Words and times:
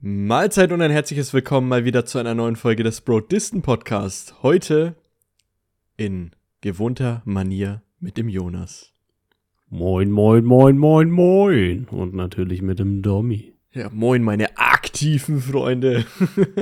Mahlzeit 0.00 0.70
und 0.70 0.80
ein 0.80 0.92
herzliches 0.92 1.34
Willkommen 1.34 1.66
mal 1.66 1.84
wieder 1.84 2.06
zu 2.06 2.18
einer 2.18 2.32
neuen 2.32 2.54
Folge 2.54 2.84
des 2.84 3.00
Broad 3.00 3.32
Distant 3.32 3.64
Podcast. 3.64 4.44
Heute 4.44 4.94
in 5.96 6.30
gewohnter 6.60 7.20
Manier 7.24 7.82
mit 7.98 8.16
dem 8.16 8.28
Jonas. 8.28 8.92
Moin, 9.68 10.12
moin, 10.12 10.44
moin, 10.44 10.78
moin, 10.78 11.10
moin. 11.10 11.88
Und 11.90 12.14
natürlich 12.14 12.62
mit 12.62 12.78
dem 12.78 13.02
Dommy. 13.02 13.54
Ja, 13.72 13.90
moin, 13.90 14.22
meine 14.22 14.56
aktiven 14.56 15.40
Freunde. 15.40 16.06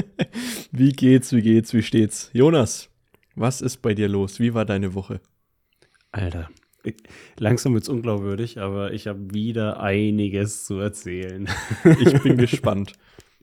wie 0.73 0.93
geht's, 0.93 1.35
wie 1.35 1.43
geht's, 1.43 1.75
wie 1.75 1.83
steht's? 1.83 2.31
Jonas, 2.33 2.89
was 3.35 3.61
ist 3.61 3.83
bei 3.83 3.93
dir 3.93 4.09
los? 4.09 4.41
Wie 4.41 4.55
war 4.55 4.65
deine 4.65 4.95
Woche? 4.95 5.21
Alter, 6.11 6.49
langsam 7.37 7.75
wird's 7.75 7.91
unglaubwürdig, 7.91 8.61
aber 8.61 8.95
ich 8.95 9.07
habe 9.07 9.35
wieder 9.35 9.79
einiges 9.81 10.65
zu 10.65 10.79
erzählen. 10.79 11.47
ich 12.01 12.23
bin 12.23 12.37
gespannt. 12.39 12.95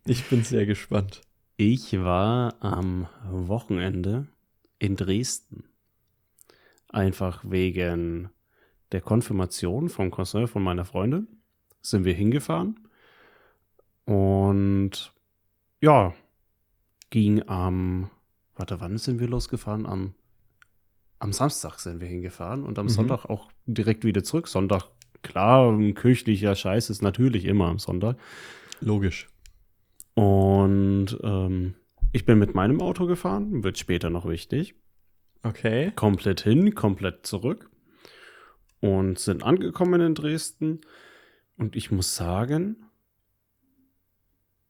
Ich 0.06 0.26
bin 0.30 0.44
sehr 0.44 0.66
gespannt. 0.66 1.22
Ich 1.56 1.94
war 1.98 2.56
am 2.60 3.08
Wochenende 3.30 4.28
in 4.78 4.98
Dresden. 4.98 5.64
Einfach 6.90 7.42
wegen 7.48 8.30
der 8.92 9.00
Konfirmation 9.00 9.88
vom 9.88 10.12
Cousin 10.12 10.48
von 10.48 10.62
meiner 10.62 10.84
Freundin 10.84 11.28
sind 11.82 12.04
wir 12.04 12.14
hingefahren. 12.14 12.82
Und 14.04 15.14
ja, 15.80 16.14
ging 17.10 17.48
am, 17.48 18.10
warte, 18.56 18.82
wann 18.82 18.98
sind 18.98 19.22
wir 19.22 19.30
losgefahren? 19.30 19.86
Am, 19.86 20.16
am 21.20 21.32
Samstag 21.32 21.80
sind 21.80 22.02
wir 22.02 22.10
hingefahren 22.10 22.66
und 22.66 22.78
am 22.78 22.88
mhm. 22.88 22.90
Sonntag 22.90 23.24
auch 23.26 23.50
direkt 23.66 24.04
wieder 24.04 24.26
zurück. 24.26 24.50
Sonntag, 24.50 24.90
klar, 25.22 25.72
ein 25.72 25.96
kirchlicher 25.96 26.56
Scheiß 26.56 26.90
ist 26.90 27.02
natürlich 27.02 27.46
immer 27.46 27.68
am 27.68 27.80
Sonntag. 27.80 28.18
Logisch. 28.82 29.30
Und 30.16 31.18
ähm, 31.24 31.76
ich 32.12 32.26
bin 32.26 32.40
mit 32.40 32.54
meinem 32.54 32.82
Auto 32.82 33.08
gefahren, 33.08 33.64
wird 33.64 33.78
später 33.78 34.10
noch 34.10 34.28
wichtig. 34.28 34.76
Okay. 35.44 35.92
Komplett 35.96 36.42
hin, 36.42 36.76
komplett 36.76 37.26
zurück. 37.26 37.70
Und 38.80 39.20
sind 39.20 39.44
angekommen 39.44 40.02
in 40.02 40.16
Dresden. 40.16 40.82
Und 41.58 41.76
ich 41.76 41.92
muss 41.92 42.16
sagen, 42.16 42.86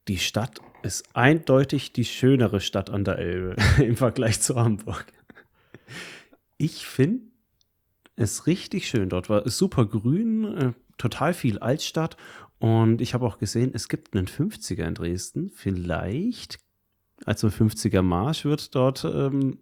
die 0.08 0.18
Stadt 0.18 0.60
ist 0.84 1.16
eindeutig 1.16 1.94
die 1.94 2.06
schönere 2.06 2.60
Stadt 2.60 2.90
an 2.90 3.04
der 3.04 3.18
Elbe 3.18 3.56
im 3.84 3.96
Vergleich 3.96 4.42
zu 4.42 4.56
Hamburg. 4.56 5.06
Ich 6.58 6.86
finde 6.86 7.26
es 8.16 8.48
richtig 8.48 8.88
schön. 8.88 9.10
Dort 9.10 9.30
war 9.30 9.50
super 9.50 9.86
grün, 9.86 10.58
äh, 10.58 10.74
total 10.98 11.34
viel 11.34 11.60
Altstadt 11.60 12.18
und 12.64 13.02
ich 13.02 13.14
habe 13.14 13.26
auch 13.26 13.40
gesehen, 13.40 13.72
es 13.74 13.90
gibt 13.90 14.16
einen 14.16 14.26
50er 14.26 14.86
in 14.86 14.96
Dresden. 14.96 15.52
Vielleicht, 15.54 16.60
also 17.26 17.50
50er 17.50 18.02
Marsch 18.02 18.46
wird 18.46 18.74
dort 18.74 19.04
ähm, 19.04 19.58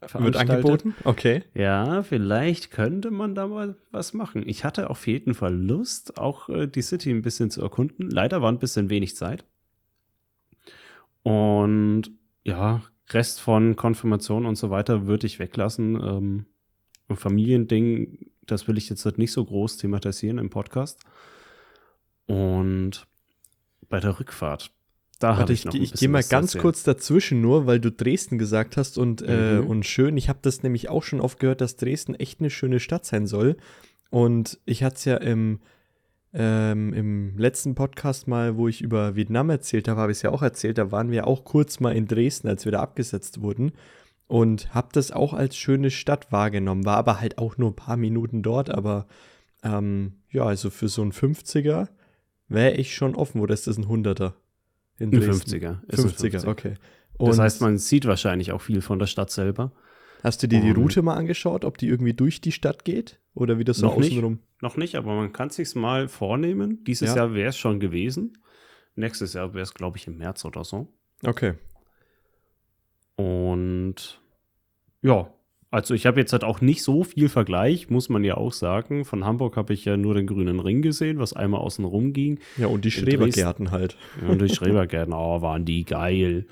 wird 0.00 0.36
angeboten. 0.36 0.94
Okay. 1.04 1.44
Ja, 1.52 2.02
vielleicht 2.02 2.70
könnte 2.70 3.10
man 3.10 3.34
da 3.34 3.46
mal 3.46 3.76
was 3.90 4.14
machen. 4.14 4.42
Ich 4.48 4.64
hatte 4.64 4.88
auf 4.88 5.06
jeden 5.06 5.34
Fall 5.34 5.54
Lust, 5.54 6.16
auch 6.16 6.48
äh, 6.48 6.66
die 6.66 6.80
City 6.80 7.10
ein 7.10 7.20
bisschen 7.20 7.50
zu 7.50 7.60
erkunden. 7.60 8.08
Leider 8.08 8.40
war 8.40 8.50
ein 8.50 8.58
bisschen 8.58 8.88
wenig 8.88 9.16
Zeit. 9.16 9.44
Und 11.24 12.04
ja, 12.42 12.80
Rest 13.10 13.38
von 13.42 13.76
Konfirmation 13.76 14.46
und 14.46 14.56
so 14.56 14.70
weiter 14.70 15.06
würde 15.06 15.26
ich 15.26 15.38
weglassen. 15.38 16.00
Ähm, 16.02 16.46
Familiending, 17.14 18.30
das 18.46 18.66
will 18.66 18.78
ich 18.78 18.88
jetzt 18.88 19.18
nicht 19.18 19.32
so 19.32 19.44
groß 19.44 19.76
thematisieren 19.76 20.38
im 20.38 20.48
Podcast. 20.48 21.04
Und 22.26 23.06
bei 23.88 24.00
der 24.00 24.18
Rückfahrt, 24.18 24.70
da 25.18 25.36
hatte 25.36 25.52
ich 25.52 25.64
noch. 25.64 25.74
Ich, 25.74 25.82
ich 25.82 25.92
gehe 25.94 26.08
mal 26.08 26.22
ganz 26.22 26.50
erzählen. 26.50 26.62
kurz 26.62 26.82
dazwischen 26.82 27.40
nur, 27.40 27.66
weil 27.66 27.80
du 27.80 27.90
Dresden 27.90 28.38
gesagt 28.38 28.76
hast 28.76 28.98
und, 28.98 29.22
äh, 29.22 29.60
mhm. 29.60 29.64
äh, 29.64 29.66
und 29.66 29.86
schön. 29.86 30.16
Ich 30.16 30.28
habe 30.28 30.40
das 30.42 30.62
nämlich 30.62 30.88
auch 30.88 31.02
schon 31.02 31.20
oft 31.20 31.40
gehört, 31.40 31.60
dass 31.60 31.76
Dresden 31.76 32.14
echt 32.14 32.40
eine 32.40 32.50
schöne 32.50 32.80
Stadt 32.80 33.06
sein 33.06 33.26
soll. 33.26 33.56
Und 34.10 34.60
ich 34.66 34.84
hatte 34.84 34.96
es 34.96 35.04
ja 35.06 35.16
im, 35.16 35.60
ähm, 36.34 36.92
im 36.92 37.38
letzten 37.38 37.74
Podcast 37.74 38.28
mal, 38.28 38.56
wo 38.56 38.68
ich 38.68 38.82
über 38.82 39.16
Vietnam 39.16 39.48
erzählt 39.48 39.88
habe, 39.88 40.00
habe 40.00 40.12
ich 40.12 40.18
es 40.18 40.22
ja 40.22 40.30
auch 40.30 40.42
erzählt. 40.42 40.76
Da 40.76 40.92
waren 40.92 41.10
wir 41.10 41.26
auch 41.26 41.44
kurz 41.44 41.80
mal 41.80 41.96
in 41.96 42.06
Dresden, 42.06 42.48
als 42.48 42.66
wir 42.66 42.72
da 42.72 42.80
abgesetzt 42.80 43.40
wurden. 43.40 43.72
Und 44.26 44.74
habe 44.74 44.88
das 44.92 45.12
auch 45.12 45.32
als 45.32 45.56
schöne 45.56 45.90
Stadt 45.90 46.30
wahrgenommen. 46.30 46.84
War 46.84 46.98
aber 46.98 47.20
halt 47.20 47.38
auch 47.38 47.56
nur 47.56 47.70
ein 47.70 47.76
paar 47.76 47.96
Minuten 47.96 48.42
dort. 48.42 48.70
Aber 48.70 49.06
ähm, 49.62 50.14
ja, 50.30 50.44
also 50.44 50.68
für 50.68 50.88
so 50.88 51.02
ein 51.02 51.12
50er 51.12 51.88
wäre 52.48 52.74
ich 52.74 52.94
schon 52.94 53.14
offen, 53.14 53.40
oder 53.40 53.54
ist 53.54 53.66
das 53.66 53.76
ein 53.76 53.88
Hunderter? 53.88 54.34
In 54.98 55.14
ein 55.14 55.22
50er. 55.22 55.84
50er, 55.90 56.40
50er, 56.40 56.48
okay. 56.48 56.74
Und 57.18 57.28
das 57.28 57.38
heißt, 57.38 57.60
man 57.60 57.78
sieht 57.78 58.06
wahrscheinlich 58.06 58.52
auch 58.52 58.60
viel 58.60 58.80
von 58.80 58.98
der 58.98 59.06
Stadt 59.06 59.30
selber. 59.30 59.72
Hast 60.22 60.42
du 60.42 60.48
dir 60.48 60.60
die 60.60 60.70
Route 60.70 61.02
mal 61.02 61.14
angeschaut, 61.14 61.64
ob 61.64 61.78
die 61.78 61.88
irgendwie 61.88 62.14
durch 62.14 62.40
die 62.40 62.52
Stadt 62.52 62.84
geht? 62.84 63.20
Oder 63.34 63.58
wie 63.58 63.64
das 63.64 63.78
so 63.78 63.86
noch 63.86 63.96
außenrum? 63.96 64.32
Nicht, 64.32 64.62
noch 64.62 64.76
nicht, 64.76 64.94
aber 64.96 65.14
man 65.14 65.32
kann 65.32 65.48
es 65.48 65.56
sich 65.56 65.74
mal 65.74 66.08
vornehmen. 66.08 66.82
Dieses 66.84 67.10
ja. 67.10 67.16
Jahr 67.16 67.34
wäre 67.34 67.50
es 67.50 67.58
schon 67.58 67.80
gewesen. 67.80 68.38
Nächstes 68.94 69.34
Jahr 69.34 69.52
wäre 69.52 69.62
es, 69.62 69.74
glaube 69.74 69.98
ich, 69.98 70.06
im 70.06 70.16
März 70.16 70.44
oder 70.44 70.64
so. 70.64 70.88
Okay. 71.22 71.54
Und 73.16 74.20
ja, 75.02 75.32
also 75.76 75.92
ich 75.92 76.06
habe 76.06 76.18
jetzt 76.18 76.32
halt 76.32 76.42
auch 76.42 76.62
nicht 76.62 76.82
so 76.82 77.04
viel 77.04 77.28
Vergleich, 77.28 77.90
muss 77.90 78.08
man 78.08 78.24
ja 78.24 78.38
auch 78.38 78.54
sagen. 78.54 79.04
Von 79.04 79.26
Hamburg 79.26 79.58
habe 79.58 79.74
ich 79.74 79.84
ja 79.84 79.98
nur 79.98 80.14
den 80.14 80.26
grünen 80.26 80.58
Ring 80.58 80.80
gesehen, 80.80 81.18
was 81.18 81.34
einmal 81.34 81.60
außen 81.60 81.84
rum 81.84 82.14
ging. 82.14 82.38
Ja, 82.56 82.68
und 82.68 82.86
die 82.86 82.90
Schrebergärten 82.90 83.72
halt. 83.72 83.98
Ja, 84.22 84.30
und 84.30 84.40
die 84.40 84.48
Schrebergärten, 84.54 85.12
oh, 85.12 85.42
waren 85.42 85.66
die 85.66 85.84
geil. 85.84 86.46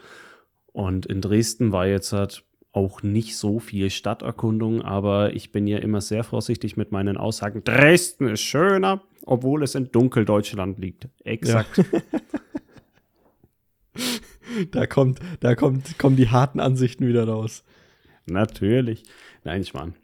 Und 0.73 1.07
in 1.07 1.23
Dresden 1.23 1.73
war 1.73 1.87
jetzt 1.87 2.13
halt 2.13 2.45
auch 2.73 3.03
nicht 3.03 3.39
so 3.39 3.61
viel 3.61 3.89
Stadterkundung, 3.89 4.83
aber 4.83 5.33
ich 5.33 5.53
bin 5.53 5.67
ja 5.67 5.79
immer 5.79 6.03
sehr 6.03 6.23
vorsichtig 6.23 6.77
mit 6.77 6.93
meinen 6.93 7.17
Aussagen. 7.17 7.65
Dresden 7.65 8.29
ist 8.29 8.43
schöner, 8.43 9.01
obwohl 9.25 9.63
es 9.63 9.75
in 9.75 9.91
Dunkeldeutschland 9.91 10.79
liegt. 10.79 11.09
Exakt. 11.25 11.79
Ja. 11.79 11.85
da 14.71 14.87
kommt, 14.87 15.21
da 15.41 15.55
kommt, 15.55 15.99
kommen 15.99 16.17
die 16.17 16.29
harten 16.29 16.61
Ansichten 16.61 17.09
wieder 17.09 17.27
raus. 17.27 17.65
Natürlich. 18.27 19.05
Nein, 19.45 19.61
ich 19.61 19.75
meine. 19.75 19.95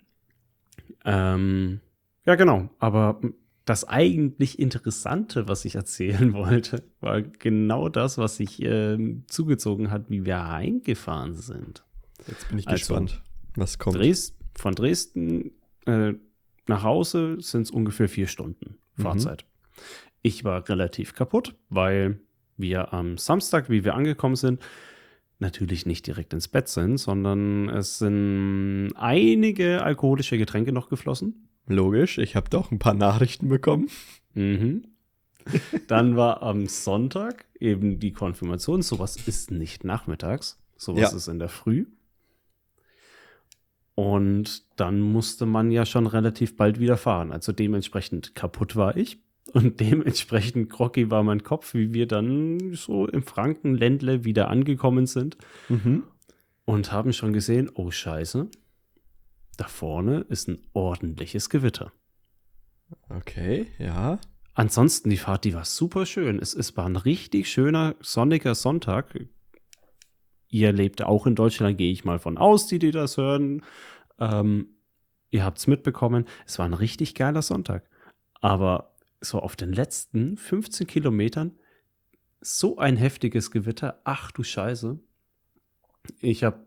Ähm, 1.05 1.81
ja, 2.27 2.35
genau. 2.35 2.69
Aber 2.79 3.21
das 3.65 3.89
eigentlich 3.89 4.59
Interessante, 4.59 5.49
was 5.49 5.65
ich 5.65 5.77
erzählen 5.77 6.33
wollte, 6.35 6.83
war 7.01 7.23
genau 7.23 7.89
das, 7.89 8.19
was 8.19 8.37
sich 8.37 8.63
äh, 8.63 8.99
zugezogen 9.27 9.91
hat, 9.91 10.11
wie 10.11 10.25
wir 10.25 10.49
heimgefahren 10.49 11.35
sind. 11.35 11.85
Jetzt 12.27 12.49
bin 12.49 12.59
ich 12.59 12.69
also, 12.69 12.79
gespannt, 12.79 13.23
was 13.55 13.79
kommt. 13.79 13.97
Dres 13.97 14.37
von 14.55 14.75
Dresden 14.75 15.53
äh, 15.87 16.13
nach 16.67 16.83
Hause 16.83 17.37
sind 17.41 17.63
es 17.63 17.71
ungefähr 17.71 18.09
vier 18.09 18.27
Stunden 18.27 18.79
mhm. 18.97 19.03
Fahrzeit. 19.03 19.45
Mhm. 19.45 19.83
Ich 20.23 20.45
war 20.45 20.69
relativ 20.69 21.15
kaputt, 21.15 21.55
weil 21.71 22.21
wir 22.57 22.93
am 22.93 23.17
Samstag, 23.17 23.71
wie 23.71 23.85
wir 23.85 23.95
angekommen 23.95 24.37
sind, 24.37 24.61
natürlich 25.41 25.87
nicht 25.87 26.07
direkt 26.07 26.33
ins 26.33 26.49
Bett 26.49 26.69
sind, 26.69 26.99
sondern 26.99 27.69
es 27.69 27.99
sind 27.99 28.93
einige 28.97 29.83
alkoholische 29.83 30.39
Getränke 30.39 30.73
noch 30.73 30.89
geflossen. 30.89 31.49
Logisch, 31.67 32.19
ich 32.19 32.37
habe 32.37 32.51
doch 32.51 32.71
ein 32.71 32.79
paar 32.79 32.95
Nachrichten 32.95 33.49
bekommen. 33.49 33.89
Mhm. 34.35 34.85
Dann 35.87 36.17
war 36.17 36.43
am 36.43 36.67
Sonntag 36.67 37.47
eben 37.59 37.99
die 37.99 38.13
Konfirmation. 38.13 38.83
Sowas 38.83 39.17
ist 39.17 39.51
nicht 39.51 39.85
nachmittags, 39.85 40.59
sowas 40.77 41.13
ja. 41.13 41.17
ist 41.17 41.29
in 41.29 41.39
der 41.39 41.49
Früh. 41.49 41.87
Und 43.95 44.65
dann 44.77 45.01
musste 45.01 45.47
man 45.47 45.71
ja 45.71 45.85
schon 45.85 46.07
relativ 46.07 46.57
bald 46.57 46.81
wieder 46.81 46.97
fahren. 46.97 47.33
Also 47.33 47.53
dementsprechend 47.53 48.35
kaputt 48.35 48.77
war 48.77 48.97
ich. 48.97 49.19
Und 49.53 49.81
dementsprechend 49.81 50.71
groggy 50.71 51.11
war 51.11 51.23
mein 51.23 51.43
Kopf, 51.43 51.75
wie 51.75 51.93
wir 51.93 52.07
dann 52.07 52.75
so 52.75 53.07
im 53.07 53.23
Frankenländle 53.23 54.25
wieder 54.25 54.49
angekommen 54.49 55.07
sind. 55.07 55.37
Mhm. 55.69 56.05
Und 56.65 56.93
haben 56.93 57.13
schon 57.13 57.33
gesehen, 57.33 57.71
oh 57.75 57.91
Scheiße, 57.91 58.49
da 59.57 59.65
vorne 59.67 60.21
ist 60.29 60.49
ein 60.49 60.63
ordentliches 60.73 61.51
Gewitter. 61.51 61.93
Okay, 63.09 63.67
ja. 63.79 64.19
Ansonsten 64.55 65.11
die 65.11 65.17
Fahrt, 65.17 65.45
die 65.45 65.55
war 65.55 65.65
super 65.65 66.07
schön. 66.07 66.39
Es, 66.39 66.55
es 66.55 66.77
war 66.77 66.87
ein 66.87 66.97
richtig 66.97 67.51
schöner 67.51 67.97
sonniger 68.01 68.55
Sonntag. 68.55 69.19
Ihr 70.49 70.73
lebt 70.73 71.03
auch 71.03 71.27
in 71.27 71.35
Deutschland, 71.35 71.79
gehe 71.79 71.93
ich 71.93 72.05
mal 72.05 72.19
von 72.19 72.39
aus, 72.39 72.67
die, 72.67 72.79
die 72.79 72.91
das 72.91 73.17
hören. 73.17 73.63
Ähm, 74.19 74.69
ihr 75.31 75.45
habt 75.45 75.59
es 75.59 75.67
mitbekommen. 75.67 76.27
Es 76.47 76.59
war 76.59 76.67
ein 76.67 76.75
richtig 76.75 77.15
geiler 77.15 77.43
Sonntag. 77.43 77.89
Aber 78.41 78.90
so 79.21 79.41
auf 79.41 79.57
den 79.57 79.73
letzten 79.73 80.37
15 80.37 80.87
Kilometern 80.87 81.53
so 82.41 82.79
ein 82.79 82.97
heftiges 82.97 83.51
Gewitter. 83.51 84.01
Ach 84.05 84.31
du 84.31 84.43
Scheiße. 84.43 84.99
Ich 86.21 86.43
habe 86.45 86.67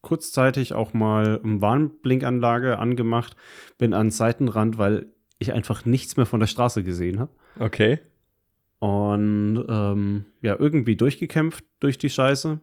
kurzzeitig 0.00 0.74
auch 0.74 0.92
mal 0.92 1.40
eine 1.42 1.60
Warnblinkanlage 1.60 2.78
angemacht, 2.78 3.36
bin 3.78 3.94
an 3.94 4.06
den 4.06 4.10
Seitenrand, 4.12 4.78
weil 4.78 5.06
ich 5.38 5.52
einfach 5.52 5.84
nichts 5.84 6.16
mehr 6.16 6.26
von 6.26 6.40
der 6.40 6.48
Straße 6.48 6.82
gesehen 6.82 7.20
habe. 7.20 7.32
Okay. 7.58 8.00
Und 8.80 9.64
ähm, 9.68 10.24
ja, 10.40 10.56
irgendwie 10.58 10.96
durchgekämpft 10.96 11.64
durch 11.80 11.98
die 11.98 12.10
Scheiße. 12.10 12.60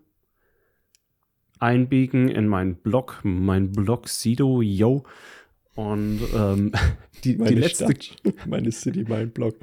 Einbiegen 1.60 2.30
in 2.30 2.48
meinen 2.48 2.76
Block, 2.76 3.20
mein 3.24 3.72
Block 3.72 4.08
Sido, 4.08 4.62
yo. 4.62 5.04
Und 5.80 6.20
ähm, 6.36 6.74
die, 7.24 7.38
die 7.38 7.56
letzte, 7.56 7.86
Stadt, 7.86 8.46
meine 8.46 8.70
City, 8.70 9.06
mein 9.08 9.32
Block. 9.32 9.56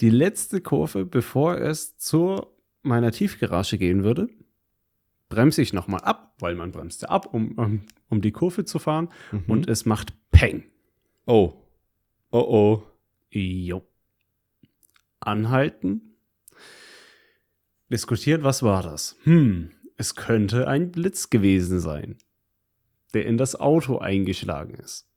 Die 0.00 0.08
letzte 0.08 0.62
Kurve, 0.62 1.04
bevor 1.04 1.58
es 1.58 1.98
zu 1.98 2.46
meiner 2.80 3.12
Tiefgarage 3.12 3.76
gehen 3.76 4.02
würde, 4.02 4.30
bremse 5.28 5.60
ich 5.60 5.74
nochmal 5.74 6.00
ab, 6.00 6.34
weil 6.38 6.54
man 6.54 6.72
bremst 6.72 7.02
ja 7.02 7.10
ab, 7.10 7.34
um, 7.34 7.58
um, 7.58 7.82
um 8.08 8.22
die 8.22 8.32
Kurve 8.32 8.64
zu 8.64 8.78
fahren. 8.78 9.10
Mhm. 9.32 9.44
Und 9.48 9.68
es 9.68 9.84
macht 9.84 10.14
Peng. 10.30 10.64
Oh. 11.26 11.52
Oh 12.30 12.38
oh. 12.38 12.82
Jo. 13.28 13.82
Anhalten. 15.20 16.16
Diskutiert, 17.90 18.42
was 18.44 18.62
war 18.62 18.82
das? 18.82 19.18
Hm, 19.24 19.72
es 19.98 20.14
könnte 20.14 20.68
ein 20.68 20.90
Blitz 20.90 21.28
gewesen 21.28 21.80
sein, 21.80 22.16
der 23.12 23.26
in 23.26 23.36
das 23.36 23.60
Auto 23.60 23.98
eingeschlagen 23.98 24.72
ist. 24.76 25.09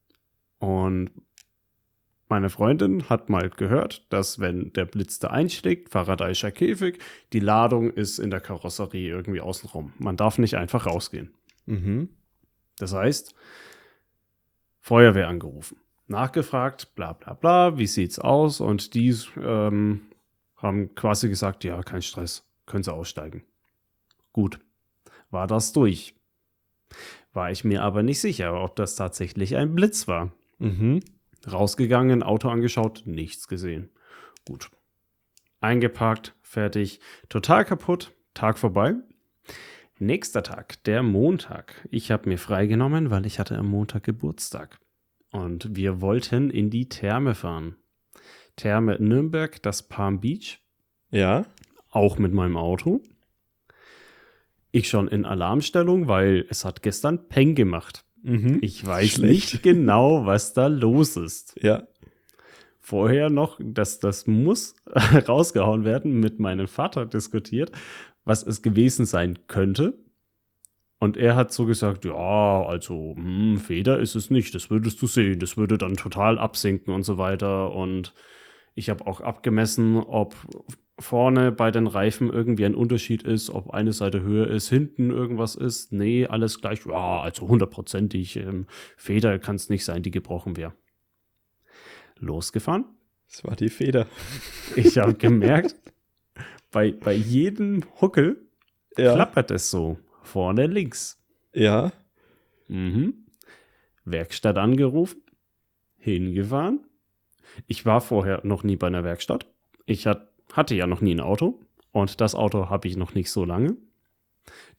Und 0.64 1.12
meine 2.30 2.50
Freundin 2.50 3.10
hat 3.10 3.30
mal 3.30 3.50
gehört, 3.50 4.06
dass 4.14 4.40
wenn 4.40 4.72
der 4.72 4.86
Blitz 4.86 5.20
da 5.20 5.28
einschlägt, 5.28 5.90
Faradayischer 5.90 6.52
Käfig, 6.52 7.00
die 7.34 7.42
Ladung 7.42 7.92
ist 7.92 8.18
in 8.18 8.32
der 8.32 8.40
Karosserie 8.40 9.10
irgendwie 9.10 9.42
außenrum. 9.42 9.92
Man 9.98 10.16
darf 10.16 10.38
nicht 10.38 10.56
einfach 10.56 10.86
rausgehen. 10.86 11.34
Mhm. 11.66 12.08
Das 12.78 12.94
heißt, 12.94 13.36
Feuerwehr 14.80 15.28
angerufen, 15.28 15.82
nachgefragt, 16.08 16.96
bla 16.96 17.12
bla 17.12 17.34
bla, 17.34 17.78
wie 17.78 17.88
sieht's 17.88 18.18
aus? 18.18 18.62
Und 18.62 18.94
die 18.94 19.14
ähm, 19.42 20.04
haben 20.56 20.96
quasi 20.96 21.28
gesagt, 21.28 21.66
ja, 21.66 21.84
kein 21.84 22.02
Stress, 22.02 22.50
können 22.66 22.84
Sie 22.84 22.94
aussteigen. 22.94 23.44
Gut, 24.32 24.62
war 25.30 25.46
das 25.46 25.74
durch. 25.74 26.16
War 27.34 27.52
ich 27.52 27.66
mir 27.66 27.84
aber 27.84 28.02
nicht 28.02 28.22
sicher, 28.22 28.64
ob 28.64 28.78
das 28.78 28.96
tatsächlich 28.96 29.58
ein 29.58 29.76
Blitz 29.76 30.08
war. 30.08 30.32
Mhm. 30.64 31.02
Rausgegangen, 31.52 32.24
Auto 32.24 32.50
angeschaut, 32.50 33.04
nichts 33.06 33.48
gesehen. 33.48 33.90
Gut. 34.46 34.70
Eingeparkt, 35.60 36.36
fertig, 36.42 37.00
total 37.30 37.66
kaputt, 37.66 38.12
Tag 38.34 38.58
vorbei. 38.58 38.96
Nächster 40.00 40.42
Tag, 40.42 40.84
der 40.86 41.04
Montag. 41.04 41.88
Ich 41.92 42.12
habe 42.12 42.28
mir 42.28 42.38
freigenommen, 42.38 43.12
weil 43.12 43.26
ich 43.26 43.40
hatte 43.40 43.58
am 43.58 43.68
Montag 43.68 44.04
Geburtstag. 44.04 44.80
Und 45.32 45.76
wir 45.76 46.02
wollten 46.02 46.50
in 46.50 46.70
die 46.70 46.90
Therme 46.90 47.36
fahren. 47.36 47.76
Therme 48.56 48.98
Nürnberg, 49.00 49.62
das 49.62 49.84
Palm 49.84 50.20
Beach. 50.20 50.60
Ja. 51.12 51.46
Auch 51.90 52.18
mit 52.18 52.34
meinem 52.34 52.58
Auto. 52.58 53.02
Ich 54.72 54.90
schon 54.90 55.08
in 55.08 55.26
Alarmstellung, 55.26 56.08
weil 56.08 56.46
es 56.50 56.66
hat 56.66 56.82
gestern 56.82 57.28
Peng 57.30 57.54
gemacht. 57.54 58.03
Mhm. 58.24 58.60
Ich 58.62 58.86
weiß 58.86 59.12
Schlecht. 59.12 59.54
nicht 59.54 59.64
genau, 59.64 60.26
was 60.26 60.54
da 60.54 60.68
los 60.68 61.18
ist. 61.18 61.56
Ja. 61.62 61.88
Vorher 62.80 63.30
noch, 63.30 63.60
dass 63.64 64.00
das 64.00 64.28
muss 64.28 64.76
rausgehauen 65.28 65.86
werden, 65.86 66.20
mit 66.20 66.40
meinem 66.40 66.68
Vater 66.68 67.06
diskutiert, 67.06 67.72
was 68.26 68.44
es 68.44 68.62
gewesen 68.62 69.06
sein 69.06 69.40
könnte. 69.48 69.98
Und 71.00 71.18
er 71.18 71.36
hat 71.36 71.52
so 71.52 71.66
gesagt, 71.66 72.06
ja, 72.06 72.66
also 72.66 73.14
hm, 73.18 73.58
Feder 73.58 74.00
ist 74.00 74.16
es 74.16 74.30
nicht, 74.30 74.56
das 74.56 74.70
würdest 74.70 75.02
du 75.02 75.08
sehen, 75.08 75.40
das 75.40 75.58
würde 75.58 75.78
dann 75.78 75.96
total 75.96 76.40
absinken 76.40 76.94
und 76.94 77.04
so 77.04 77.18
weiter. 77.18 77.74
Und 77.74 78.14
ich 78.74 78.90
habe 78.90 79.06
auch 79.06 79.20
abgemessen, 79.20 79.98
ob 79.98 80.36
vorne 81.00 81.52
bei 81.52 81.72
den 81.72 81.88
Reifen 81.88 82.30
irgendwie 82.32 82.66
ein 82.66 82.76
Unterschied 82.76 83.24
ist, 83.24 83.50
ob 83.50 83.72
eine 83.72 83.94
Seite 83.94 84.22
höher 84.22 84.48
ist, 84.48 84.70
hinten 84.70 85.10
irgendwas 85.10 85.56
ist. 85.56 85.92
Nee, 85.92 86.28
alles 86.28 86.62
gleich. 86.62 86.86
Ja, 86.86 87.22
also 87.22 87.48
hundertprozentig. 87.48 88.38
Ähm, 88.38 88.68
Feder 88.96 89.40
kann 89.40 89.56
es 89.56 89.70
nicht 89.70 89.86
sein, 89.86 90.04
die 90.04 90.12
gebrochen 90.12 90.56
wäre. 90.56 90.74
Losgefahren. 92.20 92.86
Das 93.28 93.44
war 93.44 93.56
die 93.56 93.70
Feder. 93.70 94.08
Ich 94.76 94.98
habe 94.98 95.14
gemerkt, 95.14 95.76
bei, 96.72 96.92
bei 96.92 97.14
jedem 97.14 97.84
Huckel 98.02 98.48
ja. 98.98 99.14
klappert 99.14 99.52
es 99.52 99.70
so. 99.70 100.00
Vorne 100.24 100.66
links. 100.66 101.22
Ja. 101.54 101.92
Mhm. 102.68 103.26
Werkstatt 104.06 104.58
angerufen. 104.58 105.22
Hingefahren. 105.98 106.86
Ich 107.68 107.86
war 107.86 108.02
vorher 108.02 108.42
noch 108.44 108.64
nie 108.64 108.76
bei 108.76 108.88
einer 108.88 109.04
Werkstatt. 109.04 109.46
Ich 109.86 110.08
hatte 110.08 110.33
hatte 110.54 110.76
ja 110.76 110.88
noch 110.88 111.02
nie 111.02 111.16
ein 111.16 111.20
Auto 111.20 111.60
und 111.92 112.22
das 112.22 112.36
Auto 112.36 112.70
habe 112.70 112.88
ich 112.88 112.96
noch 112.96 113.14
nicht 113.14 113.30
so 113.32 113.44
lange. 113.44 113.76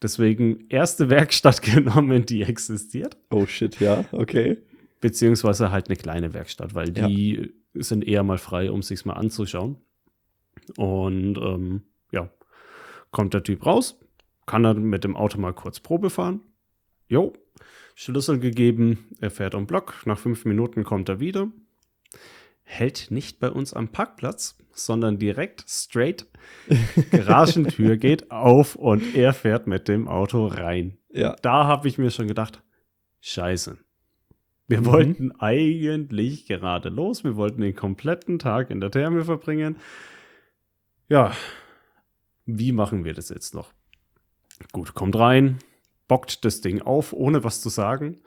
Deswegen 0.01 0.67
erste 0.69 1.09
Werkstatt 1.09 1.61
genommen, 1.61 2.25
die 2.25 2.41
existiert. 2.41 3.17
Oh 3.29 3.45
shit, 3.45 3.79
ja, 3.79 4.05
okay. 4.11 4.57
Beziehungsweise 5.01 5.71
halt 5.71 5.89
eine 5.89 5.97
kleine 5.97 6.33
Werkstatt, 6.33 6.73
weil 6.73 6.91
die 6.91 7.35
ja. 7.73 7.83
sind 7.83 8.07
eher 8.07 8.23
mal 8.23 8.37
frei, 8.37 8.71
um 8.71 8.81
sich's 8.81 9.05
mal 9.05 9.13
anzuschauen. 9.13 9.77
Und 10.77 11.37
ähm, 11.37 11.83
ja, 12.11 12.29
kommt 13.11 13.33
der 13.33 13.43
Typ 13.43 13.65
raus, 13.65 13.99
kann 14.45 14.63
dann 14.63 14.83
mit 14.83 15.03
dem 15.03 15.15
Auto 15.15 15.39
mal 15.39 15.53
kurz 15.53 15.79
Probe 15.79 16.09
fahren. 16.09 16.39
Jo, 17.07 17.33
Schlüssel 17.93 18.39
gegeben, 18.39 19.09
er 19.19 19.29
fährt 19.29 19.53
um 19.53 19.67
Block, 19.67 20.01
nach 20.05 20.17
fünf 20.17 20.45
Minuten 20.45 20.83
kommt 20.83 21.09
er 21.09 21.19
wieder, 21.19 21.49
hält 22.65 23.11
nicht 23.11 23.39
bei 23.39 23.49
uns 23.49 23.73
am 23.73 23.89
Parkplatz, 23.89 24.57
sondern 24.73 25.17
direkt 25.17 25.63
straight. 25.67 26.27
Garagentür 27.11 27.95
geht 27.97 28.31
auf 28.31 28.75
und 28.75 29.15
er 29.15 29.33
fährt 29.33 29.67
mit 29.67 29.87
dem 29.87 30.07
Auto 30.07 30.47
rein. 30.47 30.97
Ja. 31.09 31.35
Da 31.41 31.65
habe 31.65 31.87
ich 31.87 31.97
mir 31.97 32.11
schon 32.11 32.27
gedacht, 32.27 32.61
scheiße. 33.21 33.77
Wir 34.67 34.81
mhm. 34.81 34.85
wollten 34.85 35.31
eigentlich 35.39 36.47
gerade 36.47 36.89
los. 36.89 37.23
Wir 37.23 37.35
wollten 37.37 37.61
den 37.61 37.75
kompletten 37.75 38.39
Tag 38.39 38.71
in 38.71 38.81
der 38.81 38.91
Therme 38.91 39.23
verbringen. 39.23 39.77
Ja, 41.07 41.31
wie 42.45 42.71
machen 42.71 43.05
wir 43.05 43.13
das 43.13 43.29
jetzt 43.29 43.53
noch? 43.53 43.71
Gut, 44.71 44.95
kommt 44.95 45.15
rein, 45.15 45.59
bockt 46.07 46.43
das 46.45 46.61
Ding 46.61 46.81
auf, 46.81 47.13
ohne 47.13 47.43
was 47.43 47.61
zu 47.61 47.69
sagen 47.69 48.21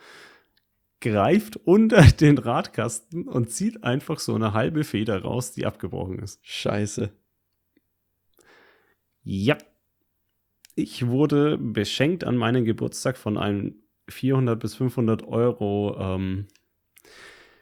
greift 1.01 1.57
unter 1.57 2.03
den 2.21 2.39
Radkasten 2.39 3.29
und 3.29 3.51
zieht 3.51 3.85
einfach 3.85 4.19
so 4.19 4.35
eine 4.35 4.53
halbe 4.53 4.85
Feder 4.85 5.23
raus, 5.23 5.53
die 5.53 5.67
abgebrochen 5.67 6.19
ist. 6.19 6.41
Scheiße. 6.47 7.11
Ja. 9.23 9.59
Ich 10.75 11.09
wurde 11.09 11.59
beschenkt 11.59 12.23
an 12.23 12.37
meinen 12.37 12.65
Geburtstag 12.65 13.17
von 13.17 13.37
einem 13.37 13.75
400 14.09 14.59
bis 14.61 14.77
500 14.77 15.27
Euro 15.27 15.97
ähm, 15.99 16.47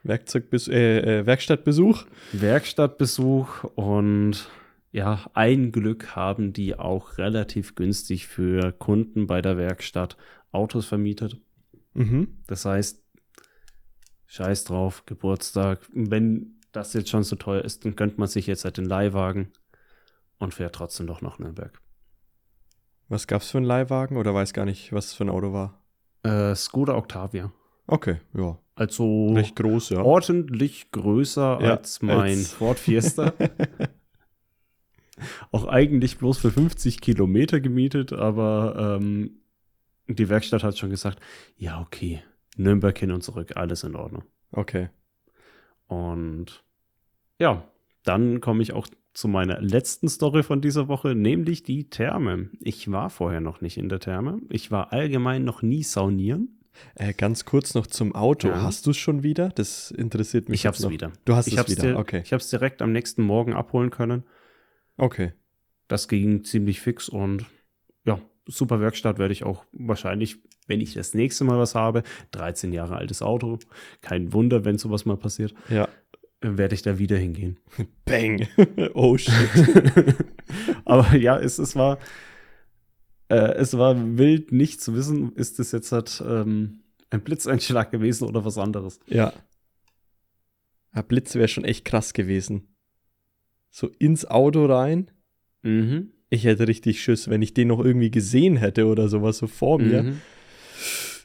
Werkzeugbes 0.03 0.69
äh, 0.69 1.21
äh, 1.21 1.27
Werkstattbesuch. 1.27 2.05
Werkstattbesuch 2.33 3.65
und 3.75 4.49
ja, 4.93 5.29
ein 5.35 5.73
Glück 5.73 6.15
haben 6.15 6.53
die 6.53 6.79
auch 6.79 7.19
relativ 7.19 7.75
günstig 7.75 8.27
für 8.27 8.73
Kunden 8.73 9.27
bei 9.27 9.43
der 9.43 9.57
Werkstatt 9.57 10.17
Autos 10.53 10.87
vermietet. 10.87 11.39
Mhm. 11.95 12.29
Das 12.47 12.65
heißt, 12.65 13.06
Scheiß 14.27 14.65
drauf, 14.65 15.05
Geburtstag. 15.07 15.81
Wenn 15.93 16.57
das 16.73 16.93
jetzt 16.93 17.11
schon 17.11 17.23
so 17.23 17.37
teuer 17.37 17.65
ist, 17.65 17.85
dann 17.85 17.97
gönnt 17.97 18.19
man 18.19 18.29
sich 18.29 18.47
jetzt 18.47 18.65
halt 18.65 18.77
den 18.77 18.85
Leihwagen 18.85 19.53
und 20.39 20.55
fährt 20.55 20.75
trotzdem 20.75 21.07
doch 21.07 21.23
nach 21.23 21.39
Nürnberg. 21.39 21.81
Was 23.09 23.27
gab's 23.27 23.51
für 23.51 23.59
einen 23.59 23.67
Leihwagen 23.67 24.17
oder 24.17 24.35
weiß 24.35 24.53
gar 24.53 24.65
nicht, 24.65 24.93
was 24.93 25.07
es 25.07 25.15
für 25.15 25.25
ein 25.25 25.31
Auto 25.31 25.53
war? 25.53 25.81
Äh, 26.23 26.55
Skoda 26.55 26.97
Octavia. 26.97 27.53
Okay, 27.87 28.21
ja. 28.37 28.59
Also 28.75 29.33
recht 29.33 29.57
groß, 29.57 29.91
ja. 29.91 30.03
Ordentlich 30.03 30.91
größer 30.91 31.61
ja, 31.63 31.77
als 31.77 32.03
mein 32.03 32.19
als 32.19 32.53
Ford 32.53 32.79
Fiesta. 32.79 33.33
Auch 35.51 35.67
eigentlich 35.67 36.19
bloß 36.19 36.39
für 36.39 36.51
50 36.51 37.01
Kilometer 37.01 37.61
gemietet, 37.61 38.13
aber 38.13 38.99
ähm, 39.01 39.39
die 40.09 40.29
Werkstatt 40.29 40.63
hat 40.63 40.77
schon 40.77 40.91
gesagt, 40.91 41.21
ja, 41.57 41.81
okay, 41.81 42.23
Nürnberg 42.57 42.97
hin 42.99 43.13
und 43.13 43.23
zurück, 43.23 43.57
alles 43.57 43.85
in 43.85 43.95
Ordnung. 43.95 44.25
Okay. 44.51 44.89
Und 45.87 46.65
ja, 47.39 47.65
dann 48.05 48.41
komme 48.41 48.63
ich 48.63 48.73
auch 48.73 48.89
zu 49.13 49.29
meiner 49.29 49.61
letzten 49.61 50.09
Story 50.09 50.43
von 50.43 50.61
dieser 50.61 50.89
Woche, 50.89 51.15
nämlich 51.15 51.63
die 51.63 51.89
Therme. 51.89 52.51
Ich 52.61 52.91
war 52.91 53.09
vorher 53.11 53.41
noch 53.41 53.61
nicht 53.61 53.79
in 53.79 53.89
der 53.89 54.01
Therme. 54.01 54.41
Ich 54.51 54.71
war 54.71 54.93
allgemein 54.93 55.45
noch 55.45 55.63
nie 55.63 55.83
saunieren. 55.83 56.61
Äh, 56.95 57.15
ganz 57.15 57.47
kurz 57.47 57.75
noch 57.75 57.87
zum 57.87 58.15
Auto. 58.15 58.49
Ja. 58.49 58.63
Hast 58.63 58.87
du 58.87 58.91
es 58.91 58.99
schon 58.99 59.23
wieder? 59.23 59.49
Das 59.49 59.91
interessiert 59.91 60.49
mich. 60.49 60.61
Ich 60.61 60.67
habe 60.67 60.77
es 60.77 60.89
wieder. 60.91 61.13
Du 61.25 61.35
hast 61.35 61.47
ich 61.47 61.57
es 61.57 61.69
wieder. 61.69 61.99
Okay. 61.99 62.21
Ich 62.25 62.33
habe 62.33 62.43
es 62.43 62.51
direkt 62.51 62.83
am 62.83 62.93
nächsten 62.93 63.23
Morgen 63.23 63.55
abholen 63.55 63.91
können. 63.91 64.25
Okay. 64.99 65.33
Das 65.89 66.09
ging 66.09 66.45
ziemlich 66.45 66.81
fix 66.81 67.09
und 67.09 67.47
super 68.47 68.81
Werkstatt 68.81 69.19
werde 69.19 69.33
ich 69.33 69.45
auch 69.45 69.65
wahrscheinlich 69.73 70.39
wenn 70.67 70.81
ich 70.81 70.95
das 70.95 71.15
nächste 71.15 71.45
Mal 71.45 71.59
was 71.59 71.75
habe, 71.75 72.03
13 72.33 72.73
Jahre 72.73 72.97
altes 72.97 73.23
Auto, 73.23 73.59
kein 74.01 74.33
Wunder, 74.33 74.65
wenn 74.65 74.79
sowas 74.79 75.05
mal 75.05 75.17
passiert, 75.17 75.55
ja. 75.69 75.89
werde 76.41 76.75
ich 76.75 76.83
da 76.83 76.99
wieder 76.99 77.17
hingehen. 77.17 77.59
Bang. 78.05 78.47
oh 78.95 79.17
shit. 79.17 79.33
Aber 80.85 81.15
ja, 81.15 81.39
es, 81.39 81.59
es 81.59 81.77
war 81.77 81.99
äh, 83.29 83.55
es 83.55 83.77
war 83.77 84.19
wild, 84.19 84.53
nicht 84.53 84.81
zu 84.81 84.95
wissen, 84.95 85.33
ist 85.35 85.59
das 85.59 85.73
jetzt 85.73 85.91
halt, 85.93 86.23
ähm, 86.27 86.81
ein 87.11 87.23
Blitzeinschlag 87.23 87.91
gewesen 87.91 88.29
oder 88.29 88.45
was 88.45 88.59
anderes. 88.59 89.01
Ja. 89.07 89.33
Ja, 90.95 91.03
Blitz 91.03 91.35
wäre 91.35 91.49
schon 91.49 91.65
echt 91.65 91.85
krass 91.85 92.15
gewesen. 92.15 92.75
So 93.71 93.89
ins 93.99 94.25
Auto 94.25 94.65
rein. 94.67 95.11
Mhm. 95.63 96.13
Ich 96.29 96.45
hätte 96.45 96.67
richtig 96.67 97.03
Schiss, 97.03 97.29
wenn 97.29 97.43
ich 97.43 97.55
den 97.55 97.69
noch 97.69 97.85
irgendwie 97.85 98.11
gesehen 98.11 98.57
hätte 98.57 98.87
oder 98.87 99.09
sowas 99.09 99.39
so 99.39 99.47
vor 99.47 99.79
mir. 99.79 100.03
Mhm. 100.03 100.21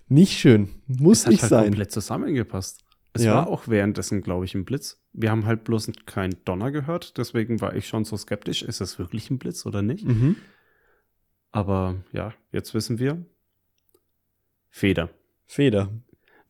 Nicht 0.07 0.37
schön. 0.37 0.69
Muss 0.87 1.21
es 1.21 1.27
nicht 1.27 1.43
hat 1.43 1.43
halt 1.43 1.49
sein. 1.49 1.63
komplett 1.65 1.91
zusammengepasst. 1.91 2.83
Es 3.13 3.23
ja. 3.23 3.35
war 3.35 3.47
auch 3.47 3.67
währenddessen, 3.67 4.21
glaube 4.21 4.45
ich, 4.45 4.55
ein 4.55 4.65
Blitz. 4.65 5.01
Wir 5.13 5.31
haben 5.31 5.45
halt 5.45 5.63
bloß 5.63 5.91
keinen 6.05 6.35
Donner 6.45 6.71
gehört, 6.71 7.17
deswegen 7.17 7.59
war 7.59 7.75
ich 7.75 7.87
schon 7.87 8.05
so 8.05 8.15
skeptisch. 8.15 8.61
Ist 8.61 8.79
das 8.79 8.99
wirklich 8.99 9.29
ein 9.29 9.37
Blitz 9.37 9.65
oder 9.65 9.81
nicht? 9.81 10.05
Mhm. 10.05 10.37
Aber 11.51 12.03
ja, 12.13 12.33
jetzt 12.51 12.73
wissen 12.73 12.99
wir. 12.99 13.25
Feder. 14.69 15.09
Feder. 15.45 15.91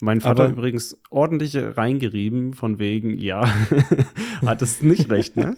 Mein 0.03 0.20
Vater 0.20 0.46
Aber 0.46 0.53
übrigens 0.53 0.98
ordentlich 1.12 1.55
reingerieben, 1.55 2.53
von 2.53 2.79
wegen, 2.79 3.20
ja, 3.20 3.48
hat 4.46 4.63
es 4.63 4.81
nicht 4.81 5.12
recht, 5.12 5.38
ne? 5.38 5.55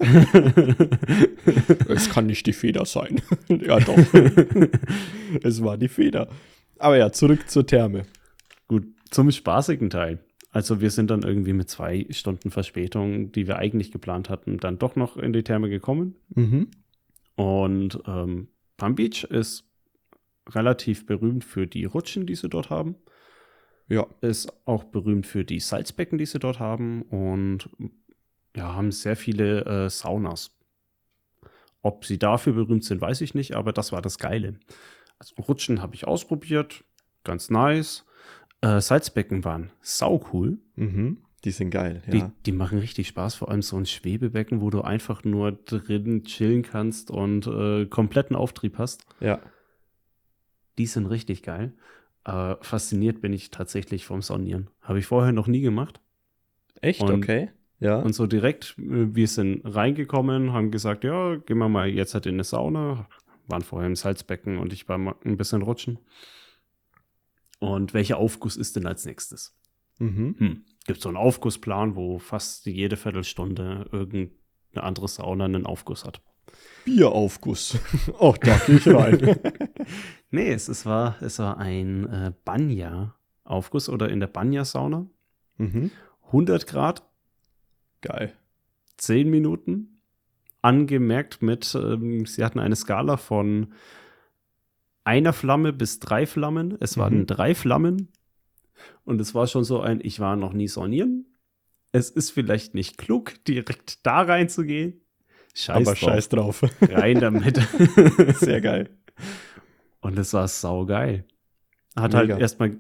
es 1.88 2.10
kann 2.10 2.26
nicht 2.26 2.46
die 2.46 2.52
Feder 2.52 2.86
sein. 2.86 3.22
ja, 3.48 3.80
doch. 3.80 3.98
es 5.44 5.64
war 5.64 5.78
die 5.78 5.88
Feder. 5.88 6.28
Aber 6.78 6.98
ja, 6.98 7.14
zurück 7.14 7.50
zur 7.50 7.66
Therme. 7.66 8.04
Gut, 8.68 8.86
zum 9.12 9.32
spaßigen 9.32 9.90
Teil. 9.90 10.20
Also 10.52 10.82
wir 10.82 10.92
sind 10.92 11.10
dann 11.10 11.24
irgendwie 11.24 11.54
mit 11.54 11.70
zwei 11.70 12.06
Stunden 12.10 12.52
Verspätung, 12.52 13.32
die 13.32 13.48
wir 13.48 13.60
eigentlich 13.60 13.94
geplant 13.94 14.30
hatten, 14.30 14.58
dann 14.58 14.78
doch 14.78 14.98
noch 14.98 15.16
in 15.16 15.32
die 15.32 15.44
Therme 15.44 15.70
gekommen. 15.70 16.16
Mhm. 16.36 16.68
Und 17.36 18.00
ähm, 18.06 18.50
Palm 18.76 18.96
Beach 18.96 19.24
ist 19.24 19.64
relativ 20.50 21.06
berühmt 21.06 21.46
für 21.46 21.66
die 21.66 21.86
Rutschen, 21.86 22.26
die 22.26 22.36
sie 22.36 22.50
dort 22.50 22.70
haben. 22.70 22.96
Ja. 23.90 24.08
Ist 24.22 24.52
auch 24.66 24.84
berühmt 24.86 25.28
für 25.28 25.44
die 25.44 25.60
Salzbecken, 25.60 26.18
die 26.18 26.26
sie 26.26 26.40
dort 26.40 26.60
haben. 26.60 27.04
Und 27.04 27.70
ja, 28.56 28.74
haben 28.74 28.92
sehr 28.92 29.16
viele 29.16 29.66
äh, 29.66 29.90
Saunas. 29.90 30.58
Ob 31.82 32.06
sie 32.06 32.18
dafür 32.18 32.54
berühmt 32.54 32.84
sind, 32.84 33.02
weiß 33.02 33.22
ich 33.22 33.36
nicht, 33.36 33.56
aber 33.56 33.74
das 33.74 33.92
war 33.92 34.02
das 34.02 34.18
Geile. 34.18 34.56
Also 35.20 35.36
Rutschen 35.36 35.82
habe 35.82 35.96
ich 35.96 36.08
ausprobiert, 36.08 36.84
ganz 37.24 37.50
nice. 37.50 38.06
Äh, 38.62 38.80
Salzbecken 38.80 39.44
waren 39.44 39.72
sau 39.82 40.26
cool. 40.32 40.60
Mhm. 40.76 41.18
Die 41.44 41.52
sind 41.52 41.72
geil, 41.72 42.02
ja. 42.06 42.12
Die, 42.12 42.24
die, 42.46 42.52
machen 42.54 42.80
richtig 42.80 43.10
Spaß, 43.10 43.36
vor 43.36 43.50
allem 43.50 43.62
so 43.62 43.76
ein 43.76 43.86
Schwebebecken, 43.86 44.62
wo 44.62 44.70
du 44.70 44.82
einfach 44.82 45.26
nur 45.26 45.52
drin 45.52 46.24
chillen 46.24 46.62
kannst 46.62 47.12
und 47.12 47.48
äh, 47.48 47.86
kompletten 47.86 48.38
Auftrieb 48.38 48.78
hast. 48.78 49.06
Ja. 49.20 49.42
Die 50.78 50.86
sind 50.86 51.08
richtig 51.08 51.44
geil. 51.44 51.74
Äh, 52.26 52.56
fasziniert 52.62 53.22
bin 53.22 53.34
ich 53.34 53.52
tatsächlich 53.52 54.06
vom 54.06 54.22
Saunieren. 54.22 54.70
Habe 54.82 55.00
ich 55.00 55.06
vorher 55.06 55.32
noch 55.32 55.48
nie 55.48 55.62
gemacht. 55.62 56.02
Echt? 56.82 57.02
Und, 57.02 57.12
okay. 57.12 57.52
Ja. 57.80 57.98
Und 57.98 58.14
so 58.14 58.28
direkt, 58.28 58.76
äh, 58.78 59.16
wir 59.16 59.28
sind 59.28 59.62
reingekommen, 59.66 60.54
haben 60.54 60.72
gesagt, 60.72 61.04
ja, 61.04 61.36
gehen 61.36 61.58
wir 61.58 61.70
mal 61.70 61.88
jetzt 61.90 62.14
halt 62.14 62.26
in 62.26 62.36
eine 62.36 62.44
Sauna. 62.44 63.08
Waren 63.48 63.62
vorher 63.62 63.88
im 63.88 63.96
Salzbecken 63.96 64.58
und 64.58 64.72
ich 64.72 64.88
war 64.88 64.98
mal 64.98 65.16
ein 65.26 65.36
bisschen 65.36 65.64
rutschen. 65.64 66.00
Und 67.60 67.94
welcher 67.94 68.18
Aufguss 68.18 68.56
ist 68.56 68.78
denn 68.78 68.88
als 68.88 69.06
nächstes? 69.06 69.58
Mhm. 70.00 70.36
Hm 70.38 70.64
gibt 70.86 71.02
so 71.02 71.10
einen 71.10 71.18
Aufgussplan, 71.18 71.96
wo 71.96 72.20
fast 72.20 72.66
jede 72.66 72.98
Viertelstunde 72.98 73.88
irgendeine 73.92 74.32
andere 74.76 75.08
Sauna 75.08 75.46
einen 75.46 75.66
Aufguss 75.66 76.06
hat. 76.06 76.22
Bieraufguss. 76.86 77.78
Auch 78.20 78.38
da 78.38 78.58
gehe 78.58 78.78
ich 78.78 78.88
rein. 78.88 79.40
nee, 80.32 80.52
es, 80.52 80.68
es, 80.68 80.86
war, 80.86 81.18
es 81.22 81.40
war 81.40 81.58
ein 81.58 82.06
äh, 82.10 82.34
Banya-Aufguss 82.44 83.90
oder 83.90 84.10
in 84.10 84.20
der 84.20 84.28
Banya-Sauna. 84.28 85.08
Mhm. 85.58 85.92
100 86.28 86.68
Grad. 86.68 87.04
Geil. 88.02 88.34
10 88.98 89.30
Minuten. 89.30 90.00
Angemerkt 90.62 91.42
mit, 91.42 91.76
ähm, 91.76 92.26
sie 92.26 92.44
hatten 92.44 92.60
eine 92.60 92.76
Skala 92.76 93.18
von 93.18 93.74
einer 95.04 95.34
Flamme 95.34 95.74
bis 95.74 96.00
drei 96.00 96.26
Flammen. 96.26 96.78
Es 96.80 96.98
waren 96.98 97.20
mhm. 97.20 97.28
drei 97.28 97.54
Flammen 97.54 98.10
und 99.04 99.20
es 99.20 99.36
war 99.36 99.48
schon 99.48 99.64
so 99.64 99.82
ein, 99.82 100.00
ich 100.02 100.20
war 100.20 100.36
noch 100.36 100.54
nie 100.54 100.68
saunieren. 100.68 101.26
Es 101.92 102.10
ist 102.10 102.32
vielleicht 102.32 102.74
nicht 102.74 102.98
klug, 102.98 103.44
direkt 103.46 104.06
da 104.06 104.22
reinzugehen. 104.22 105.02
Scheiß 105.54 105.76
Aber 105.76 105.84
drauf. 105.84 105.98
scheiß 105.98 106.30
drauf. 106.30 106.62
Rein 106.82 107.20
damit. 107.20 107.58
Sehr 108.36 108.62
geil. 108.62 108.90
Und 110.02 110.18
es 110.18 110.34
war 110.34 110.48
saugeil. 110.48 111.26
Hat 111.96 112.14
halt 112.14 112.26
Mega. 112.26 112.34
halt 112.34 112.42
erstmal, 112.42 112.78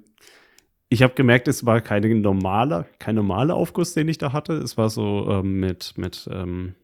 ich 0.89 1.03
habe 1.03 1.13
gemerkt, 1.13 1.47
es 1.47 1.65
war 1.65 1.81
keine 1.81 2.13
normale, 2.15 2.85
kein 2.99 3.15
normaler 3.15 3.55
Aufguss, 3.55 3.93
den 3.93 4.07
ich 4.07 4.17
da 4.17 4.33
hatte. 4.33 4.53
Es 4.53 4.77
war 4.77 4.89
so 4.89 5.27
ähm, 5.29 5.59
mit, 5.59 5.97
mit 5.97 6.27
ähm, 6.31 6.75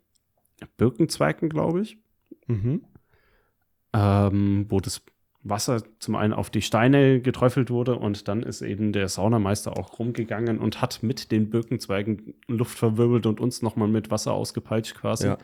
Birkenzweigen, 0.77 1.50
glaube 1.50 1.81
ich. 1.81 1.98
Mhm. 2.48 2.84
Ähm, 3.93 4.65
wo 4.69 4.79
das 4.79 5.01
Wasser 5.41 5.81
zum 6.00 6.15
einen 6.15 6.34
auf 6.34 6.50
die 6.50 6.62
Steine 6.62 7.22
geträufelt 7.22 7.72
wurde 7.72 7.96
und 7.96 8.27
dann 8.27 8.43
ist 8.43 8.62
eben 8.62 8.91
der 8.91 9.08
Saunameister 9.08 9.77
auch 9.77 9.98
rumgegangen 9.98 10.60
und 10.60 10.81
hat 10.81 11.01
mit 11.01 11.31
den 11.31 11.50
Birkenzweigen 11.50 12.36
Luft 12.48 12.77
verwirbelt 12.77 13.25
und 13.25 13.39
uns 13.39 13.62
nochmal 13.62 13.88
mit 13.88 14.12
Wasser 14.12 14.34
ausgepeitscht 14.34 14.96
quasi. 14.96 15.27
Ja. 15.27 15.38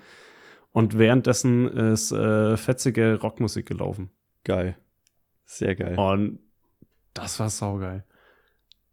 Und 0.75 0.97
währenddessen 0.97 1.69
ist 1.69 2.11
äh, 2.11 2.57
fetzige 2.57 3.17
Rockmusik 3.21 3.65
gelaufen. 3.65 4.09
Geil. 4.43 4.75
Sehr 5.45 5.73
geil. 5.73 5.97
Und 5.97 6.39
das 7.13 7.39
war 7.39 7.49
saugeil. 7.49 8.03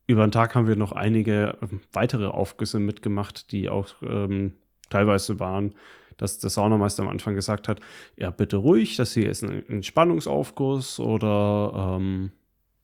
Über 0.07 0.25
den 0.25 0.31
Tag 0.31 0.55
haben 0.55 0.69
wir 0.69 0.77
noch 0.77 0.93
einige 0.93 1.59
ähm, 1.61 1.81
weitere 1.93 2.27
Aufgüsse 2.27 2.79
mitgemacht, 2.79 3.51
die 3.51 3.69
auch 3.69 3.89
ähm, 4.03 4.53
teilweise 4.91 5.41
waren 5.41 5.75
dass 6.19 6.39
der 6.39 6.51
Saunameister 6.51 7.03
am 7.03 7.09
Anfang 7.09 7.35
gesagt 7.35 7.67
hat, 7.67 7.81
ja, 8.17 8.31
bitte 8.31 8.59
ruhig, 8.59 8.95
das 8.97 9.15
hier 9.15 9.29
ist 9.29 9.43
ein 9.43 9.67
Entspannungsaufguss 9.67 11.01
oder 11.01 11.97
ähm, 11.97 12.31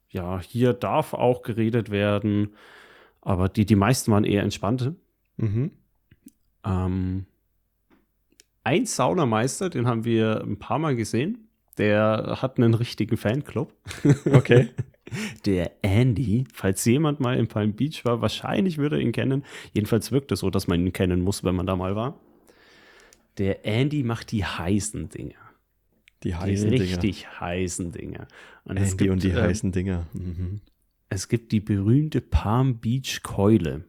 ja, 0.09 0.41
hier 0.41 0.73
darf 0.73 1.15
auch 1.15 1.43
geredet 1.43 1.91
werden. 1.91 2.55
Aber 3.21 3.49
die, 3.49 3.65
die 3.65 3.77
meisten 3.77 4.11
waren 4.11 4.25
eher 4.25 4.43
entspannte. 4.43 4.97
Mhm. 5.37 5.71
Ähm, 6.65 7.27
ein 8.69 8.85
Saunameister, 8.85 9.71
den 9.71 9.87
haben 9.87 10.05
wir 10.05 10.43
ein 10.43 10.59
paar 10.59 10.79
Mal 10.79 10.95
gesehen. 10.95 11.49
Der 11.79 12.39
hat 12.43 12.59
einen 12.59 12.75
richtigen 12.75 13.17
Fanclub. 13.17 13.73
Okay. 14.31 14.69
Der 15.47 15.73
Andy, 15.81 16.45
falls 16.53 16.85
jemand 16.85 17.19
mal 17.19 17.39
in 17.39 17.49
Palm 17.49 17.73
Beach 17.73 18.05
war, 18.05 18.21
wahrscheinlich 18.21 18.77
würde 18.77 18.97
er 18.97 19.03
ihn 19.03 19.13
kennen. 19.13 19.43
Jedenfalls 19.73 20.13
wirkt 20.13 20.33
es 20.33 20.41
so, 20.41 20.51
dass 20.51 20.67
man 20.67 20.85
ihn 20.85 20.93
kennen 20.93 21.23
muss, 21.23 21.45
wenn 21.45 21.55
man 21.55 21.65
da 21.65 21.77
mal 21.77 21.97
war. 21.97 22.21
Der 23.39 23.65
Andy 23.65 24.03
macht 24.03 24.33
die 24.33 24.45
heißen 24.45 25.09
Dinge. 25.09 25.37
Die 26.25 26.35
heißen 26.35 26.71
die 26.71 26.77
richtig 26.77 27.21
Dinger. 27.23 27.41
heißen 27.41 27.93
Dinge. 27.93 28.29
Und 28.65 28.77
Andy 28.77 28.97
gibt, 28.99 29.11
und 29.11 29.23
die 29.23 29.31
äh, 29.31 29.41
heißen 29.41 29.73
Dinger. 29.73 30.07
Mhm. 30.13 30.61
Es 31.09 31.29
gibt 31.29 31.53
die 31.53 31.61
berühmte 31.61 32.21
Palm 32.21 32.79
Beach 32.79 33.23
Keule. 33.23 33.85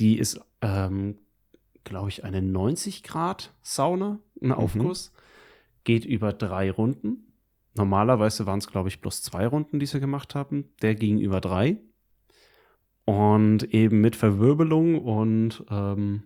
Die 0.00 0.18
ist, 0.18 0.40
ähm, 0.62 1.18
glaube 1.90 2.08
ich, 2.08 2.24
eine 2.24 2.40
90 2.40 3.02
Grad 3.02 3.52
Sauna, 3.62 4.20
ein 4.40 4.48
mhm. 4.48 4.52
Aufguss. 4.52 5.12
Mhm. 5.12 5.20
Geht 5.84 6.04
über 6.06 6.32
drei 6.32 6.70
Runden. 6.70 7.34
Normalerweise 7.76 8.46
waren 8.46 8.58
es, 8.58 8.68
glaube 8.68 8.88
ich, 8.88 9.00
bloß 9.00 9.22
zwei 9.22 9.46
Runden, 9.46 9.78
die 9.78 9.86
sie 9.86 10.00
gemacht 10.00 10.34
haben. 10.34 10.70
Der 10.82 10.94
ging 10.94 11.18
über 11.18 11.40
drei. 11.40 11.78
Und 13.04 13.74
eben 13.74 14.00
mit 14.00 14.16
Verwirbelung 14.16 15.02
und 15.02 15.64
ähm, 15.68 16.22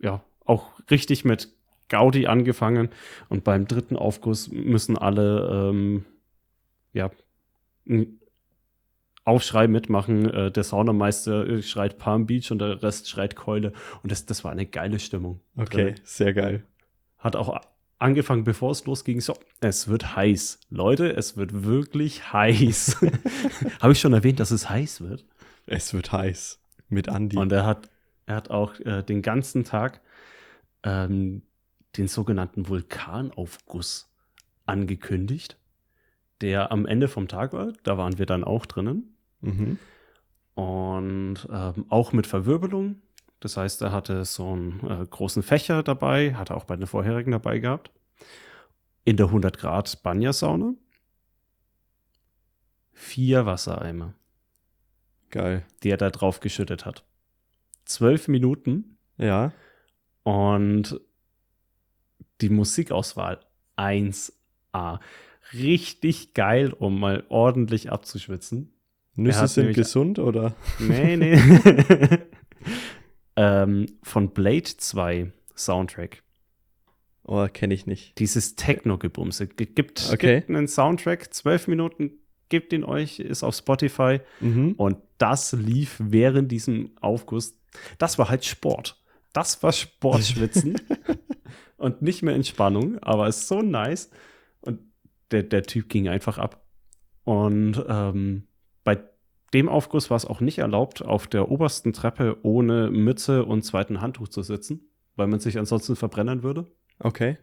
ja, 0.00 0.22
auch 0.44 0.72
richtig 0.90 1.24
mit 1.24 1.54
Gaudi 1.88 2.26
angefangen 2.26 2.88
und 3.28 3.44
beim 3.44 3.68
dritten 3.68 3.96
Aufguss 3.96 4.50
müssen 4.50 4.98
alle 4.98 5.70
ähm, 5.70 6.04
ja, 6.92 7.10
Aufschrei 9.26 9.68
mitmachen. 9.68 10.30
Äh, 10.30 10.50
der 10.50 10.64
Saunameister 10.64 11.60
schreit 11.60 11.98
Palm 11.98 12.26
Beach 12.26 12.50
und 12.50 12.60
der 12.60 12.82
Rest 12.82 13.10
schreit 13.10 13.36
Keule. 13.36 13.72
Und 14.02 14.10
das, 14.10 14.24
das 14.24 14.44
war 14.44 14.52
eine 14.52 14.64
geile 14.64 14.98
Stimmung. 14.98 15.40
Okay, 15.56 15.92
drin. 15.92 16.00
sehr 16.04 16.32
geil. 16.32 16.62
Hat 17.18 17.36
auch 17.36 17.60
angefangen, 17.98 18.44
bevor 18.44 18.70
es 18.70 18.86
losging. 18.86 19.20
So, 19.20 19.34
es 19.60 19.88
wird 19.88 20.16
heiß. 20.16 20.60
Leute, 20.70 21.14
es 21.14 21.36
wird 21.36 21.64
wirklich 21.64 22.32
heiß. 22.32 23.04
Habe 23.80 23.92
ich 23.92 24.00
schon 24.00 24.12
erwähnt, 24.12 24.40
dass 24.40 24.52
es 24.52 24.70
heiß 24.70 25.00
wird? 25.00 25.24
Es 25.66 25.92
wird 25.92 26.12
heiß. 26.12 26.60
Mit 26.88 27.08
Andi. 27.08 27.36
Und 27.36 27.50
er 27.50 27.66
hat, 27.66 27.90
er 28.26 28.36
hat 28.36 28.50
auch 28.50 28.78
äh, 28.80 29.02
den 29.02 29.22
ganzen 29.22 29.64
Tag 29.64 30.00
ähm, 30.84 31.42
den 31.96 32.06
sogenannten 32.06 32.68
Vulkanaufguss 32.68 34.08
angekündigt, 34.66 35.58
der 36.40 36.70
am 36.70 36.86
Ende 36.86 37.08
vom 37.08 37.26
Tag 37.26 37.52
war. 37.52 37.72
Da 37.82 37.98
waren 37.98 38.18
wir 38.18 38.26
dann 38.26 38.44
auch 38.44 38.66
drinnen. 38.66 39.15
Mhm. 39.40 39.78
Und 40.54 41.48
ähm, 41.50 41.86
auch 41.88 42.12
mit 42.12 42.26
Verwirbelung. 42.26 43.02
Das 43.40 43.56
heißt, 43.56 43.82
er 43.82 43.92
hatte 43.92 44.24
so 44.24 44.52
einen 44.52 44.80
äh, 44.88 45.06
großen 45.06 45.42
Fächer 45.42 45.82
dabei, 45.82 46.34
hatte 46.34 46.56
auch 46.56 46.64
bei 46.64 46.76
den 46.76 46.86
vorherigen 46.86 47.32
dabei 47.32 47.58
gehabt. 47.58 47.90
In 49.04 49.16
der 49.16 49.26
100 49.26 49.58
Grad 49.58 50.02
Banya-Sauna. 50.02 50.74
Vier 52.92 53.44
Wassereimer. 53.44 54.14
Geil. 55.30 55.66
Die 55.82 55.90
er 55.90 55.98
da 55.98 56.10
drauf 56.10 56.40
geschüttet 56.40 56.86
hat. 56.86 57.04
Zwölf 57.84 58.26
Minuten. 58.26 58.96
Ja. 59.18 59.52
Und 60.22 60.98
die 62.40 62.48
Musikauswahl 62.48 63.40
1A. 63.76 65.00
Richtig 65.52 66.34
geil, 66.34 66.72
um 66.72 66.98
mal 66.98 67.24
ordentlich 67.28 67.92
abzuschwitzen. 67.92 68.72
Nüsse 69.16 69.48
sind 69.48 69.74
gesund, 69.74 70.18
oder? 70.18 70.54
Nee, 70.78 71.16
nee. 71.16 71.38
ähm, 73.36 73.86
von 74.02 74.30
Blade 74.30 74.64
2 74.76 75.32
Soundtrack. 75.56 76.22
Oh, 77.24 77.46
kenne 77.52 77.74
ich 77.74 77.86
nicht. 77.86 78.18
Dieses 78.18 78.54
Techno-Gebumse. 78.54 79.48
Gibt, 79.48 80.10
okay. 80.12 80.36
gibt 80.36 80.50
einen 80.50 80.68
Soundtrack, 80.68 81.34
zwölf 81.34 81.66
Minuten, 81.66 82.12
gebt 82.48 82.72
ihn 82.72 82.84
euch, 82.84 83.18
ist 83.18 83.42
auf 83.42 83.56
Spotify. 83.56 84.20
Mhm. 84.40 84.72
Und 84.72 84.98
das 85.18 85.52
lief 85.52 85.96
während 85.98 86.52
diesem 86.52 86.90
Aufguss. 87.00 87.58
Das 87.98 88.18
war 88.18 88.28
halt 88.28 88.44
Sport. 88.44 89.02
Das 89.32 89.62
war 89.62 89.72
Sportschwitzen. 89.72 90.80
und 91.76 92.00
nicht 92.00 92.22
mehr 92.22 92.34
Entspannung, 92.34 92.98
aber 93.00 93.26
ist 93.26 93.48
so 93.48 93.60
nice. 93.60 94.10
Und 94.60 94.80
der, 95.30 95.42
der 95.42 95.64
Typ 95.64 95.88
ging 95.88 96.08
einfach 96.08 96.38
ab. 96.38 96.64
Und 97.24 97.84
ähm, 97.88 98.46
bei 98.86 99.00
dem 99.52 99.68
Aufguss 99.68 100.10
war 100.10 100.16
es 100.16 100.24
auch 100.24 100.40
nicht 100.40 100.58
erlaubt, 100.58 101.04
auf 101.04 101.26
der 101.26 101.50
obersten 101.50 101.92
Treppe 101.92 102.38
ohne 102.42 102.90
Mütze 102.90 103.44
und 103.44 103.62
zweiten 103.62 104.00
Handtuch 104.00 104.28
zu 104.28 104.42
sitzen, 104.42 104.88
weil 105.16 105.26
man 105.26 105.40
sich 105.40 105.58
ansonsten 105.58 105.96
verbrennen 105.96 106.42
würde. 106.42 106.66
Okay. 107.00 107.36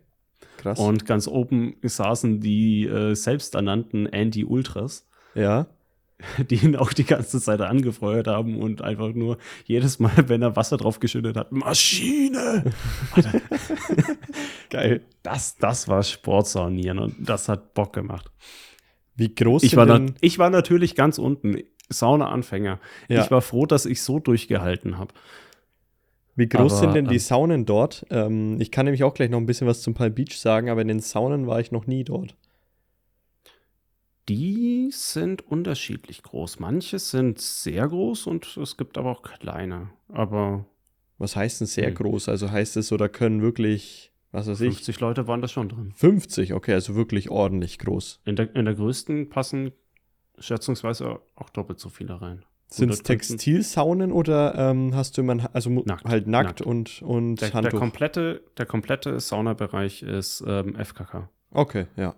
Krass. 0.58 0.80
Und 0.80 1.06
ganz 1.06 1.28
oben 1.28 1.76
saßen 1.82 2.40
die 2.40 2.86
äh, 2.86 3.14
selbsternannten 3.14 4.12
Anti-Ultras. 4.12 5.06
Ja. 5.36 5.68
Die 6.50 6.56
ihn 6.56 6.78
auch 6.78 6.94
die 6.94 7.04
ganze 7.04 7.42
Zeit 7.42 7.60
angefeuert 7.60 8.28
haben 8.28 8.62
und 8.62 8.82
einfach 8.82 9.10
nur 9.14 9.38
jedes 9.66 10.00
Mal, 10.00 10.12
wenn 10.28 10.42
er 10.42 10.56
Wasser 10.56 10.78
drauf 10.78 11.02
geschüttet 11.02 11.36
hat, 11.36 11.52
Maschine! 11.52 12.64
Geil. 14.70 15.02
Das, 15.22 15.58
das 15.58 15.90
war 15.90 16.04
Sportsaunieren 16.04 17.00
und 17.00 17.16
das 17.20 17.50
hat 17.50 17.74
Bock 17.74 17.92
gemacht. 17.92 18.32
Wie 19.16 19.34
groß 19.34 19.64
ich 19.64 19.76
war, 19.76 19.86
denn? 19.86 20.16
ich 20.22 20.40
war 20.40 20.50
natürlich 20.50 20.96
ganz 20.96 21.18
unten, 21.18 21.58
Sauna-Anfänger. 21.90 22.80
Ja. 23.08 23.24
Ich 23.24 23.32
war 23.32 23.42
froh, 23.42 23.66
dass 23.66 23.86
ich 23.86 24.02
so 24.02 24.20
durchgehalten 24.20 24.98
habe. 24.98 25.14
Wie 26.36 26.48
groß 26.48 26.74
aber, 26.74 26.82
sind 26.82 26.96
denn 26.96 27.08
die 27.08 27.16
ähm, 27.16 27.20
Saunen 27.20 27.66
dort? 27.66 28.06
Ähm, 28.10 28.60
ich 28.60 28.72
kann 28.72 28.86
nämlich 28.86 29.04
auch 29.04 29.14
gleich 29.14 29.30
noch 29.30 29.38
ein 29.38 29.46
bisschen 29.46 29.68
was 29.68 29.82
zum 29.82 29.94
Palm 29.94 30.16
Beach 30.16 30.38
sagen, 30.38 30.70
aber 30.70 30.82
in 30.82 30.88
den 30.88 31.00
Saunen 31.00 31.46
war 31.46 31.60
ich 31.60 31.72
noch 31.72 31.86
nie 31.86 32.04
dort. 32.04 32.36
Die 34.30 34.90
sind 34.92 35.46
unterschiedlich 35.46 36.24
groß. 36.24 36.60
Manche 36.60 36.98
sind 36.98 37.40
sehr 37.40 37.88
groß 37.88 38.28
und 38.28 38.58
es 38.58 38.78
gibt 38.78 38.98
aber 38.98 39.12
auch 39.12 39.22
kleine. 39.22 39.90
Aber. 40.08 40.66
Was 41.18 41.36
heißt 41.36 41.62
denn 41.62 41.68
sehr 41.68 41.88
hm. 41.88 41.96
groß? 41.96 42.30
Also 42.30 42.50
heißt 42.50 42.78
es 42.78 42.88
so, 42.88 42.98
da 42.98 43.08
können 43.08 43.42
wirklich, 43.42 44.13
was 44.34 44.48
weiß 44.48 44.58
50 44.58 44.68
ich. 44.68 44.76
50 44.78 45.00
Leute 45.00 45.28
waren 45.28 45.42
da 45.42 45.48
schon 45.48 45.70
drin. 45.70 45.94
50, 45.96 46.54
okay, 46.54 46.74
also 46.74 46.96
wirklich 46.96 47.30
ordentlich 47.30 47.80
groß. 47.80 48.22
In 48.26 48.36
der, 48.36 48.54
in 48.56 48.66
der 48.66 48.74
größten 48.74 49.30
passen 49.30 49.72
schätzungsweise 50.40 51.20
auch 51.36 51.50
doppelt 51.50 51.80
so 51.80 51.90
viele 51.90 52.20
rein. 52.20 52.44
Sind 52.68 52.90
es 52.90 53.04
Textilsaunen 53.04 54.12
oder 54.12 54.56
ähm, 54.56 54.96
hast 54.96 55.18
du 55.18 55.22
immer 55.22 55.48
also 55.54 55.70
nackt, 55.70 56.06
halt 56.06 56.26
nackt, 56.26 56.48
nackt, 56.48 56.62
und, 56.62 57.04
und 57.04 57.36
der, 57.36 57.54
Handtuch? 57.54 57.70
Der 57.70 57.80
komplette, 57.80 58.44
der 58.58 58.66
komplette 58.66 59.20
Saunabereich 59.20 60.02
ist 60.02 60.44
ähm, 60.48 60.76
FKK. 60.84 61.30
Okay, 61.52 61.86
ja. 61.96 62.16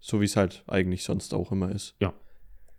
So 0.00 0.20
wie 0.20 0.26
es 0.26 0.36
halt 0.36 0.62
eigentlich 0.66 1.04
sonst 1.04 1.32
auch 1.32 1.50
immer 1.50 1.72
ist. 1.72 1.96
Ja. 2.00 2.12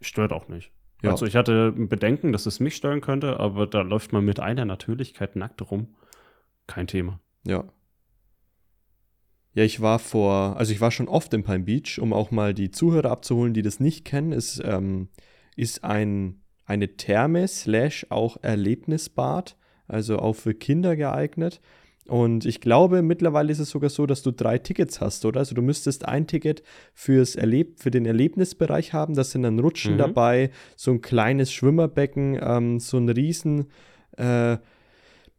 Stört 0.02 0.32
auch 0.32 0.48
nicht. 0.48 0.72
Ja. 1.02 1.10
Also 1.12 1.26
ich 1.26 1.36
hatte 1.36 1.72
Bedenken, 1.72 2.32
dass 2.32 2.46
es 2.46 2.60
mich 2.60 2.76
stören 2.76 3.02
könnte, 3.02 3.40
aber 3.40 3.66
da 3.66 3.82
läuft 3.82 4.14
man 4.14 4.24
mit 4.24 4.40
einer 4.40 4.66
Natürlichkeit 4.66 5.36
nackt 5.36 5.72
rum. 5.72 5.96
Kein 6.68 6.86
Thema. 6.86 7.20
Ja. 7.44 7.64
Ja, 9.56 9.64
ich 9.64 9.82
war 9.82 10.00
vor, 10.00 10.58
also 10.58 10.72
ich 10.72 10.82
war 10.82 10.92
schon 10.92 11.08
oft 11.08 11.34
in 11.34 11.44
Palm 11.44 11.66
Beach, 11.66 12.00
um 12.00 12.14
auch 12.14 12.30
mal 12.30 12.54
die 12.54 12.72
Zuhörer 12.72 13.10
abzuholen, 13.10 13.54
die 13.54 13.62
das 13.64 13.80
nicht 13.80 14.06
kennen. 14.06 14.32
Es 14.32 14.62
ähm, 14.64 15.08
ist 15.56 15.84
ein 15.84 16.42
eine 16.66 16.98
Therme 16.98 17.48
slash 17.48 18.08
auch 18.10 18.38
Erlebnisbad, 18.42 19.56
also 19.88 20.20
auch 20.20 20.34
für 20.34 20.54
Kinder 20.54 20.96
geeignet. 20.96 21.62
Und 22.08 22.46
ich 22.46 22.62
glaube, 22.62 23.02
mittlerweile 23.02 23.52
ist 23.52 23.60
es 23.60 23.72
sogar 23.72 23.90
so, 23.90 24.06
dass 24.06 24.22
du 24.22 24.32
drei 24.32 24.60
Tickets 24.60 25.02
hast, 25.02 25.26
oder? 25.26 25.40
Also 25.40 25.56
du 25.56 25.64
müsstest 25.64 26.08
ein 26.08 26.28
Ticket 26.28 26.62
fürs 26.94 27.36
Erleb 27.36 27.80
für 27.80 27.90
den 27.90 28.06
Erlebnisbereich 28.06 28.94
haben. 28.94 29.16
Das 29.16 29.32
sind 29.32 29.42
dann 29.42 29.60
Rutschen 29.60 29.94
mhm. 29.94 30.00
dabei, 30.00 30.52
so 30.76 30.92
ein 30.92 31.02
kleines 31.02 31.52
Schwimmerbecken, 31.52 32.40
ähm, 32.42 32.80
so 32.80 32.98
ein 32.98 33.10
riesen 33.10 33.72
äh, 34.18 34.58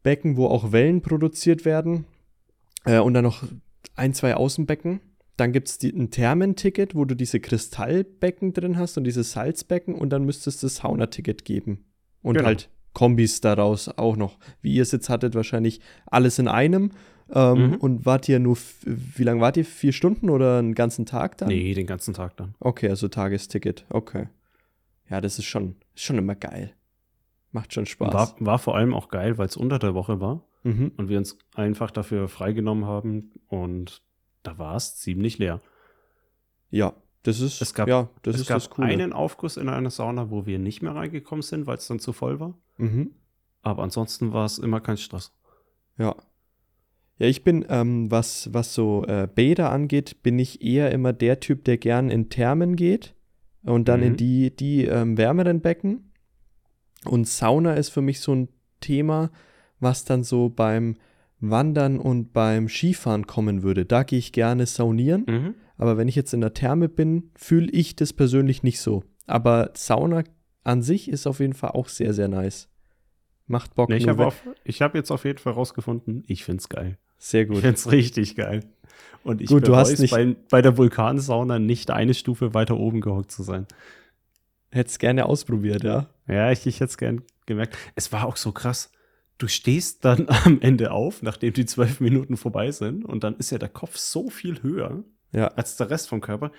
Becken, 0.03 0.37
wo 0.37 0.47
auch 0.47 0.73
Wellen 0.73 1.03
produziert 1.03 1.65
werden. 1.65 2.05
Äh, 2.85 2.99
und 2.99 3.15
dann 3.15 3.25
noch 3.25 3.45
ein, 3.97 4.15
zwei 4.15 4.35
Außenbecken. 4.35 5.01
Dann 5.37 5.53
gibt 5.53 5.69
es 5.69 5.83
ein 5.83 6.11
Thermenticket, 6.11 6.95
wo 6.95 7.05
du 7.05 7.15
diese 7.15 7.41
Kristallbecken 7.41 8.53
drin 8.55 8.79
hast 8.79 8.97
und 8.97 9.05
diese 9.05 9.23
Salzbecken 9.23 9.95
und 9.95 10.11
dann 10.11 10.25
müsstest 10.25 10.63
du 10.63 10.67
das 10.67 10.77
Saunaticket 10.77 11.45
geben. 11.45 11.85
Und 12.23 12.35
genau. 12.35 12.47
halt 12.47 12.71
Kombis 12.95 13.43
daraus 13.43 13.89
auch 13.89 14.17
noch. 14.17 14.39
Wie 14.63 14.75
ihr 14.75 14.83
es 14.83 14.93
jetzt 14.93 15.11
hattet, 15.11 15.35
wahrscheinlich 15.35 15.81
alles 16.07 16.39
in 16.39 16.49
einem. 16.49 16.93
Ähm, 17.31 17.71
mhm. 17.71 17.75
Und 17.75 18.07
wart 18.07 18.29
ihr 18.29 18.39
nur, 18.39 18.57
wie 18.85 19.25
lange 19.25 19.41
wart 19.41 19.59
ihr? 19.59 19.65
Vier 19.65 19.93
Stunden 19.93 20.31
oder 20.31 20.59
einen 20.59 20.75
ganzen 20.75 21.05
Tag 21.05 21.37
dann? 21.39 21.49
Nee, 21.49 21.75
den 21.75 21.87
ganzen 21.87 22.15
Tag 22.15 22.37
dann. 22.39 22.55
Okay, 22.61 22.89
also 22.89 23.09
Tagesticket. 23.09 23.85
Okay. 23.91 24.29
Ja, 25.11 25.21
das 25.21 25.39
ist 25.39 25.45
schon, 25.45 25.77
ist 25.95 26.05
schon 26.05 26.17
immer 26.17 26.35
geil. 26.35 26.73
Macht 27.53 27.75
schon 27.75 27.85
Spaß. 27.85 28.15
War, 28.15 28.35
war 28.39 28.59
vor 28.59 28.77
allem 28.77 28.95
auch 28.95 29.09
geil, 29.09 29.37
weil 29.37 29.47
es 29.47 29.57
unter 29.57 29.79
der 29.79 29.95
Woche 29.95 30.21
war 30.21 30.43
mhm. 30.67 30.93
und 30.97 31.09
wir 31.09 31.19
uns 31.19 31.39
einfach 31.55 31.91
dafür 31.91 32.29
freigenommen 32.29 32.85
haben 32.85 33.33
und 33.49 34.03
da 34.43 34.59
war 34.59 34.77
es 34.77 34.97
ziemlich 34.97 35.39
leer. 35.39 35.61
Ja, 36.71 36.95
das 37.23 37.41
ist, 37.41 37.61
es 37.61 37.75
gab, 37.75 37.89
ja, 37.89 38.09
das 38.23 38.37
es 38.37 38.43
ist 38.43 38.49
gab 38.49 38.57
das 38.59 38.71
Coole. 38.71 38.89
einen 38.89 39.13
Aufguss 39.13 39.57
in 39.57 39.69
einer 39.69 39.91
Sauna, 39.91 40.31
wo 40.31 40.47
wir 40.47 40.59
nicht 40.59 40.83
mehr 40.83 40.95
reingekommen 40.95 41.43
sind, 41.43 41.67
weil 41.67 41.77
es 41.77 41.87
dann 41.87 41.99
zu 41.99 42.13
voll 42.13 42.39
war. 42.41 42.59
Mhm. 42.77 43.13
Aber 43.63 43.83
ansonsten 43.83 44.33
war 44.33 44.45
es 44.45 44.59
immer 44.59 44.81
kein 44.81 44.97
Stress. 44.97 45.33
Ja. 45.99 46.15
Ja, 47.19 47.27
ich 47.27 47.43
bin, 47.43 47.65
ähm, 47.69 48.11
was, 48.11 48.53
was 48.53 48.75
so 48.75 49.05
äh, 49.07 49.27
Bäder 49.33 49.73
angeht, 49.73 50.23
bin 50.23 50.39
ich 50.39 50.63
eher 50.63 50.93
immer 50.93 51.13
der 51.13 51.41
Typ, 51.41 51.65
der 51.65 51.79
gern 51.79 52.11
in 52.11 52.29
Thermen 52.29 52.77
geht 52.77 53.15
und 53.63 53.89
dann 53.89 54.01
mhm. 54.01 54.07
in 54.07 54.17
die, 54.17 54.55
die 54.55 54.85
ähm, 54.85 55.17
wärmeren 55.17 55.63
Becken. 55.63 56.13
Und 57.07 57.27
Sauna 57.27 57.75
ist 57.75 57.89
für 57.89 58.03
mich 58.03 58.21
so 58.21 58.35
ein 58.35 58.49
Thema, 58.81 59.31
was 59.81 60.05
dann 60.05 60.25
so 60.25 60.49
beim 60.49 60.97
Wandern 61.41 61.99
und 61.99 62.33
beim 62.33 62.69
Skifahren 62.69 63.27
kommen 63.27 63.63
würde. 63.63 63.85
Da 63.85 64.03
gehe 64.03 64.19
ich 64.19 64.33
gerne 64.33 64.67
saunieren. 64.67 65.25
Mhm. 65.27 65.55
Aber 65.77 65.99
wenn 65.99 66.09
ich 66.09 66.15
jetzt 66.15 66.33
in 66.33 66.41
der 66.41 66.55
Therme 66.55 66.89
bin, 66.89 67.31
fühle 67.35 67.71
ich 67.71 67.97
das 67.97 68.13
persönlich 68.13 68.63
nicht 68.63 68.81
so. 68.81 69.05
Aber 69.27 69.71
Sauna 69.75 70.25
an 70.65 70.83
sich 70.83 71.09
ist 71.09 71.27
auf 71.27 71.41
jeden 71.41 71.53
Fall 71.53 71.71
auch 71.71 71.89
sehr, 71.89 72.15
sehr 72.15 72.29
nice. 72.29 72.69
Macht 73.47 73.75
Bock. 73.75 73.91
Nee, 73.91 73.97
ich 73.97 74.09
habe 74.09 74.33
hab 74.67 74.95
jetzt 74.95 75.11
auf 75.11 75.25
jeden 75.25 75.39
Fall 75.39 75.53
rausgefunden, 75.53 76.25
ich 76.27 76.45
finde 76.45 76.61
es 76.61 76.69
geil. 76.69 76.99
Sehr 77.19 77.47
gut. 77.47 77.57
Ich 77.57 77.63
finde 77.63 77.77
es 77.77 77.93
richtig 77.93 78.37
geil. 78.37 78.61
Und 79.23 79.41
ich 79.41 79.49
gut, 79.49 79.69
du 79.69 79.77
hast 79.77 79.99
nicht 79.99 80.11
bei, 80.11 80.37
bei 80.51 80.63
der 80.63 80.77
Vulkansauna 80.77 81.59
nicht 81.59 81.91
eine 81.91 82.15
Stufe 82.15 82.55
weiter 82.55 82.77
oben 82.77 83.01
gehockt 83.01 83.31
zu 83.31 83.43
sein. 83.43 83.67
Hättest 84.71 84.99
gerne 84.99 85.27
ausprobiert, 85.27 85.85
ja? 85.85 86.09
Ja, 86.27 86.51
ich, 86.51 86.67
ich 86.67 86.77
hätte 86.77 86.91
es 86.91 86.99
gerne 86.99 87.23
gemerkt. 87.47 87.77
Es 87.95 88.13
war 88.13 88.27
auch 88.27 88.37
so 88.37 88.53
krass 88.53 88.91
du 89.39 89.49
stehst 89.49 90.05
dann 90.05 90.29
am 90.45 90.61
Ende 90.61 90.93
auf, 90.93 91.23
nachdem 91.23 91.53
die 91.53 91.67
zwölf 91.67 92.01
Minuten 92.01 92.37
vorbei 92.37 92.71
sind, 92.71 93.05
und 93.05 93.25
dann 93.25 93.37
ist 93.37 93.51
ja 93.51 93.59
der 93.59 93.69
Kopf 93.69 93.97
so 93.97 94.31
viel 94.31 94.63
höher 94.63 95.05
ja. 95.33 95.49
als 95.49 95.77
der 95.77 95.91
Rest 95.91 96.09
vom 96.09 96.21
Körper. 96.21 96.53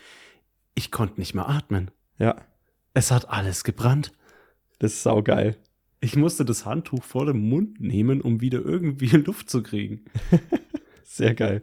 Ich 0.76 0.92
konnte 0.92 1.20
nicht 1.20 1.34
mehr 1.34 1.50
atmen. 1.50 1.92
Ja. 2.20 2.36
Es 2.94 3.12
hat 3.12 3.30
alles 3.30 3.64
gebrannt. 3.64 4.12
Das 4.80 4.94
ist 4.94 5.04
saugeil. 5.04 5.58
Ich 6.00 6.16
musste 6.16 6.46
das 6.46 6.66
Handtuch 6.66 7.04
vor 7.04 7.26
dem 7.26 7.50
Mund 7.50 7.82
nehmen, 7.82 8.22
um 8.22 8.42
wieder 8.42 8.64
irgendwie 8.64 9.08
Luft 9.18 9.50
zu 9.50 9.64
kriegen. 9.64 10.06
Sehr 11.04 11.34
geil. 11.34 11.62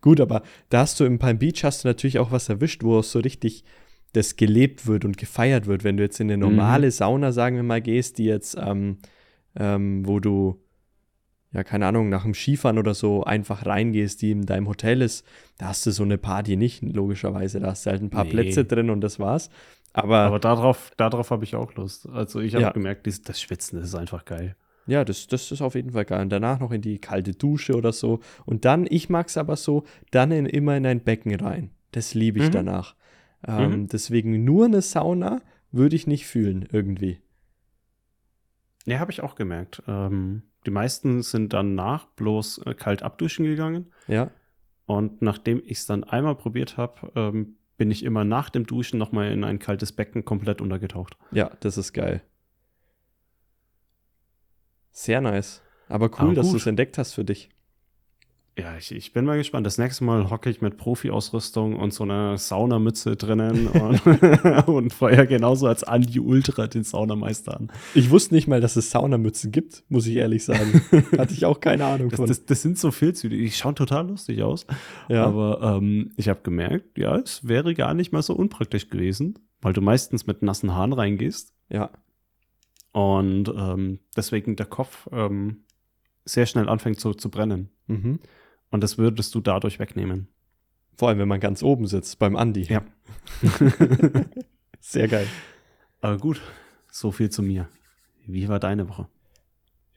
Gut, 0.00 0.20
aber 0.20 0.42
da 0.68 0.80
hast 0.80 1.00
du 1.00 1.04
im 1.04 1.18
Palm 1.18 1.38
Beach 1.38 1.64
hast 1.64 1.84
du 1.84 1.88
natürlich 1.88 2.18
auch 2.18 2.30
was 2.30 2.48
erwischt, 2.48 2.82
wo 2.82 2.98
es 2.98 3.10
so 3.12 3.18
richtig 3.20 3.64
das 4.12 4.36
gelebt 4.36 4.86
wird 4.86 5.04
und 5.04 5.16
gefeiert 5.16 5.66
wird. 5.66 5.84
Wenn 5.84 5.96
du 5.96 6.02
jetzt 6.02 6.20
in 6.20 6.30
eine 6.30 6.38
normale 6.38 6.86
mhm. 6.86 6.92
Sauna, 6.92 7.32
sagen 7.32 7.56
wir 7.56 7.62
mal, 7.62 7.82
gehst, 7.82 8.18
die 8.18 8.24
jetzt 8.24 8.56
ähm, 8.58 8.98
ähm, 9.56 10.06
wo 10.06 10.20
du, 10.20 10.60
ja, 11.52 11.62
keine 11.64 11.86
Ahnung, 11.86 12.08
nach 12.08 12.24
dem 12.24 12.34
Skifahren 12.34 12.78
oder 12.78 12.94
so 12.94 13.24
einfach 13.24 13.64
reingehst, 13.64 14.22
die 14.22 14.32
in 14.32 14.46
deinem 14.46 14.68
Hotel 14.68 15.02
ist, 15.02 15.26
da 15.58 15.68
hast 15.68 15.86
du 15.86 15.90
so 15.90 16.02
eine 16.02 16.18
Party 16.18 16.56
nicht, 16.56 16.82
logischerweise. 16.82 17.60
Da 17.60 17.68
hast 17.68 17.86
du 17.86 17.90
halt 17.90 18.02
ein 18.02 18.10
paar 18.10 18.24
nee. 18.24 18.30
Plätze 18.30 18.64
drin 18.64 18.90
und 18.90 19.00
das 19.00 19.18
war's. 19.18 19.50
Aber, 19.92 20.18
Aber 20.18 20.40
darauf, 20.40 20.90
darauf 20.96 21.30
habe 21.30 21.44
ich 21.44 21.54
auch 21.54 21.74
Lust. 21.74 22.08
Also 22.08 22.40
ich 22.40 22.54
habe 22.54 22.64
ja. 22.64 22.70
gemerkt, 22.72 23.06
das 23.06 23.40
Schwitzen 23.40 23.78
das 23.78 23.88
ist 23.88 23.94
einfach 23.94 24.24
geil. 24.24 24.56
Ja, 24.86 25.04
das, 25.04 25.28
das 25.28 25.50
ist 25.50 25.62
auf 25.62 25.76
jeden 25.76 25.92
Fall 25.92 26.04
geil. 26.04 26.22
Und 26.22 26.30
danach 26.30 26.60
noch 26.60 26.72
in 26.72 26.82
die 26.82 26.98
kalte 26.98 27.32
Dusche 27.32 27.74
oder 27.74 27.92
so. 27.92 28.20
Und 28.44 28.64
dann, 28.64 28.86
ich 28.88 29.08
mag 29.08 29.28
es 29.28 29.36
aber 29.36 29.56
so, 29.56 29.84
dann 30.10 30.30
in, 30.32 30.46
immer 30.46 30.76
in 30.76 30.84
ein 30.84 31.00
Becken 31.00 31.34
rein. 31.34 31.70
Das 31.92 32.12
liebe 32.12 32.40
ich 32.40 32.48
mhm. 32.48 32.52
danach. 32.52 32.96
Ähm, 33.46 33.70
mhm. 33.70 33.88
Deswegen 33.88 34.44
nur 34.44 34.66
eine 34.66 34.82
Sauna 34.82 35.40
würde 35.70 35.96
ich 35.96 36.06
nicht 36.06 36.26
fühlen, 36.26 36.68
irgendwie. 36.70 37.20
Ja, 38.86 38.98
habe 38.98 39.12
ich 39.12 39.22
auch 39.22 39.34
gemerkt. 39.34 39.82
Ähm, 39.86 40.42
die 40.66 40.70
meisten 40.70 41.22
sind 41.22 41.52
danach 41.52 42.06
bloß 42.06 42.58
äh, 42.66 42.74
kalt 42.74 43.02
abduschen 43.02 43.44
gegangen. 43.44 43.92
Ja. 44.06 44.30
Und 44.86 45.22
nachdem 45.22 45.62
ich 45.64 45.78
es 45.78 45.86
dann 45.86 46.04
einmal 46.04 46.34
probiert 46.34 46.76
habe, 46.76 47.12
ähm, 47.14 47.56
bin 47.76 47.90
ich 47.90 48.04
immer 48.04 48.24
nach 48.24 48.50
dem 48.50 48.66
Duschen 48.66 48.98
nochmal 48.98 49.32
in 49.32 49.44
ein 49.44 49.58
kaltes 49.58 49.92
Becken 49.92 50.24
komplett 50.24 50.60
untergetaucht. 50.60 51.16
Ja, 51.32 51.50
das 51.60 51.78
ist 51.78 51.92
geil. 51.92 52.22
Sehr 54.92 55.20
nice. 55.20 55.62
Aber 55.88 56.06
cool, 56.06 56.26
Aber 56.26 56.34
dass 56.34 56.50
du 56.50 56.56
es 56.56 56.66
entdeckt 56.66 56.98
hast 56.98 57.14
für 57.14 57.24
dich. 57.24 57.50
Ja, 58.56 58.76
ich, 58.76 58.92
ich 58.92 59.12
bin 59.12 59.24
mal 59.24 59.36
gespannt. 59.36 59.66
Das 59.66 59.78
nächste 59.78 60.04
Mal 60.04 60.30
hocke 60.30 60.48
ich 60.48 60.60
mit 60.60 60.76
Profi-Ausrüstung 60.76 61.74
und 61.74 61.92
so 61.92 62.04
einer 62.04 62.38
Saunamütze 62.38 63.16
drinnen 63.16 63.66
und, 63.68 64.06
und 64.68 64.92
feuer 64.92 65.26
genauso 65.26 65.66
als 65.66 65.82
Andi 65.82 66.20
Ultra 66.20 66.68
den 66.68 66.84
Saunameister 66.84 67.56
an. 67.56 67.72
Ich 67.94 68.10
wusste 68.10 68.34
nicht 68.34 68.46
mal, 68.46 68.60
dass 68.60 68.76
es 68.76 68.92
Saunamützen 68.92 69.50
gibt, 69.50 69.82
muss 69.88 70.06
ich 70.06 70.16
ehrlich 70.16 70.44
sagen. 70.44 70.82
Hatte 71.18 71.34
ich 71.34 71.44
auch 71.46 71.58
keine 71.58 71.84
Ahnung 71.84 72.10
das, 72.10 72.16
von. 72.16 72.28
Das, 72.28 72.44
das, 72.46 72.62
sind 72.62 72.78
so 72.78 72.92
Filzhüte, 72.92 73.36
die 73.36 73.50
schauen 73.50 73.74
total 73.74 74.06
lustig 74.06 74.42
aus. 74.44 74.66
Ja. 75.08 75.24
Aber 75.24 75.78
ähm, 75.78 76.12
ich 76.16 76.28
habe 76.28 76.40
gemerkt, 76.44 76.96
ja, 76.96 77.16
es 77.16 77.48
wäre 77.48 77.74
gar 77.74 77.92
nicht 77.92 78.12
mal 78.12 78.22
so 78.22 78.34
unpraktisch 78.34 78.88
gewesen, 78.88 79.36
weil 79.62 79.72
du 79.72 79.80
meistens 79.80 80.28
mit 80.28 80.42
nassen 80.42 80.74
Haaren 80.74 80.92
reingehst. 80.92 81.52
Ja. 81.70 81.90
Und 82.92 83.48
ähm, 83.48 83.98
deswegen 84.16 84.54
der 84.54 84.66
Kopf 84.66 85.08
ähm, 85.10 85.64
sehr 86.24 86.46
schnell 86.46 86.68
anfängt 86.68 87.00
zu, 87.00 87.14
zu 87.14 87.30
brennen. 87.30 87.70
Mhm. 87.88 88.20
Und 88.74 88.80
das 88.80 88.98
würdest 88.98 89.32
du 89.36 89.40
dadurch 89.40 89.78
wegnehmen. 89.78 90.26
Vor 90.96 91.08
allem, 91.08 91.20
wenn 91.20 91.28
man 91.28 91.38
ganz 91.38 91.62
oben 91.62 91.86
sitzt, 91.86 92.18
beim 92.18 92.34
Andi. 92.34 92.62
Ja. 92.62 92.82
Sehr 94.80 95.06
geil. 95.06 95.28
Aber 96.00 96.18
gut, 96.18 96.42
so 96.90 97.12
viel 97.12 97.30
zu 97.30 97.44
mir. 97.44 97.68
Wie 98.26 98.48
war 98.48 98.58
deine 98.58 98.88
Woche? 98.88 99.06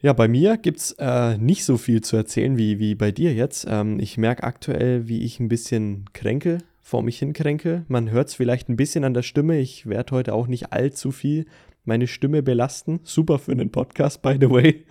Ja, 0.00 0.12
bei 0.12 0.28
mir 0.28 0.58
gibt 0.58 0.78
es 0.78 0.92
äh, 0.92 1.36
nicht 1.38 1.64
so 1.64 1.76
viel 1.76 2.02
zu 2.02 2.16
erzählen 2.16 2.56
wie, 2.56 2.78
wie 2.78 2.94
bei 2.94 3.10
dir 3.10 3.34
jetzt. 3.34 3.66
Ähm, 3.68 3.98
ich 3.98 4.16
merke 4.16 4.44
aktuell, 4.44 5.08
wie 5.08 5.24
ich 5.24 5.40
ein 5.40 5.48
bisschen 5.48 6.04
kränke, 6.12 6.58
vor 6.80 7.02
mich 7.02 7.18
hin 7.18 7.32
kränke. 7.32 7.84
Man 7.88 8.12
hört 8.12 8.28
es 8.28 8.34
vielleicht 8.34 8.68
ein 8.68 8.76
bisschen 8.76 9.02
an 9.02 9.12
der 9.12 9.22
Stimme. 9.22 9.58
Ich 9.58 9.86
werde 9.86 10.14
heute 10.14 10.34
auch 10.34 10.46
nicht 10.46 10.72
allzu 10.72 11.10
viel 11.10 11.46
meine 11.84 12.06
Stimme 12.06 12.44
belasten. 12.44 13.00
Super 13.02 13.40
für 13.40 13.50
einen 13.50 13.72
Podcast, 13.72 14.22
by 14.22 14.36
the 14.40 14.48
way. 14.48 14.84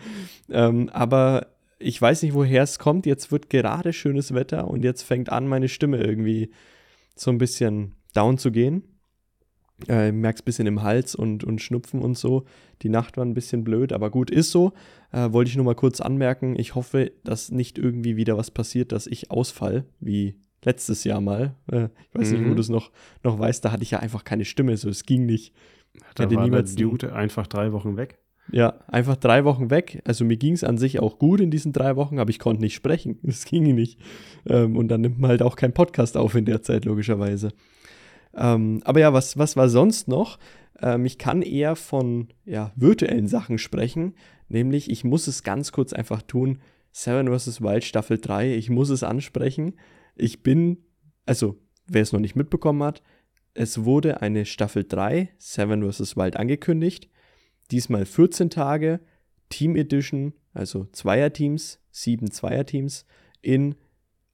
Ähm, 0.49 0.89
aber 0.89 1.47
ich 1.79 2.01
weiß 2.01 2.23
nicht, 2.23 2.33
woher 2.33 2.63
es 2.63 2.79
kommt. 2.79 3.05
Jetzt 3.05 3.31
wird 3.31 3.49
gerade 3.49 3.93
schönes 3.93 4.33
Wetter 4.33 4.67
und 4.67 4.83
jetzt 4.83 5.03
fängt 5.03 5.31
an, 5.31 5.47
meine 5.47 5.69
Stimme 5.69 5.97
irgendwie 5.97 6.51
so 7.15 7.31
ein 7.31 7.37
bisschen 7.37 7.95
down 8.13 8.37
zu 8.37 8.51
gehen. 8.51 8.83
Äh, 9.87 10.11
merk's 10.11 10.41
ein 10.41 10.45
bisschen 10.45 10.65
im 10.65 10.81
Hals 10.81 11.13
und, 11.13 11.43
und 11.43 11.61
Schnupfen 11.61 12.01
und 12.01 12.17
so. 12.17 12.45
Die 12.81 12.89
Nacht 12.89 13.15
war 13.15 13.23
ein 13.23 13.35
bisschen 13.35 13.63
blöd, 13.63 13.93
aber 13.93 14.09
gut, 14.09 14.31
ist 14.31 14.49
so. 14.49 14.73
Äh, 15.11 15.31
wollte 15.31 15.49
ich 15.49 15.55
nur 15.55 15.65
mal 15.65 15.75
kurz 15.75 16.01
anmerken. 16.01 16.57
Ich 16.57 16.73
hoffe, 16.73 17.11
dass 17.23 17.51
nicht 17.51 17.77
irgendwie 17.77 18.17
wieder 18.17 18.37
was 18.37 18.49
passiert, 18.49 18.91
dass 18.91 19.05
ich 19.05 19.29
ausfall, 19.29 19.85
wie 19.99 20.39
letztes 20.63 21.03
Jahr 21.03 21.21
mal. 21.21 21.55
Äh, 21.71 21.89
ich 22.09 22.19
weiß 22.19 22.31
mhm. 22.31 22.37
nicht, 22.37 22.45
wo 22.45 22.51
mhm. 22.51 22.55
du 22.55 22.61
es 22.61 22.69
noch, 22.69 22.91
noch 23.23 23.37
weißt, 23.37 23.63
da 23.63 23.71
hatte 23.71 23.83
ich 23.83 23.91
ja 23.91 23.99
einfach 23.99 24.23
keine 24.23 24.45
Stimme, 24.45 24.77
so 24.77 24.89
es 24.89 25.03
ging 25.03 25.27
nicht. 25.27 25.53
Da 26.15 26.29
war 26.29 26.43
niemals 26.43 26.75
der 26.75 26.87
Dude 26.87 27.13
einfach 27.13 27.45
drei 27.45 27.71
Wochen 27.71 27.97
weg. 27.97 28.19
Ja, 28.51 28.79
einfach 28.87 29.17
drei 29.17 29.43
Wochen 29.43 29.69
weg. 29.69 30.01
Also 30.05 30.23
mir 30.23 30.37
ging 30.37 30.53
es 30.53 30.63
an 30.63 30.77
sich 30.77 30.99
auch 30.99 31.19
gut 31.19 31.41
in 31.41 31.51
diesen 31.51 31.73
drei 31.73 31.95
Wochen, 31.95 32.19
aber 32.19 32.29
ich 32.29 32.39
konnte 32.39 32.61
nicht 32.61 32.75
sprechen. 32.75 33.19
Das 33.23 33.45
ging 33.45 33.63
nicht. 33.75 33.99
Ähm, 34.47 34.77
und 34.77 34.87
dann 34.87 35.01
nimmt 35.01 35.19
man 35.19 35.29
halt 35.29 35.41
auch 35.41 35.55
keinen 35.55 35.73
Podcast 35.73 36.15
auf 36.15 36.35
in 36.35 36.45
der 36.45 36.61
Zeit, 36.61 36.85
logischerweise. 36.85 37.51
Ähm, 38.35 38.81
aber 38.85 38.99
ja, 38.99 39.13
was, 39.13 39.37
was 39.37 39.57
war 39.57 39.67
sonst 39.67 40.07
noch? 40.07 40.39
Ähm, 40.81 41.05
ich 41.05 41.17
kann 41.17 41.41
eher 41.41 41.75
von 41.75 42.29
ja, 42.45 42.71
virtuellen 42.75 43.27
Sachen 43.27 43.57
sprechen. 43.57 44.15
Nämlich, 44.47 44.89
ich 44.89 45.03
muss 45.03 45.27
es 45.27 45.43
ganz 45.43 45.71
kurz 45.71 45.91
einfach 45.91 46.21
tun. 46.21 46.59
Seven 46.91 47.27
vs. 47.27 47.61
Wild 47.61 47.83
Staffel 47.83 48.17
3, 48.17 48.55
ich 48.55 48.69
muss 48.69 48.89
es 48.89 49.03
ansprechen. 49.03 49.73
Ich 50.15 50.41
bin, 50.41 50.77
also 51.25 51.59
wer 51.85 52.01
es 52.01 52.13
noch 52.13 52.19
nicht 52.19 52.35
mitbekommen 52.35 52.81
hat, 52.81 53.03
es 53.53 53.85
wurde 53.85 54.21
eine 54.21 54.45
Staffel 54.45 54.83
3, 54.83 55.29
Seven 55.37 55.91
vs. 55.91 56.15
Wild, 56.15 56.37
angekündigt. 56.37 57.09
Diesmal 57.71 58.05
14 58.05 58.49
Tage, 58.49 58.99
Team 59.49 59.75
Edition, 59.75 60.33
also 60.53 60.85
Zweierteams, 60.91 61.79
sieben 61.91 62.31
Zweierteams 62.31 63.05
in 63.41 63.75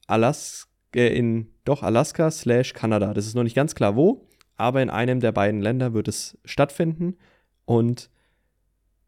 Alaska, 0.06 0.68
äh, 0.94 1.16
in 1.16 1.48
doch 1.64 1.82
Alaska 1.82 2.30
slash 2.30 2.72
Kanada. 2.72 3.14
Das 3.14 3.26
ist 3.26 3.34
noch 3.34 3.42
nicht 3.42 3.56
ganz 3.56 3.74
klar 3.74 3.96
wo, 3.96 4.26
aber 4.56 4.82
in 4.82 4.90
einem 4.90 5.20
der 5.20 5.32
beiden 5.32 5.60
Länder 5.60 5.94
wird 5.94 6.08
es 6.08 6.38
stattfinden 6.44 7.16
und 7.64 8.10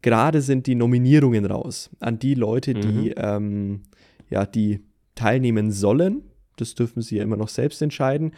gerade 0.01 0.41
sind 0.41 0.67
die 0.67 0.75
Nominierungen 0.75 1.45
raus 1.45 1.89
an 1.99 2.19
die 2.19 2.33
Leute, 2.33 2.73
die 2.73 3.09
mhm. 3.09 3.13
ähm, 3.17 3.83
ja 4.29 4.45
die 4.45 4.83
teilnehmen 5.15 5.71
sollen. 5.71 6.23
Das 6.57 6.75
dürfen 6.75 7.01
sie 7.01 7.17
ja 7.17 7.23
immer 7.23 7.37
noch 7.37 7.49
selbst 7.49 7.81
entscheiden. 7.81 8.31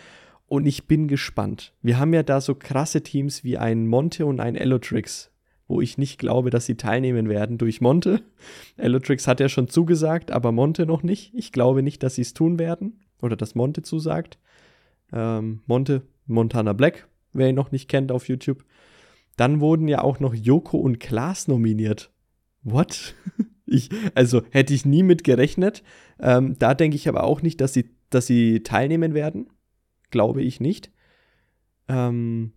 Und 0.45 0.65
ich 0.65 0.87
bin 0.87 1.07
gespannt. 1.07 1.73
Wir 1.81 1.99
haben 1.99 2.13
ja 2.13 2.23
da 2.23 2.41
so 2.41 2.55
krasse 2.55 3.03
Teams 3.03 3.43
wie 3.43 3.57
ein 3.57 3.87
Monte 3.87 4.25
und 4.25 4.39
ein 4.39 4.55
Elotrix 4.55 5.31
wo 5.69 5.79
ich 5.81 5.99
nicht 5.99 6.17
glaube, 6.17 6.49
dass 6.49 6.65
sie 6.65 6.75
teilnehmen 6.75 7.29
werden 7.29 7.59
durch 7.59 7.79
Monte. 7.79 8.21
Elotrix 8.75 9.27
hat 9.27 9.39
ja 9.39 9.47
schon 9.47 9.69
zugesagt, 9.69 10.31
aber 10.31 10.51
Monte 10.51 10.85
noch 10.87 11.03
nicht. 11.03 11.31
Ich 11.35 11.51
glaube 11.51 11.83
nicht, 11.83 12.01
dass 12.01 12.15
sie 12.15 12.23
es 12.23 12.33
tun 12.33 12.57
werden 12.57 12.99
oder 13.21 13.37
dass 13.37 13.55
Monte 13.55 13.83
zusagt. 13.83 14.39
Ähm, 15.13 15.61
Monte, 15.67 16.01
Montana 16.25 16.73
Black, 16.73 17.07
wer 17.33 17.49
ihn 17.49 17.55
noch 17.55 17.71
nicht 17.71 17.87
kennt 17.87 18.11
auf 18.11 18.27
YouTube. 18.27 18.65
Dann 19.37 19.61
wurden 19.61 19.87
ja 19.87 20.01
auch 20.01 20.19
noch 20.19 20.33
Joko 20.33 20.77
und 20.79 20.99
Klaas 20.99 21.47
nominiert. 21.47 22.11
What? 22.63 23.13
ich, 23.67 23.89
also 24.15 24.41
hätte 24.49 24.73
ich 24.73 24.85
nie 24.85 25.03
mit 25.03 25.23
gerechnet. 25.23 25.83
Ähm, 26.19 26.57
da 26.57 26.73
denke 26.73 26.95
ich 26.95 27.07
aber 27.07 27.23
auch 27.23 27.43
nicht, 27.43 27.61
dass 27.61 27.73
sie, 27.73 27.91
dass 28.09 28.25
sie 28.25 28.63
teilnehmen 28.63 29.13
werden. 29.13 29.51
Glaube 30.09 30.41
ich 30.41 30.59
nicht. 30.59 30.91
Ähm, 31.87 32.53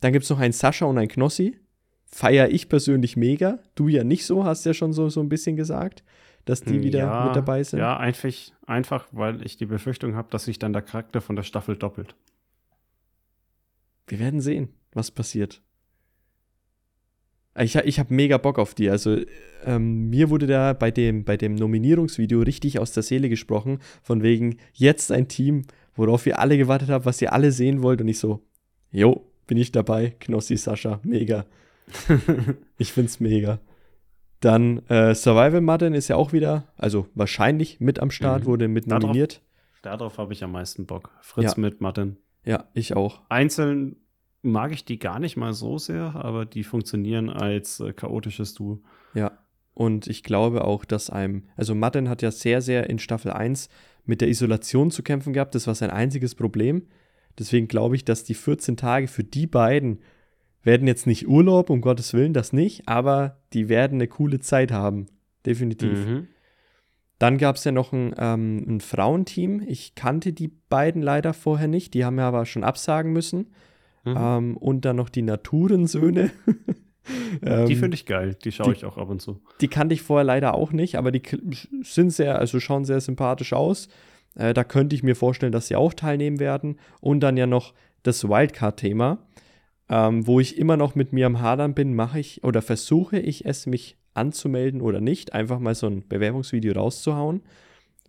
dann 0.00 0.14
gibt 0.14 0.24
es 0.24 0.30
noch 0.30 0.40
einen 0.40 0.54
Sascha 0.54 0.86
und 0.86 0.96
einen 0.96 1.08
Knossi 1.08 1.58
feiere 2.14 2.48
ich 2.50 2.68
persönlich 2.68 3.16
mega. 3.16 3.58
Du 3.74 3.88
ja 3.88 4.04
nicht 4.04 4.24
so, 4.24 4.44
hast 4.44 4.64
ja 4.64 4.72
schon 4.72 4.92
so, 4.92 5.08
so 5.08 5.20
ein 5.20 5.28
bisschen 5.28 5.56
gesagt, 5.56 6.04
dass 6.44 6.62
die 6.62 6.80
wieder 6.80 7.00
ja, 7.00 7.26
mit 7.26 7.34
dabei 7.34 7.64
sind. 7.64 7.80
Ja, 7.80 7.96
einfach, 7.96 8.32
einfach, 8.66 9.08
weil 9.10 9.44
ich 9.44 9.56
die 9.56 9.66
Befürchtung 9.66 10.14
habe, 10.14 10.28
dass 10.30 10.44
sich 10.44 10.60
dann 10.60 10.72
der 10.72 10.82
Charakter 10.82 11.20
von 11.20 11.34
der 11.34 11.42
Staffel 11.42 11.76
doppelt. 11.76 12.14
Wir 14.06 14.20
werden 14.20 14.40
sehen, 14.40 14.68
was 14.92 15.10
passiert. 15.10 15.60
Ich, 17.58 17.74
ich 17.74 17.98
habe 17.98 18.14
mega 18.14 18.38
Bock 18.38 18.60
auf 18.60 18.74
die. 18.74 18.90
Also 18.90 19.18
ähm, 19.64 20.08
mir 20.08 20.30
wurde 20.30 20.46
da 20.46 20.72
bei 20.72 20.92
dem, 20.92 21.24
bei 21.24 21.36
dem 21.36 21.56
Nominierungsvideo 21.56 22.42
richtig 22.42 22.78
aus 22.78 22.92
der 22.92 23.02
Seele 23.02 23.28
gesprochen, 23.28 23.80
von 24.02 24.22
wegen 24.22 24.58
jetzt 24.72 25.10
ein 25.10 25.26
Team, 25.26 25.62
worauf 25.96 26.26
ihr 26.26 26.38
alle 26.38 26.58
gewartet 26.58 26.90
habt, 26.90 27.06
was 27.06 27.20
ihr 27.20 27.32
alle 27.32 27.50
sehen 27.50 27.82
wollt. 27.82 28.00
Und 28.00 28.08
ich 28.08 28.20
so, 28.20 28.44
jo, 28.92 29.26
bin 29.48 29.58
ich 29.58 29.72
dabei. 29.72 30.14
Knossi, 30.20 30.56
Sascha, 30.56 31.00
mega. 31.02 31.44
ich 32.78 32.92
find's 32.92 33.20
mega. 33.20 33.60
Dann 34.40 34.86
äh, 34.88 35.14
Survival 35.14 35.60
Madden 35.60 35.94
ist 35.94 36.08
ja 36.08 36.16
auch 36.16 36.32
wieder, 36.32 36.72
also 36.76 37.08
wahrscheinlich 37.14 37.80
mit 37.80 38.00
am 38.00 38.10
Start, 38.10 38.42
mhm. 38.42 38.46
wurde 38.46 38.68
mit 38.68 38.86
nominiert. 38.86 39.40
Darauf, 39.82 39.98
darauf 39.98 40.18
habe 40.18 40.32
ich 40.32 40.44
am 40.44 40.52
meisten 40.52 40.86
Bock. 40.86 41.10
Fritz 41.22 41.56
ja. 41.56 41.60
mit 41.60 41.80
Madden. 41.80 42.18
Ja, 42.44 42.64
ich 42.74 42.94
auch. 42.94 43.22
Einzeln 43.30 43.96
mag 44.42 44.72
ich 44.72 44.84
die 44.84 44.98
gar 44.98 45.18
nicht 45.18 45.36
mal 45.36 45.54
so 45.54 45.78
sehr, 45.78 46.14
aber 46.14 46.44
die 46.44 46.64
funktionieren 46.64 47.30
als 47.30 47.80
äh, 47.80 47.92
chaotisches 47.94 48.52
Duo. 48.52 48.82
Ja, 49.14 49.38
und 49.74 50.06
ich 50.06 50.22
glaube 50.22 50.64
auch, 50.64 50.84
dass 50.84 51.10
einem, 51.10 51.44
also 51.56 51.74
Madden 51.74 52.08
hat 52.08 52.22
ja 52.22 52.30
sehr, 52.30 52.62
sehr 52.62 52.88
in 52.88 53.00
Staffel 53.00 53.32
1 53.32 53.68
mit 54.04 54.20
der 54.20 54.28
Isolation 54.28 54.90
zu 54.90 55.02
kämpfen 55.02 55.32
gehabt. 55.32 55.54
Das 55.54 55.66
war 55.66 55.74
sein 55.74 55.90
einziges 55.90 56.36
Problem. 56.36 56.86
Deswegen 57.38 57.66
glaube 57.66 57.96
ich, 57.96 58.04
dass 58.04 58.22
die 58.22 58.34
14 58.34 58.76
Tage 58.76 59.08
für 59.08 59.24
die 59.24 59.48
beiden 59.48 59.98
werden 60.64 60.86
jetzt 60.86 61.06
nicht 61.06 61.28
Urlaub, 61.28 61.70
um 61.70 61.80
Gottes 61.80 62.14
Willen, 62.14 62.32
das 62.32 62.52
nicht, 62.52 62.88
aber 62.88 63.38
die 63.52 63.68
werden 63.68 63.96
eine 63.96 64.08
coole 64.08 64.40
Zeit 64.40 64.72
haben. 64.72 65.06
Definitiv. 65.46 66.06
Mhm. 66.06 66.28
Dann 67.18 67.38
gab 67.38 67.56
es 67.56 67.64
ja 67.64 67.72
noch 67.72 67.92
ein, 67.92 68.14
ähm, 68.18 68.64
ein, 68.66 68.80
Frauenteam. 68.80 69.62
Ich 69.66 69.94
kannte 69.94 70.32
die 70.32 70.48
beiden 70.48 71.00
leider 71.00 71.32
vorher 71.32 71.68
nicht. 71.68 71.94
Die 71.94 72.04
haben 72.04 72.18
ja 72.18 72.26
aber 72.26 72.44
schon 72.44 72.64
absagen 72.64 73.12
müssen. 73.12 73.52
Mhm. 74.04 74.16
Ähm, 74.18 74.56
und 74.56 74.84
dann 74.84 74.96
noch 74.96 75.08
die 75.08 75.22
Naturensöhne. 75.22 76.30
ähm, 77.42 77.66
die 77.66 77.76
finde 77.76 77.94
ich 77.94 78.06
geil. 78.06 78.36
Die 78.44 78.52
schaue 78.52 78.72
ich 78.72 78.84
auch 78.84 78.98
ab 78.98 79.08
und 79.10 79.22
zu. 79.22 79.40
Die 79.60 79.68
kannte 79.68 79.94
ich 79.94 80.02
vorher 80.02 80.24
leider 80.24 80.54
auch 80.54 80.72
nicht, 80.72 80.96
aber 80.96 81.12
die 81.12 81.22
sind 81.82 82.10
sehr, 82.10 82.38
also 82.38 82.58
schauen 82.58 82.84
sehr 82.84 83.00
sympathisch 83.00 83.52
aus. 83.52 83.88
Äh, 84.34 84.52
da 84.52 84.64
könnte 84.64 84.96
ich 84.96 85.02
mir 85.02 85.14
vorstellen, 85.14 85.52
dass 85.52 85.68
sie 85.68 85.76
auch 85.76 85.94
teilnehmen 85.94 86.40
werden. 86.40 86.78
Und 87.00 87.20
dann 87.20 87.36
ja 87.36 87.46
noch 87.46 87.74
das 88.02 88.28
Wildcard-Thema 88.28 89.18
ähm, 89.88 90.26
wo 90.26 90.40
ich 90.40 90.58
immer 90.58 90.76
noch 90.76 90.94
mit 90.94 91.12
mir 91.12 91.26
am 91.26 91.40
Hadern 91.40 91.74
bin, 91.74 91.94
mache 91.94 92.18
ich 92.18 92.42
oder 92.44 92.62
versuche 92.62 93.18
ich 93.18 93.44
es, 93.44 93.66
mich 93.66 93.96
anzumelden 94.14 94.80
oder 94.80 95.00
nicht, 95.00 95.32
einfach 95.32 95.58
mal 95.58 95.74
so 95.74 95.86
ein 95.86 96.06
Bewerbungsvideo 96.08 96.72
rauszuhauen, 96.74 97.42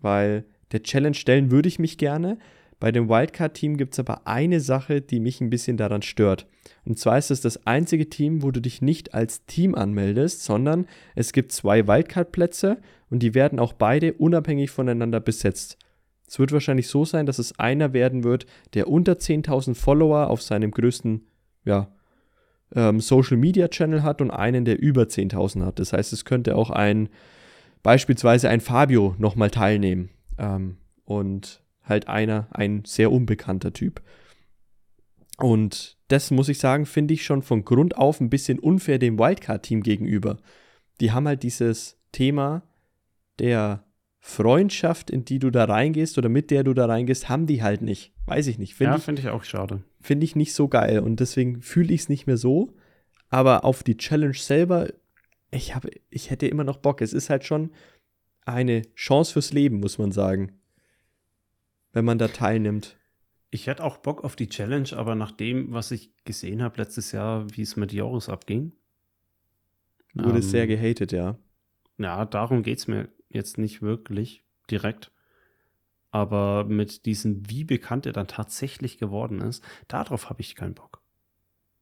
weil 0.02 0.46
der 0.72 0.84
Challenge 0.84 1.16
stellen 1.16 1.52
würde 1.52 1.68
ich 1.68 1.80
mich 1.80 1.98
gerne. 1.98 2.38
Bei 2.80 2.92
dem 2.92 3.10
Wildcard-Team 3.10 3.78
gibt 3.78 3.94
es 3.94 4.00
aber 4.00 4.28
eine 4.28 4.60
Sache, 4.60 5.02
die 5.02 5.20
mich 5.20 5.42
ein 5.42 5.50
bisschen 5.50 5.78
daran 5.78 6.02
stört. 6.02 6.46
Und 6.84 7.00
zwar 7.00 7.18
ist 7.18 7.32
es 7.32 7.42
das 7.42 7.66
einzige 7.66 8.10
Team, 8.10 8.44
wo 8.44 8.52
du 8.52 8.62
dich 8.62 8.82
nicht 8.82 9.14
als 9.14 9.46
Team 9.46 9.76
anmeldest, 9.76 10.44
sondern 10.44 10.88
es 11.16 11.32
gibt 11.32 11.52
zwei 11.52 11.88
Wildcard-Plätze 11.88 12.78
und 13.10 13.20
die 13.20 13.34
werden 13.34 13.60
auch 13.60 13.74
beide 13.74 14.14
unabhängig 14.14 14.72
voneinander 14.72 15.20
besetzt. 15.20 15.78
Es 16.28 16.40
wird 16.40 16.52
wahrscheinlich 16.52 16.88
so 16.88 17.06
sein, 17.06 17.26
dass 17.26 17.40
es 17.40 17.58
einer 17.60 17.94
werden 17.94 18.24
wird, 18.24 18.46
der 18.74 18.88
unter 18.88 19.14
10.000 19.14 19.76
Follower 19.76 20.30
auf 20.30 20.42
seinem 20.42 20.72
größten 20.72 21.26
ja, 21.66 21.90
ähm, 22.74 23.00
Social 23.00 23.38
Media 23.38 23.68
Channel 23.68 24.04
hat 24.04 24.22
und 24.22 24.32
einen, 24.32 24.66
der 24.66 24.80
über 24.80 25.04
10.000 25.04 25.66
hat. 25.66 25.80
Das 25.80 25.94
heißt, 25.94 26.14
es 26.14 26.26
könnte 26.26 26.56
auch 26.56 26.70
ein, 26.70 27.10
beispielsweise 27.84 28.50
ein 28.50 28.62
Fabio 28.62 29.16
nochmal 29.18 29.50
teilnehmen. 29.50 30.10
Ähm, 30.38 30.78
und 31.06 31.62
halt 31.84 32.08
einer, 32.08 32.48
ein 32.52 32.84
sehr 32.86 33.12
unbekannter 33.12 33.74
Typ. 33.74 34.02
Und 35.38 35.98
das 36.08 36.32
muss 36.32 36.50
ich 36.50 36.60
sagen, 36.60 36.86
finde 36.86 37.14
ich 37.14 37.26
schon 37.26 37.42
von 37.42 37.66
Grund 37.66 37.98
auf 37.98 38.22
ein 38.22 38.30
bisschen 38.30 38.60
unfair 38.60 39.00
dem 39.00 39.20
Wildcard-Team 39.20 39.84
gegenüber. 39.84 40.38
Die 41.02 41.12
haben 41.12 41.28
halt 41.28 41.44
dieses 41.44 41.98
Thema 42.12 42.64
der 43.40 43.84
Freundschaft, 44.20 45.12
in 45.12 45.26
die 45.26 45.40
du 45.40 45.52
da 45.52 45.66
reingehst 45.66 46.18
oder 46.18 46.30
mit 46.30 46.50
der 46.52 46.64
du 46.64 46.74
da 46.74 46.86
reingehst, 46.86 47.30
haben 47.30 47.46
die 47.46 47.62
halt 47.62 47.82
nicht. 47.82 48.14
Weiß 48.26 48.48
ich 48.48 48.58
nicht. 48.58 48.74
Find 48.74 48.92
ja, 48.92 48.98
finde 48.98 49.22
ich 49.22 49.30
auch 49.30 49.44
schade. 49.44 49.84
Finde 50.06 50.24
ich 50.24 50.36
nicht 50.36 50.54
so 50.54 50.68
geil 50.68 51.00
und 51.00 51.20
deswegen 51.20 51.64
fühle 51.64 51.92
ich 51.92 52.02
es 52.02 52.10
nicht 52.10 52.28
mehr 52.28 52.38
so. 52.38 52.76
Aber 53.30 53.66
auf 53.66 53.82
die 53.82 53.98
Challenge 53.98 54.36
selber, 54.36 54.94
ich, 55.50 55.74
hab, 55.74 55.88
ich 56.12 56.30
hätte 56.30 56.46
immer 56.46 56.64
noch 56.64 56.78
Bock. 56.78 57.02
Es 57.02 57.12
ist 57.12 57.32
halt 57.32 57.44
schon 57.44 57.72
eine 58.46 58.84
Chance 58.94 59.34
fürs 59.34 59.52
Leben, 59.52 59.80
muss 59.80 59.98
man 59.98 60.12
sagen. 60.12 60.60
Wenn 61.92 62.06
man 62.06 62.20
da 62.20 62.28
teilnimmt. 62.28 63.00
Ich 63.50 63.66
hätte 63.66 63.84
auch 63.84 63.98
Bock 63.98 64.24
auf 64.24 64.36
die 64.36 64.48
Challenge, 64.48 64.90
aber 64.96 65.16
nach 65.16 65.32
dem, 65.32 65.74
was 65.74 65.90
ich 65.90 66.12
gesehen 66.24 66.62
habe 66.62 66.78
letztes 66.78 67.12
Jahr, 67.12 67.48
wie 67.58 67.64
es 67.64 67.76
mit 67.76 67.92
Joris 67.92 68.30
abging. 68.30 68.74
Wurde 70.14 70.36
ähm, 70.36 70.44
sehr 70.44 70.68
gehatet, 70.68 71.14
ja. 71.14 71.40
Ja, 71.98 72.26
darum 72.26 72.62
geht 72.62 72.78
es 72.78 72.88
mir 72.88 73.10
jetzt 73.30 73.58
nicht 73.58 73.82
wirklich 73.82 74.44
direkt. 74.70 75.12
Aber 76.16 76.64
mit 76.64 77.06
diesem, 77.06 77.50
wie 77.50 77.66
bekannt 77.66 78.06
er 78.06 78.14
dann 78.14 78.28
tatsächlich 78.28 78.98
geworden 78.98 79.42
ist, 79.42 79.62
darauf 79.90 80.30
habe 80.30 80.40
ich 80.40 80.56
keinen 80.56 80.74
Bock. 80.74 81.02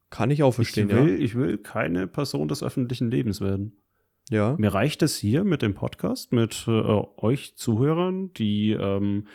Kann 0.09 0.31
ich 0.31 0.41
auch 0.41 0.55
verstehen, 0.55 0.89
ich 0.89 0.95
will, 0.95 1.09
ja. 1.11 1.23
Ich 1.23 1.35
will 1.35 1.57
keine 1.59 2.07
Person 2.07 2.47
des 2.47 2.63
öffentlichen 2.63 3.11
Lebens 3.11 3.41
werden. 3.41 3.77
Ja. 4.31 4.55
Mir 4.57 4.73
reicht 4.73 5.03
es 5.03 5.17
hier 5.17 5.43
mit 5.43 5.61
dem 5.61 5.75
Podcast, 5.75 6.31
mit 6.31 6.65
äh, 6.67 6.71
euch 6.71 7.55
Zuhörern, 7.57 8.33
die, 8.33 8.71
ähm, 8.71 9.27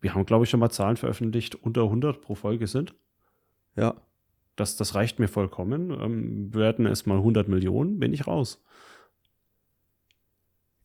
wir 0.00 0.14
haben, 0.14 0.24
glaube 0.24 0.44
ich, 0.44 0.50
schon 0.50 0.60
mal 0.60 0.70
Zahlen 0.70 0.96
veröffentlicht, 0.96 1.54
unter 1.56 1.82
100 1.82 2.22
pro 2.22 2.34
Folge 2.34 2.66
sind. 2.66 2.94
Ja. 3.76 3.94
Das, 4.56 4.76
das 4.76 4.94
reicht 4.94 5.18
mir 5.18 5.28
vollkommen. 5.28 5.90
Ähm, 5.90 6.54
werden 6.54 6.86
es 6.86 7.04
mal 7.04 7.18
100 7.18 7.46
Millionen, 7.46 7.98
bin 7.98 8.14
ich 8.14 8.26
raus. 8.26 8.64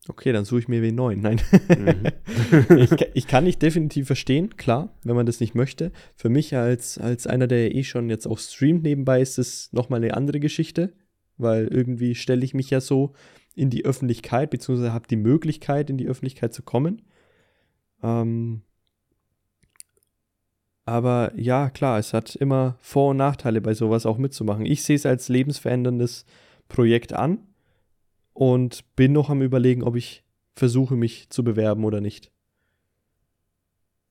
Okay, 0.06 0.32
dann 0.32 0.44
suche 0.44 0.60
ich 0.60 0.68
mir 0.68 0.82
wen 0.82 0.94
neuen. 0.94 1.20
Nein. 1.20 1.40
Mhm. 1.68 2.76
ich, 2.76 2.90
ich, 3.14 3.26
kann 3.26 3.44
nicht 3.44 3.62
definitiv 3.62 4.06
verstehen, 4.06 4.56
klar, 4.56 4.94
wenn 5.02 5.16
man 5.16 5.24
das 5.24 5.40
nicht 5.40 5.54
möchte. 5.54 5.92
Für 6.14 6.28
mich 6.28 6.54
als, 6.54 6.98
als 6.98 7.26
einer, 7.26 7.46
der 7.46 7.74
eh 7.74 7.84
schon 7.84 8.10
jetzt 8.10 8.26
auch 8.26 8.38
streamt 8.38 8.82
nebenbei, 8.82 9.22
ist 9.22 9.38
es 9.38 9.72
nochmal 9.72 10.02
eine 10.02 10.14
andere 10.14 10.40
Geschichte, 10.40 10.92
weil 11.38 11.68
irgendwie 11.68 12.14
stelle 12.14 12.44
ich 12.44 12.52
mich 12.52 12.68
ja 12.68 12.82
so 12.82 13.14
in 13.54 13.70
die 13.70 13.86
Öffentlichkeit, 13.86 14.50
beziehungsweise 14.50 14.92
habe 14.92 15.08
die 15.08 15.16
Möglichkeit, 15.16 15.88
in 15.88 15.96
die 15.96 16.06
Öffentlichkeit 16.06 16.52
zu 16.52 16.62
kommen. 16.62 17.00
Ähm, 18.02 18.60
aber 20.84 21.32
ja, 21.34 21.70
klar, 21.70 21.98
es 21.98 22.12
hat 22.12 22.36
immer 22.36 22.76
Vor- 22.80 23.12
und 23.12 23.16
Nachteile 23.16 23.62
bei 23.62 23.72
sowas 23.72 24.04
auch 24.04 24.18
mitzumachen. 24.18 24.66
Ich 24.66 24.82
sehe 24.82 24.96
es 24.96 25.06
als 25.06 25.30
lebensveränderndes 25.30 26.26
Projekt 26.68 27.14
an 27.14 27.38
und 28.34 28.84
bin 28.96 29.12
noch 29.12 29.30
am 29.30 29.40
Überlegen, 29.40 29.82
ob 29.82 29.96
ich 29.96 30.22
versuche, 30.54 30.96
mich 30.96 31.30
zu 31.30 31.42
bewerben 31.42 31.84
oder 31.84 32.00
nicht. 32.00 32.30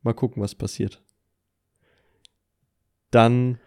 Mal 0.02 0.14
gucken, 0.14 0.42
was 0.42 0.56
passiert. 0.56 1.02
Dann 3.12 3.60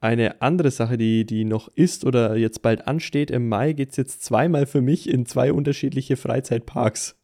eine 0.00 0.42
andere 0.42 0.70
Sache, 0.70 0.98
die, 0.98 1.24
die 1.24 1.44
noch 1.44 1.68
ist 1.68 2.04
oder 2.04 2.36
jetzt 2.36 2.60
bald 2.60 2.86
ansteht. 2.86 3.30
Im 3.30 3.48
Mai 3.48 3.72
geht 3.72 3.90
es 3.90 3.96
jetzt 3.96 4.22
zweimal 4.22 4.66
für 4.66 4.82
mich 4.82 5.08
in 5.08 5.24
zwei 5.24 5.52
unterschiedliche 5.52 6.16
Freizeitparks. 6.16 7.16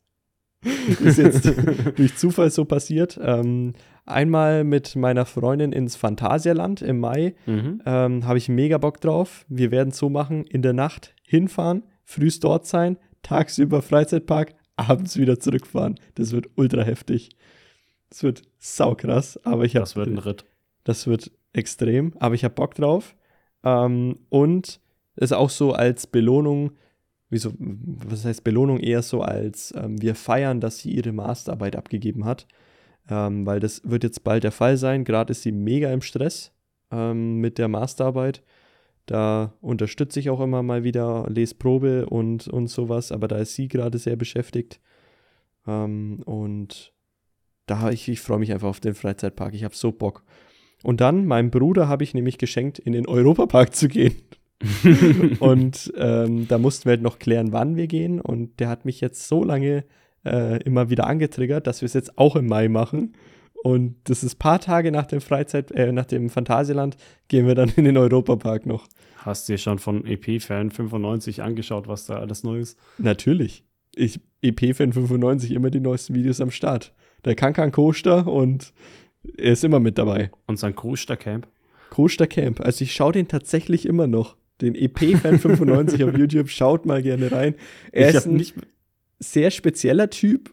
ist 1.01 1.19
jetzt 1.19 1.45
durch 1.97 2.17
Zufall 2.17 2.51
so 2.51 2.65
passiert. 2.65 3.19
Ähm, 3.23 3.75
einmal 4.07 4.65
mit 4.65 4.97
meiner 4.97 5.27
Freundin 5.27 5.73
ins 5.73 5.97
Phantasialand 5.97 6.81
im 6.83 7.01
Mai. 7.01 7.35
Mhm. 7.47 7.83
Ähm, 7.85 8.27
Habe 8.27 8.39
ich 8.39 8.49
mega 8.49 8.79
Bock 8.79 9.01
drauf. 9.01 9.45
Wir 9.49 9.71
werden 9.71 9.91
es 9.91 9.99
so 9.99 10.09
machen, 10.09 10.47
in 10.47 10.63
der 10.63 10.73
Nacht 10.73 11.15
hinfahren, 11.23 11.83
frühst 12.11 12.43
dort 12.43 12.67
sein, 12.67 12.99
tagsüber 13.23 13.83
Freizeitpark, 13.83 14.55
abends 14.77 15.17
wieder 15.17 15.39
zurückfahren. 15.39 15.99
Das 16.17 16.33
wird 16.33 16.49
ultra 16.57 16.83
heftig. 16.83 17.31
Das 18.09 18.23
wird 18.25 18.43
saukrass, 18.59 19.39
aber 19.45 19.65
ich 19.65 19.77
habe. 19.77 19.85
Das 19.85 19.97
wird 19.97 20.09
ein 20.09 20.19
Ritt. 20.19 20.45
Das 20.85 21.07
wird 21.07 21.31
extrem, 21.53 22.15
aber 22.19 22.35
ich 22.35 22.45
habe 22.45 22.55
Bock 22.55 22.75
drauf. 22.75 23.15
Ähm, 23.63 24.19
und 24.29 24.81
ist 25.17 25.33
auch 25.33 25.51
so 25.51 25.73
als 25.73 26.07
Belohnung, 26.07 26.73
wieso, 27.29 27.53
was 27.59 28.25
heißt 28.25 28.43
Belohnung? 28.43 28.81
Eher 28.81 29.03
so 29.03 29.21
als 29.21 29.73
ähm, 29.77 30.01
wir 30.03 30.15
feiern, 30.15 30.61
dass 30.61 30.79
sie 30.79 30.91
ihre 30.93 31.13
Masterarbeit 31.13 31.77
abgegeben 31.77 32.25
hat. 32.25 32.47
Ähm, 33.09 33.47
weil 33.47 33.61
das 33.61 33.83
wird 33.85 34.03
jetzt 34.03 34.25
bald 34.25 34.43
der 34.43 34.53
Fall 34.53 34.77
sein. 34.77 35.05
Gerade 35.05 35.31
ist 35.31 35.43
sie 35.43 35.53
mega 35.53 35.93
im 35.93 36.03
Stress 36.03 36.53
ähm, 36.91 37.37
mit 37.37 37.59
der 37.59 37.69
Masterarbeit. 37.69 38.43
Da 39.11 39.55
unterstütze 39.61 40.21
ich 40.21 40.31
auch 40.31 40.39
immer 40.39 40.63
mal 40.63 40.85
wieder, 40.85 41.27
lese 41.29 41.57
Probe 41.57 42.07
und, 42.07 42.47
und 42.47 42.69
sowas, 42.69 43.11
aber 43.11 43.27
da 43.27 43.39
ist 43.39 43.57
sie 43.57 43.67
gerade 43.67 43.99
sehr 43.99 44.15
beschäftigt. 44.15 44.79
Ähm, 45.67 46.23
und 46.27 46.93
da 47.67 47.91
ich, 47.91 48.07
ich 48.09 48.21
freue 48.21 48.39
mich 48.39 48.53
einfach 48.53 48.69
auf 48.69 48.79
den 48.79 48.95
Freizeitpark. 48.95 49.53
Ich 49.55 49.65
habe 49.65 49.75
so 49.75 49.91
Bock. 49.91 50.23
Und 50.85 51.01
dann, 51.01 51.27
meinem 51.27 51.51
Bruder 51.51 51.89
habe 51.89 52.05
ich 52.05 52.15
nämlich 52.15 52.39
geschenkt, 52.39 52.79
in 52.79 52.93
den 52.93 53.09
Europapark 53.09 53.75
zu 53.75 53.89
gehen. 53.89 54.15
und 55.41 55.93
ähm, 55.97 56.47
da 56.47 56.59
mussten 56.59 56.85
wir 56.85 56.91
halt 56.91 57.03
noch 57.03 57.19
klären, 57.19 57.51
wann 57.51 57.75
wir 57.75 57.89
gehen. 57.89 58.21
Und 58.21 58.61
der 58.61 58.69
hat 58.69 58.85
mich 58.85 59.01
jetzt 59.01 59.27
so 59.27 59.43
lange 59.43 59.83
äh, 60.25 60.63
immer 60.63 60.89
wieder 60.89 61.09
angetriggert, 61.09 61.67
dass 61.67 61.81
wir 61.81 61.87
es 61.87 61.95
jetzt 61.95 62.17
auch 62.17 62.37
im 62.37 62.47
Mai 62.47 62.69
machen. 62.69 63.17
Und 63.63 63.97
das 64.05 64.23
ist 64.25 64.35
ein 64.35 64.39
paar 64.39 64.61
Tage 64.61 64.91
nach 64.91 65.07
dem 65.07 65.21
Freizeit, 65.21 65.71
äh, 65.73 65.93
nach 65.93 66.07
dem 66.07 66.31
Phantasialand, 66.31 66.97
gehen 67.29 67.47
wir 67.47 67.55
dann 67.55 67.69
in 67.77 67.85
den 67.85 67.97
Europapark 67.97 68.67
noch. 68.67 68.89
Hast 69.17 69.49
du 69.49 69.53
dir 69.53 69.59
schon 69.59 69.79
von 69.79 70.07
EP-Fan 70.07 70.71
95 70.71 71.43
angeschaut, 71.43 71.87
was 71.89 72.07
da 72.07 72.19
alles 72.19 72.43
neu 72.43 72.61
ist? 72.61 72.79
Natürlich. 72.99 73.65
Ich, 73.95 74.21
EP-Fan 74.41 74.93
95, 74.93 75.51
immer 75.51 75.71
die 75.71 75.81
neuesten 75.81 76.15
Videos 76.15 76.41
am 76.41 76.51
Start. 76.51 76.95
Der 77.25 77.35
Kankan 77.35 77.71
Coaster 77.71 78.27
und 78.27 78.73
er 79.37 79.53
ist 79.53 79.65
immer 79.65 79.81
mit 79.81 79.99
dabei. 79.99 80.31
Und 80.47 80.59
sein 80.59 80.75
Coaster 80.75 81.17
Camp? 81.17 81.47
Coaster 81.91 82.27
Camp. 82.27 82.61
Also 82.61 82.83
ich 82.85 82.95
schaue 82.95 83.13
den 83.13 83.29
tatsächlich 83.29 83.85
immer 83.85 84.07
noch. 84.07 84.37
Den 84.63 84.75
EP-Fan 84.75 85.39
95 85.39 86.05
auf 86.05 86.17
YouTube, 86.17 86.49
schaut 86.49 86.87
mal 86.87 87.03
gerne 87.03 87.31
rein. 87.31 87.55
Er 87.93 88.11
ich 88.11 88.15
ist 88.15 88.27
ein 88.27 88.43
sehr 89.19 89.51
spezieller 89.51 90.09
Typ, 90.09 90.51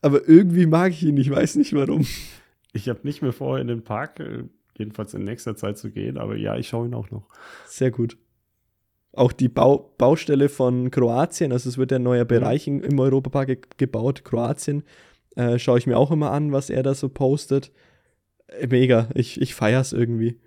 aber 0.00 0.28
irgendwie 0.28 0.66
mag 0.66 0.92
ich 0.92 1.02
ihn, 1.02 1.16
ich 1.16 1.30
weiß 1.30 1.56
nicht 1.56 1.74
warum. 1.74 2.06
Ich 2.72 2.88
habe 2.88 3.00
nicht 3.02 3.22
mehr 3.22 3.32
vor, 3.32 3.58
in 3.58 3.66
den 3.66 3.82
Park, 3.82 4.20
äh, 4.20 4.44
jedenfalls 4.76 5.14
in 5.14 5.24
nächster 5.24 5.56
Zeit 5.56 5.78
zu 5.78 5.90
gehen, 5.90 6.18
aber 6.18 6.36
ja, 6.36 6.56
ich 6.56 6.68
schaue 6.68 6.86
ihn 6.86 6.94
auch 6.94 7.10
noch. 7.10 7.28
Sehr 7.66 7.90
gut. 7.90 8.16
Auch 9.12 9.32
die 9.32 9.48
Bau 9.48 9.92
Baustelle 9.98 10.48
von 10.48 10.90
Kroatien, 10.90 11.50
also 11.50 11.68
es 11.68 11.78
wird 11.78 11.92
ein 11.92 12.02
neuer 12.02 12.24
mhm. 12.24 12.28
Bereich 12.28 12.66
mhm. 12.66 12.84
im 12.84 13.00
Europapark 13.00 13.48
ge 13.48 13.58
gebaut, 13.76 14.24
Kroatien, 14.24 14.84
äh, 15.34 15.58
schaue 15.58 15.78
ich 15.78 15.86
mir 15.86 15.96
auch 15.98 16.10
immer 16.10 16.30
an, 16.30 16.52
was 16.52 16.70
er 16.70 16.82
da 16.82 16.94
so 16.94 17.08
postet. 17.08 17.72
Äh, 18.46 18.68
mega, 18.68 19.08
ich, 19.14 19.40
ich 19.40 19.54
feiere 19.54 19.80
es 19.80 19.92
irgendwie. 19.92 20.38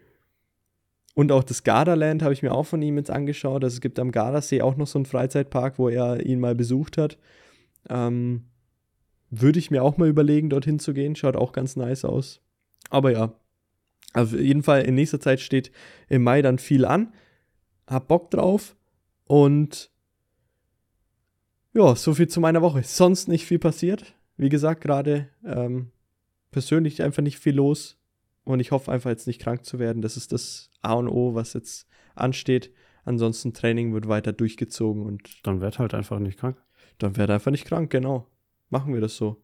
Und 1.14 1.32
auch 1.32 1.44
das 1.44 1.64
Gardaland 1.64 2.24
habe 2.24 2.34
ich 2.34 2.42
mir 2.42 2.54
auch 2.54 2.66
von 2.66 2.82
ihm 2.82 2.98
jetzt 2.98 3.12
angeschaut. 3.12 3.64
Also 3.64 3.76
es 3.76 3.82
gibt 3.82 4.00
am 4.00 4.12
Gardasee 4.12 4.62
auch 4.62 4.78
noch 4.78 4.88
so 4.88 4.98
einen 4.98 5.06
Freizeitpark, 5.06 5.78
wo 5.78 5.90
er 5.90 6.26
ihn 6.26 6.40
mal 6.40 6.56
besucht 6.56 6.98
hat. 6.98 7.18
Ähm, 7.90 8.46
würde 9.32 9.60
ich 9.60 9.72
mir 9.72 9.84
auch 9.84 9.98
mal 9.98 10.10
überlegen, 10.10 10.50
dorthin 10.50 10.78
zu 10.78 10.94
gehen. 10.94 11.15
Schaut 11.15 11.36
auch 11.36 11.54
ganz 11.54 11.76
nice 11.76 12.06
aus. 12.06 12.41
Aber 12.89 13.12
ja, 13.12 13.34
auf 14.13 14.34
jeden 14.34 14.62
Fall 14.62 14.84
in 14.84 14.96
nächster 14.96 15.20
Zeit 15.20 15.39
steht 15.39 15.72
im 16.10 16.24
Mai 16.24 16.41
dann 16.41 16.60
viel 16.60 16.86
an. 16.86 17.13
Hab 17.88 18.10
Bock 18.10 18.30
drauf. 18.30 18.76
Und 19.26 19.89
ja, 21.74 21.96
so 21.96 22.13
viel 22.13 22.28
zu 22.28 22.41
meiner 22.41 22.62
Woche. 22.62 22.84
Sonst 22.84 23.30
nicht 23.30 23.46
viel 23.46 23.60
passiert. 23.60 24.13
Wie 24.36 24.50
gesagt, 24.50 24.82
gerade 24.82 25.30
ähm, 25.46 25.91
persönlich 26.52 27.02
einfach 27.02 27.24
nicht 27.24 27.39
viel 27.39 27.56
los. 27.56 27.98
Und 28.44 28.60
ich 28.60 28.72
hoffe 28.72 28.91
einfach 28.91 29.10
jetzt 29.10 29.28
nicht 29.28 29.39
krank 29.39 29.65
zu 29.65 29.80
werden. 29.80 30.02
Das 30.02 30.17
ist 30.17 30.34
das 30.34 30.70
A 30.82 30.94
und 30.94 31.08
O, 31.08 31.36
was 31.36 31.54
jetzt 31.54 31.88
ansteht. 32.15 32.74
Ansonsten 33.06 33.54
Training 33.54 33.94
wird 33.94 34.08
weiter 34.08 34.34
durchgezogen 34.34 35.04
und. 35.04 35.46
Dann 35.48 35.62
werd 35.62 35.80
halt 35.80 35.94
einfach 35.94 36.20
nicht 36.20 36.39
krank. 36.39 36.58
Dann 36.98 37.15
werd 37.15 37.30
einfach 37.30 37.52
nicht 37.52 37.65
krank, 37.65 37.89
genau. 37.89 38.28
Machen 38.72 38.94
wir 38.94 39.02
das 39.02 39.16
so. 39.16 39.38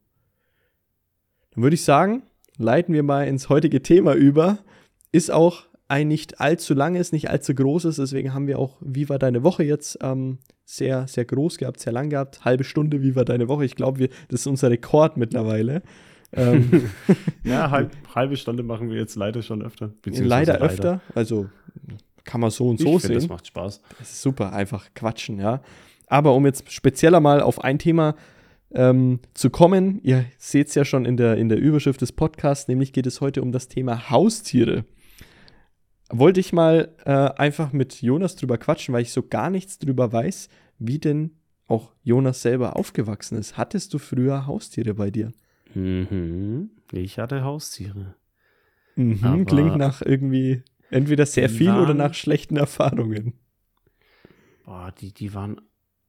Dann 1.51 1.61
würde 1.61 1.75
ich 1.75 1.83
sagen, 1.83 2.23
leiten 2.57 2.93
wir 2.93 3.03
mal 3.03 3.27
ins 3.27 3.49
heutige 3.49 3.83
Thema 3.83 4.15
über. 4.15 4.57
Ist 5.11 5.31
auch 5.31 5.65
ein 5.89 6.07
nicht 6.07 6.41
allzu 6.41 6.73
langes, 6.73 7.11
nicht 7.11 7.29
allzu 7.29 7.53
großes, 7.53 7.97
deswegen 7.97 8.33
haben 8.33 8.47
wir 8.47 8.57
auch 8.57 8.77
Wie 8.81 9.09
war 9.09 9.19
deine 9.19 9.43
Woche 9.43 9.63
jetzt 9.63 9.99
ähm, 10.01 10.39
sehr, 10.65 11.07
sehr 11.07 11.25
groß 11.25 11.57
gehabt, 11.57 11.79
sehr 11.79 11.93
lang 11.93 12.09
gehabt. 12.09 12.43
Halbe 12.43 12.63
Stunde, 12.63 13.01
wie 13.01 13.15
war 13.15 13.25
deine 13.25 13.47
Woche? 13.47 13.65
Ich 13.65 13.75
glaube, 13.75 14.09
das 14.29 14.41
ist 14.41 14.47
unser 14.47 14.69
Rekord 14.69 15.17
mittlerweile. 15.17 15.81
ähm, 16.33 16.89
ja, 17.43 17.69
halb, 17.69 17.95
halbe 18.15 18.35
Stunde 18.35 18.63
machen 18.63 18.89
wir 18.89 18.97
jetzt 18.97 19.15
leider 19.15 19.41
schon 19.41 19.61
öfter. 19.61 19.91
Leider, 20.05 20.25
leider 20.25 20.61
öfter, 20.61 21.01
also 21.15 21.49
kann 22.25 22.41
man 22.41 22.51
so 22.51 22.69
und 22.69 22.79
so 22.79 22.97
ich 22.97 23.03
sehen. 23.03 23.15
Das 23.15 23.29
macht 23.29 23.47
Spaß. 23.47 23.81
Das 23.99 24.11
ist 24.11 24.21
super, 24.21 24.53
einfach 24.53 24.93
quatschen, 24.93 25.39
ja. 25.39 25.61
Aber 26.07 26.33
um 26.33 26.45
jetzt 26.45 26.71
spezieller 26.71 27.19
mal 27.19 27.41
auf 27.41 27.63
ein 27.63 27.79
Thema 27.79 28.15
ähm, 28.71 29.19
zu 29.33 29.49
kommen, 29.49 29.99
ihr 30.03 30.25
seht 30.37 30.67
es 30.67 30.75
ja 30.75 30.85
schon 30.85 31.05
in 31.05 31.17
der, 31.17 31.37
in 31.37 31.49
der 31.49 31.57
Überschrift 31.57 32.01
des 32.01 32.11
Podcasts, 32.11 32.67
nämlich 32.67 32.93
geht 32.93 33.07
es 33.07 33.21
heute 33.21 33.41
um 33.41 33.51
das 33.51 33.67
Thema 33.67 34.09
Haustiere 34.09 34.85
wollte 36.09 36.39
ich 36.39 36.53
mal 36.53 36.93
äh, 37.05 37.11
einfach 37.11 37.73
mit 37.73 38.01
Jonas 38.01 38.35
drüber 38.35 38.57
quatschen, 38.57 38.93
weil 38.93 39.01
ich 39.01 39.11
so 39.11 39.23
gar 39.23 39.49
nichts 39.49 39.79
drüber 39.79 40.11
weiß, 40.11 40.49
wie 40.79 40.99
denn 40.99 41.31
auch 41.67 41.93
Jonas 42.03 42.41
selber 42.41 42.77
aufgewachsen 42.77 43.37
ist. 43.37 43.57
Hattest 43.57 43.93
du 43.93 43.97
früher 43.97 44.47
Haustiere 44.47 44.93
bei 44.93 45.11
dir? 45.11 45.33
Mhm. 45.73 46.71
Ich 46.91 47.19
hatte 47.19 47.43
Haustiere. 47.43 48.15
Mhm, 48.95 49.45
klingt 49.45 49.75
nach 49.75 50.01
irgendwie 50.01 50.63
entweder 50.89 51.25
sehr 51.25 51.49
viel 51.49 51.67
waren, 51.67 51.83
oder 51.83 51.93
nach 51.93 52.13
schlechten 52.13 52.57
Erfahrungen. 52.57 53.33
Boah, 54.65 54.91
die, 54.99 55.13
die 55.13 55.33
waren 55.33 55.61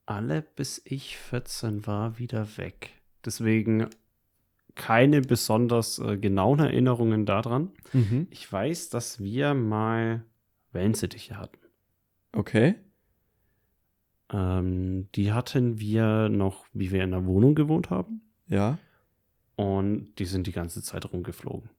alle, 0.09 0.43
bis 0.43 0.81
ich 0.85 1.17
14 1.19 1.87
war, 1.87 2.19
wieder 2.19 2.57
weg. 2.57 2.91
Deswegen 3.25 3.89
keine 4.75 5.21
besonders 5.21 5.99
äh, 5.99 6.17
genauen 6.17 6.61
Erinnerungen 6.61 7.27
daran. 7.27 7.73
Mhm. 7.93 8.29
Ich 8.31 8.51
weiß, 8.51 8.91
dass 8.91 9.23
wir 9.23 9.55
mal 9.55 10.25
Wellensittiche 10.73 11.37
hatten. 11.37 11.59
Okay. 12.33 12.77
Ähm, 14.33 15.09
die 15.15 15.33
hatten 15.33 15.81
wir 15.81 16.29
noch, 16.29 16.67
wie 16.73 16.91
wir 16.91 17.03
in 17.03 17.11
der 17.11 17.27
Wohnung 17.27 17.55
gewohnt 17.55 17.91
haben. 17.91 18.23
Ja. 18.47 18.79
Und 19.57 20.15
die 20.19 20.27
sind 20.27 20.47
die 20.47 20.53
ganze 20.53 20.83
Zeit 20.83 21.13
rumgeflogen. 21.13 21.71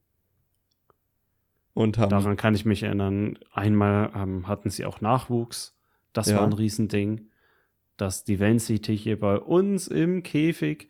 Und 1.74 1.98
haben 1.98 2.10
Daran 2.10 2.36
kann 2.36 2.56
ich 2.56 2.66
mich 2.66 2.84
erinnern. 2.84 3.40
Einmal 3.54 4.12
ähm, 4.14 4.48
hatten 4.48 4.70
sie 4.70 4.86
auch 4.86 5.00
Nachwuchs. 5.00 5.80
Das 6.12 6.30
ja. 6.30 6.38
war 6.38 6.44
ein 6.44 6.54
Riesending. 6.54 7.29
Dass 8.00 8.24
die 8.24 8.40
Wellensittiche 8.40 9.18
bei 9.18 9.38
uns 9.38 9.88
im 9.88 10.24
Käfig 10.24 10.88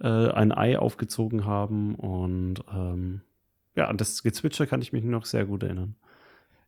äh, 0.00 0.08
ein 0.08 0.52
Ei 0.52 0.78
aufgezogen 0.78 1.44
haben. 1.44 1.94
Und 1.94 2.64
ähm, 2.72 3.20
ja, 3.76 3.86
an 3.86 3.96
das 3.96 4.22
Gezwitscher 4.22 4.66
kann 4.66 4.82
ich 4.82 4.92
mich 4.92 5.04
noch 5.04 5.24
sehr 5.24 5.46
gut 5.46 5.62
erinnern. 5.62 5.94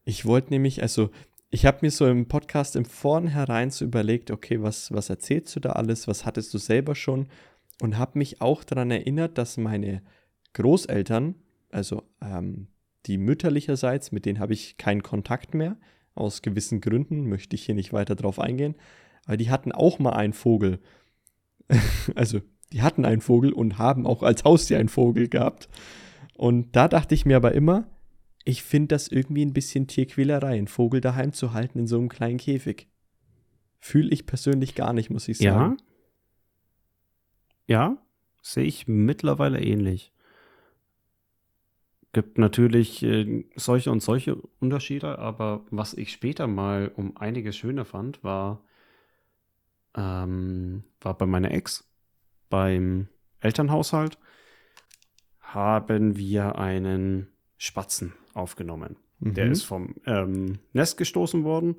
Ich 0.05 0.25
wollte 0.25 0.51
nämlich, 0.51 0.83
also 0.83 1.11
ich 1.51 1.67
habe 1.67 1.79
mir 1.83 1.91
so 1.91 2.07
im 2.07 2.29
Podcast 2.29 2.77
im 2.77 2.85
Vornherein 2.85 3.71
so 3.71 3.85
überlegt, 3.85 4.31
okay, 4.31 4.63
was, 4.63 4.93
was 4.93 5.11
erzählst 5.11 5.55
du 5.57 5.61
da 5.61 5.73
alles, 5.73 6.09
was 6.09 6.25
hattest 6.25 6.55
du 6.55 6.59
selber 6.59 6.95
schon? 6.95 7.27
Und 7.81 7.99
habe 7.99 8.19
mich 8.19 8.41
auch 8.41 8.65
daran 8.65 8.91
erinnert, 8.91 9.37
dass 9.37 9.57
meine 9.57 10.03
Großeltern, 10.55 11.35
also 11.71 12.05
ähm, 12.21 12.69
die 13.07 13.19
mütterlicherseits, 13.19 14.13
mit 14.13 14.27
denen 14.27 14.39
habe 14.39 14.53
ich 14.53 14.77
keinen 14.77 15.03
Kontakt 15.03 15.55
mehr, 15.55 15.77
aus 16.15 16.43
gewissen 16.43 16.81
Gründen, 16.81 17.29
möchte 17.29 17.57
ich 17.57 17.65
hier 17.65 17.75
nicht 17.75 17.93
weiter 17.93 18.15
drauf 18.15 18.39
eingehen, 18.39 18.75
aber 19.27 19.37
die 19.37 19.51
hatten 19.51 19.73
auch 19.73 19.99
mal 19.99 20.13
einen 20.13 20.33
Vogel. 20.33 20.81
also 22.15 22.41
die 22.73 22.83
hatten 22.83 23.05
einen 23.05 23.21
Vogel 23.21 23.53
und 23.53 23.79
haben 23.79 24.07
auch 24.07 24.23
als 24.23 24.45
Haustier 24.45 24.79
einen 24.79 24.89
Vogel 24.89 25.29
gehabt. 25.29 25.69
Und 26.35 26.75
da 26.75 26.89
dachte 26.89 27.15
ich 27.15 27.27
mir 27.27 27.37
aber 27.37 27.53
immer, 27.53 27.87
ich 28.45 28.63
finde 28.63 28.89
das 28.89 29.09
irgendwie 29.09 29.45
ein 29.45 29.53
bisschen 29.53 29.87
Tierquälerei, 29.87 30.57
einen 30.57 30.69
Vogel 30.69 31.01
daheim 31.01 31.33
zu 31.33 31.53
halten 31.53 31.81
in 31.81 31.87
so 31.87 31.99
einem 31.99 32.09
kleinen 32.09 32.39
Käfig. 32.39 32.89
Fühle 33.79 34.11
ich 34.11 34.27
persönlich 34.27 34.75
gar 34.75 34.93
nicht, 34.93 35.11
muss 35.11 35.29
ich 35.29 35.39
sagen. 35.39 35.77
Ja. 35.79 35.87
Ja, 37.69 37.97
sehe 38.43 38.65
ich 38.65 38.89
mittlerweile 38.89 39.61
ähnlich. 39.63 40.13
Gibt 42.13 42.37
natürlich 42.37 43.03
äh, 43.03 43.45
solche 43.57 43.91
und 43.91 44.03
solche 44.03 44.37
Unterschiede, 44.61 45.19
aber 45.19 45.65
was 45.71 45.95
ich 45.95 46.13
später 46.13 46.47
mal 46.47 46.93
um 46.95 47.17
einiges 47.17 47.57
schöner 47.57 47.85
fand, 47.85 48.23
war, 48.23 48.63
ähm, 49.97 50.85
war 51.01 51.17
bei 51.17 51.27
meiner 51.27 51.51
Ex 51.51 51.89
beim 52.49 53.09
Elternhaushalt 53.41 54.19
haben 55.41 56.17
wir 56.17 56.59
einen 56.59 57.29
Spatzen 57.59 58.15
aufgenommen. 58.35 58.97
Mhm. 59.21 59.35
Der 59.35 59.47
ist 59.51 59.63
vom 59.63 59.95
ähm, 60.07 60.59
Nest 60.73 60.97
gestoßen 60.97 61.45
worden. 61.45 61.77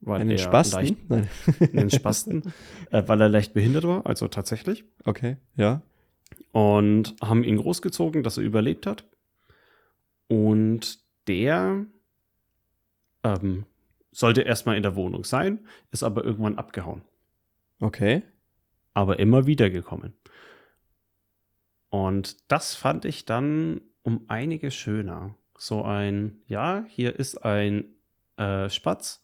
Weil 0.00 0.20
einen 0.20 0.38
Spasten? 0.38 0.80
Leicht, 0.80 0.96
Nein. 1.08 1.28
einen 1.60 1.90
Spasten, 1.90 2.52
äh, 2.90 3.04
weil 3.06 3.20
er 3.20 3.28
leicht 3.28 3.54
behindert 3.54 3.84
war, 3.84 4.04
also 4.04 4.26
tatsächlich. 4.26 4.84
Okay, 5.04 5.36
ja. 5.54 5.82
Und 6.50 7.14
haben 7.22 7.44
ihn 7.44 7.56
großgezogen, 7.56 8.24
dass 8.24 8.36
er 8.36 8.42
überlebt 8.42 8.86
hat. 8.86 9.06
Und 10.26 10.98
der 11.28 11.86
ähm, 13.22 13.64
sollte 14.10 14.42
erstmal 14.42 14.76
in 14.76 14.82
der 14.82 14.96
Wohnung 14.96 15.24
sein, 15.24 15.60
ist 15.92 16.02
aber 16.02 16.24
irgendwann 16.24 16.58
abgehauen. 16.58 17.02
Okay 17.82 18.22
aber 18.94 19.18
immer 19.18 19.46
wieder 19.46 19.70
gekommen. 19.70 20.14
Und 21.88 22.50
das 22.50 22.74
fand 22.74 23.04
ich 23.04 23.24
dann 23.24 23.80
um 24.02 24.24
einiges 24.28 24.74
schöner. 24.74 25.34
So 25.56 25.82
ein, 25.82 26.40
ja, 26.46 26.84
hier 26.88 27.18
ist 27.18 27.44
ein 27.44 27.84
äh, 28.36 28.68
Spatz, 28.68 29.22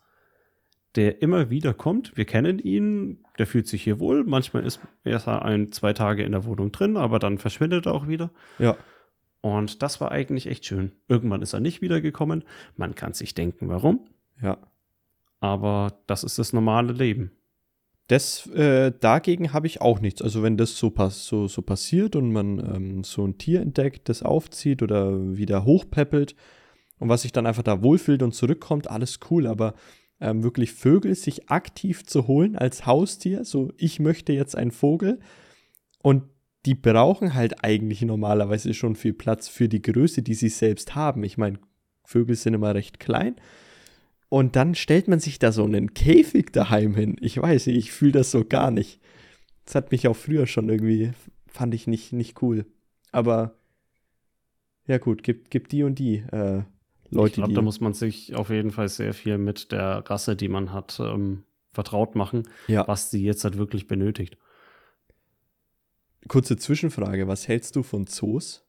der 0.94 1.22
immer 1.22 1.50
wieder 1.50 1.74
kommt. 1.74 2.16
Wir 2.16 2.24
kennen 2.24 2.58
ihn, 2.58 3.24
der 3.38 3.46
fühlt 3.46 3.66
sich 3.66 3.82
hier 3.82 4.00
wohl. 4.00 4.24
Manchmal 4.24 4.64
ist 4.64 4.80
er 5.04 5.44
ein, 5.44 5.72
zwei 5.72 5.92
Tage 5.92 6.22
in 6.22 6.32
der 6.32 6.44
Wohnung 6.44 6.72
drin, 6.72 6.96
aber 6.96 7.18
dann 7.18 7.38
verschwindet 7.38 7.86
er 7.86 7.94
auch 7.94 8.08
wieder. 8.08 8.30
Ja. 8.58 8.76
Und 9.40 9.82
das 9.82 10.00
war 10.00 10.12
eigentlich 10.12 10.46
echt 10.46 10.66
schön. 10.66 10.92
Irgendwann 11.08 11.42
ist 11.42 11.52
er 11.52 11.60
nicht 11.60 11.80
wiedergekommen. 11.80 12.44
Man 12.76 12.94
kann 12.94 13.14
sich 13.14 13.34
denken, 13.34 13.68
warum. 13.68 14.06
Ja. 14.42 14.58
Aber 15.40 16.00
das 16.06 16.24
ist 16.24 16.38
das 16.38 16.52
normale 16.52 16.92
Leben. 16.92 17.37
Das, 18.08 18.46
äh, 18.48 18.90
dagegen 18.98 19.52
habe 19.52 19.66
ich 19.66 19.82
auch 19.82 20.00
nichts. 20.00 20.22
Also 20.22 20.42
wenn 20.42 20.56
das 20.56 20.78
so, 20.78 20.90
pass 20.90 21.26
so, 21.26 21.46
so 21.46 21.60
passiert 21.60 22.16
und 22.16 22.32
man 22.32 22.58
ähm, 22.58 23.04
so 23.04 23.26
ein 23.26 23.36
Tier 23.36 23.60
entdeckt, 23.60 24.08
das 24.08 24.22
aufzieht 24.22 24.82
oder 24.82 25.36
wieder 25.36 25.66
hochpeppelt 25.66 26.34
und 26.98 27.10
was 27.10 27.22
sich 27.22 27.32
dann 27.32 27.46
einfach 27.46 27.62
da 27.62 27.82
wohlfühlt 27.82 28.22
und 28.22 28.34
zurückkommt, 28.34 28.90
alles 28.90 29.20
cool. 29.30 29.46
Aber 29.46 29.74
ähm, 30.20 30.42
wirklich 30.42 30.72
Vögel 30.72 31.14
sich 31.14 31.50
aktiv 31.50 32.06
zu 32.06 32.26
holen 32.26 32.56
als 32.56 32.86
Haustier, 32.86 33.44
so 33.44 33.72
ich 33.76 34.00
möchte 34.00 34.32
jetzt 34.32 34.56
einen 34.56 34.72
Vogel 34.72 35.20
und 36.02 36.24
die 36.64 36.74
brauchen 36.74 37.34
halt 37.34 37.62
eigentlich 37.62 38.02
normalerweise 38.02 38.72
schon 38.72 38.96
viel 38.96 39.12
Platz 39.12 39.48
für 39.48 39.68
die 39.68 39.82
Größe, 39.82 40.22
die 40.22 40.34
sie 40.34 40.48
selbst 40.48 40.94
haben. 40.94 41.22
Ich 41.24 41.38
meine, 41.38 41.58
Vögel 42.04 42.36
sind 42.36 42.54
immer 42.54 42.74
recht 42.74 42.98
klein 42.98 43.36
und 44.28 44.56
dann 44.56 44.74
stellt 44.74 45.08
man 45.08 45.20
sich 45.20 45.38
da 45.38 45.52
so 45.52 45.64
einen 45.64 45.94
Käfig 45.94 46.52
daheim 46.52 46.94
hin. 46.94 47.16
Ich 47.20 47.40
weiß 47.40 47.66
nicht, 47.66 47.76
ich 47.76 47.92
fühle 47.92 48.12
das 48.12 48.30
so 48.30 48.44
gar 48.44 48.70
nicht. 48.70 49.00
Das 49.64 49.74
hat 49.74 49.90
mich 49.90 50.06
auch 50.08 50.16
früher 50.16 50.46
schon 50.46 50.68
irgendwie, 50.68 51.12
fand 51.46 51.74
ich 51.74 51.86
nicht, 51.86 52.12
nicht 52.12 52.42
cool. 52.42 52.66
Aber 53.10 53.54
ja 54.86 54.98
gut, 54.98 55.22
gibt, 55.22 55.50
gibt 55.50 55.72
die 55.72 55.82
und 55.82 55.98
die 55.98 56.16
äh, 56.32 56.62
Leute, 57.10 57.28
ich 57.28 57.34
glaube, 57.34 57.54
da 57.54 57.62
muss 57.62 57.80
man 57.80 57.94
sich 57.94 58.34
auf 58.34 58.50
jeden 58.50 58.70
Fall 58.70 58.88
sehr 58.88 59.14
viel 59.14 59.38
mit 59.38 59.72
der 59.72 60.04
Rasse, 60.06 60.36
die 60.36 60.48
man 60.48 60.72
hat, 60.72 61.00
ähm, 61.00 61.44
vertraut 61.72 62.14
machen, 62.14 62.42
ja. 62.66 62.86
was 62.86 63.10
sie 63.10 63.24
jetzt 63.24 63.44
halt 63.44 63.56
wirklich 63.56 63.86
benötigt. 63.86 64.36
Kurze 66.26 66.56
Zwischenfrage, 66.56 67.28
was 67.28 67.48
hältst 67.48 67.76
du 67.76 67.82
von 67.82 68.06
Zoos 68.06 68.66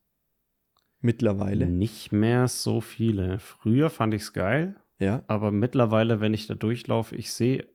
mittlerweile? 1.02 1.66
Nicht 1.66 2.14
mehr 2.14 2.48
so 2.48 2.80
viele. 2.80 3.40
Früher 3.40 3.90
fand 3.90 4.14
ich 4.14 4.22
es 4.22 4.34
geil, 4.34 4.76
ja. 5.00 5.24
Aber 5.28 5.52
mittlerweile, 5.52 6.20
wenn 6.20 6.34
ich 6.34 6.48
da 6.48 6.56
durchlaufe, 6.56 7.16
ich 7.16 7.32
sehe 7.32 7.68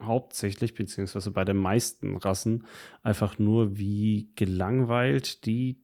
hauptsächlich, 0.00 0.74
beziehungsweise 0.74 1.30
bei 1.30 1.44
den 1.44 1.56
meisten 1.56 2.16
Rassen, 2.16 2.66
einfach 3.02 3.38
nur, 3.38 3.78
wie 3.78 4.30
gelangweilt 4.36 5.44
die 5.46 5.82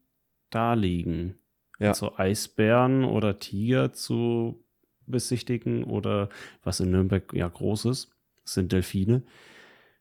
da 0.51 0.75
liegen. 0.75 1.35
Ja. 1.81 1.89
Also 1.89 2.17
Eisbären 2.17 3.05
oder 3.05 3.39
Tiger 3.39 3.93
zu 3.93 4.65
besichtigen 5.07 5.85
oder 5.85 6.29
was 6.63 6.81
in 6.81 6.91
Nürnberg 6.91 7.33
ja 7.35 7.49
groß 7.49 7.87
ist, 7.87 8.11
sind 8.45 8.73
Delfine, 8.73 9.23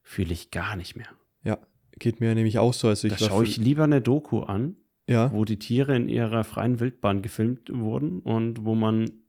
fühle 0.01 0.33
ich 0.33 0.51
gar 0.51 0.75
nicht 0.75 0.95
mehr. 0.95 1.09
Ja, 1.43 1.57
geht 1.97 2.19
mir 2.19 2.35
nämlich 2.35 2.59
auch 2.59 2.73
so. 2.73 2.87
Also 2.87 3.07
ich 3.07 3.15
da 3.15 3.25
schaue 3.25 3.43
ich 3.43 3.57
lieber 3.57 3.83
eine 3.83 4.01
Doku 4.01 4.41
an, 4.41 4.75
ja. 5.07 5.31
wo 5.33 5.45
die 5.45 5.59
Tiere 5.59 5.95
in 5.95 6.09
ihrer 6.09 6.43
freien 6.43 6.79
Wildbahn 6.79 7.21
gefilmt 7.21 7.69
wurden 7.73 8.19
und 8.19 8.63
wo 8.65 8.75
man 8.75 9.22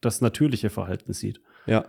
das 0.00 0.20
natürliche 0.20 0.70
Verhalten 0.70 1.12
sieht. 1.12 1.40
Ja. 1.66 1.84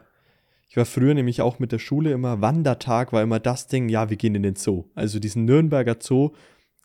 Ich 0.69 0.77
war 0.77 0.85
früher 0.85 1.13
nämlich 1.13 1.41
auch 1.41 1.59
mit 1.59 1.73
der 1.73 1.79
Schule 1.79 2.13
immer, 2.13 2.39
Wandertag 2.39 3.11
war 3.11 3.21
immer 3.21 3.39
das 3.39 3.67
Ding, 3.67 3.89
ja, 3.89 4.09
wir 4.09 4.15
gehen 4.15 4.35
in 4.35 4.43
den 4.43 4.55
Zoo. 4.55 4.85
Also 4.95 5.19
diesen 5.19 5.43
Nürnberger 5.43 5.97
Zoo 5.99 6.31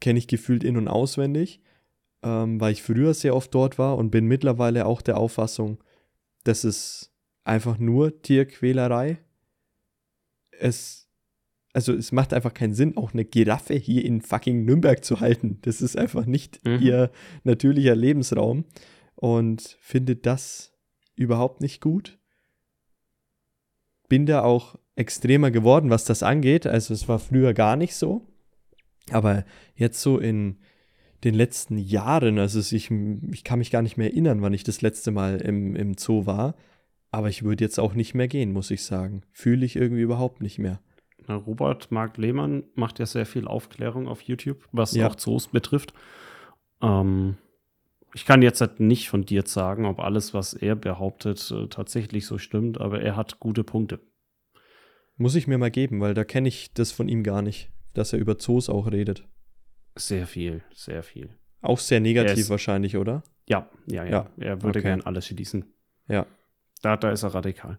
kenne 0.00 0.18
ich 0.18 0.26
gefühlt 0.26 0.64
in- 0.64 0.76
und 0.76 0.88
auswendig, 0.88 1.60
ähm, 2.22 2.60
weil 2.60 2.72
ich 2.72 2.82
früher 2.82 3.14
sehr 3.14 3.36
oft 3.36 3.54
dort 3.54 3.78
war 3.78 3.96
und 3.96 4.10
bin 4.10 4.26
mittlerweile 4.26 4.86
auch 4.86 5.02
der 5.02 5.18
Auffassung, 5.18 5.78
das 6.42 6.64
ist 6.64 7.12
einfach 7.44 7.78
nur 7.78 8.22
Tierquälerei. 8.22 9.18
Es, 10.50 11.08
also 11.72 11.92
es 11.92 12.10
macht 12.10 12.32
einfach 12.32 12.54
keinen 12.54 12.74
Sinn, 12.74 12.96
auch 12.96 13.12
eine 13.12 13.24
Giraffe 13.24 13.74
hier 13.74 14.04
in 14.04 14.20
fucking 14.20 14.64
Nürnberg 14.64 15.04
zu 15.04 15.20
halten. 15.20 15.58
Das 15.62 15.80
ist 15.80 15.96
einfach 15.96 16.26
nicht 16.26 16.64
mhm. 16.64 16.80
ihr 16.80 17.10
natürlicher 17.44 17.94
Lebensraum 17.94 18.64
und 19.14 19.76
finde 19.80 20.16
das 20.16 20.75
überhaupt 21.16 21.60
nicht 21.60 21.80
gut 21.80 22.18
bin 24.08 24.26
da 24.26 24.42
auch 24.42 24.76
extremer 24.94 25.50
geworden, 25.50 25.90
was 25.90 26.04
das 26.04 26.22
angeht. 26.22 26.66
Also 26.66 26.94
es 26.94 27.08
war 27.08 27.18
früher 27.18 27.54
gar 27.54 27.76
nicht 27.76 27.94
so. 27.94 28.26
Aber 29.10 29.44
jetzt 29.74 30.00
so 30.00 30.18
in 30.18 30.56
den 31.24 31.34
letzten 31.34 31.78
Jahren, 31.78 32.38
also 32.38 32.58
ich, 32.58 32.90
ich 32.90 33.44
kann 33.44 33.58
mich 33.58 33.70
gar 33.70 33.82
nicht 33.82 33.96
mehr 33.96 34.10
erinnern, 34.10 34.42
wann 34.42 34.52
ich 34.52 34.64
das 34.64 34.82
letzte 34.82 35.10
Mal 35.10 35.40
im, 35.40 35.76
im 35.76 35.96
Zoo 35.96 36.26
war. 36.26 36.54
Aber 37.10 37.28
ich 37.28 37.42
würde 37.42 37.64
jetzt 37.64 37.78
auch 37.78 37.94
nicht 37.94 38.14
mehr 38.14 38.28
gehen, 38.28 38.52
muss 38.52 38.70
ich 38.70 38.84
sagen. 38.84 39.22
Fühle 39.32 39.64
ich 39.64 39.76
irgendwie 39.76 40.02
überhaupt 40.02 40.42
nicht 40.42 40.58
mehr. 40.58 40.80
Na, 41.26 41.36
Robert 41.36 41.90
Mark 41.90 42.18
Lehmann 42.18 42.64
macht 42.74 42.98
ja 42.98 43.06
sehr 43.06 43.26
viel 43.26 43.46
Aufklärung 43.46 44.06
auf 44.06 44.22
YouTube, 44.22 44.68
was 44.72 44.92
ja. 44.92 45.08
auch 45.08 45.14
Zoos 45.14 45.48
betrifft. 45.48 45.92
Ähm, 46.82 47.36
ich 48.16 48.24
kann 48.24 48.40
jetzt 48.40 48.62
halt 48.62 48.80
nicht 48.80 49.10
von 49.10 49.26
dir 49.26 49.42
sagen, 49.44 49.84
ob 49.84 50.00
alles, 50.00 50.32
was 50.32 50.54
er 50.54 50.74
behauptet, 50.74 51.50
äh, 51.50 51.68
tatsächlich 51.68 52.24
so 52.24 52.38
stimmt, 52.38 52.80
aber 52.80 53.02
er 53.02 53.14
hat 53.14 53.40
gute 53.40 53.62
Punkte. 53.62 54.00
Muss 55.18 55.34
ich 55.34 55.46
mir 55.46 55.58
mal 55.58 55.70
geben, 55.70 56.00
weil 56.00 56.14
da 56.14 56.24
kenne 56.24 56.48
ich 56.48 56.72
das 56.72 56.92
von 56.92 57.10
ihm 57.10 57.22
gar 57.22 57.42
nicht, 57.42 57.70
dass 57.92 58.14
er 58.14 58.18
über 58.18 58.38
Zoos 58.38 58.70
auch 58.70 58.90
redet. 58.90 59.28
Sehr 59.96 60.26
viel, 60.26 60.62
sehr 60.72 61.02
viel. 61.02 61.28
Auch 61.60 61.78
sehr 61.78 62.00
negativ 62.00 62.38
ist, 62.38 62.48
wahrscheinlich, 62.48 62.96
oder? 62.96 63.22
Ja, 63.44 63.68
ja, 63.86 64.04
ja. 64.04 64.10
ja 64.10 64.30
er 64.38 64.62
würde 64.62 64.78
okay. 64.78 64.88
gern 64.88 65.02
alles 65.02 65.26
schließen. 65.26 65.66
Ja. 66.08 66.24
Da, 66.80 66.96
da 66.96 67.10
ist 67.10 67.22
er 67.22 67.34
radikal. 67.34 67.78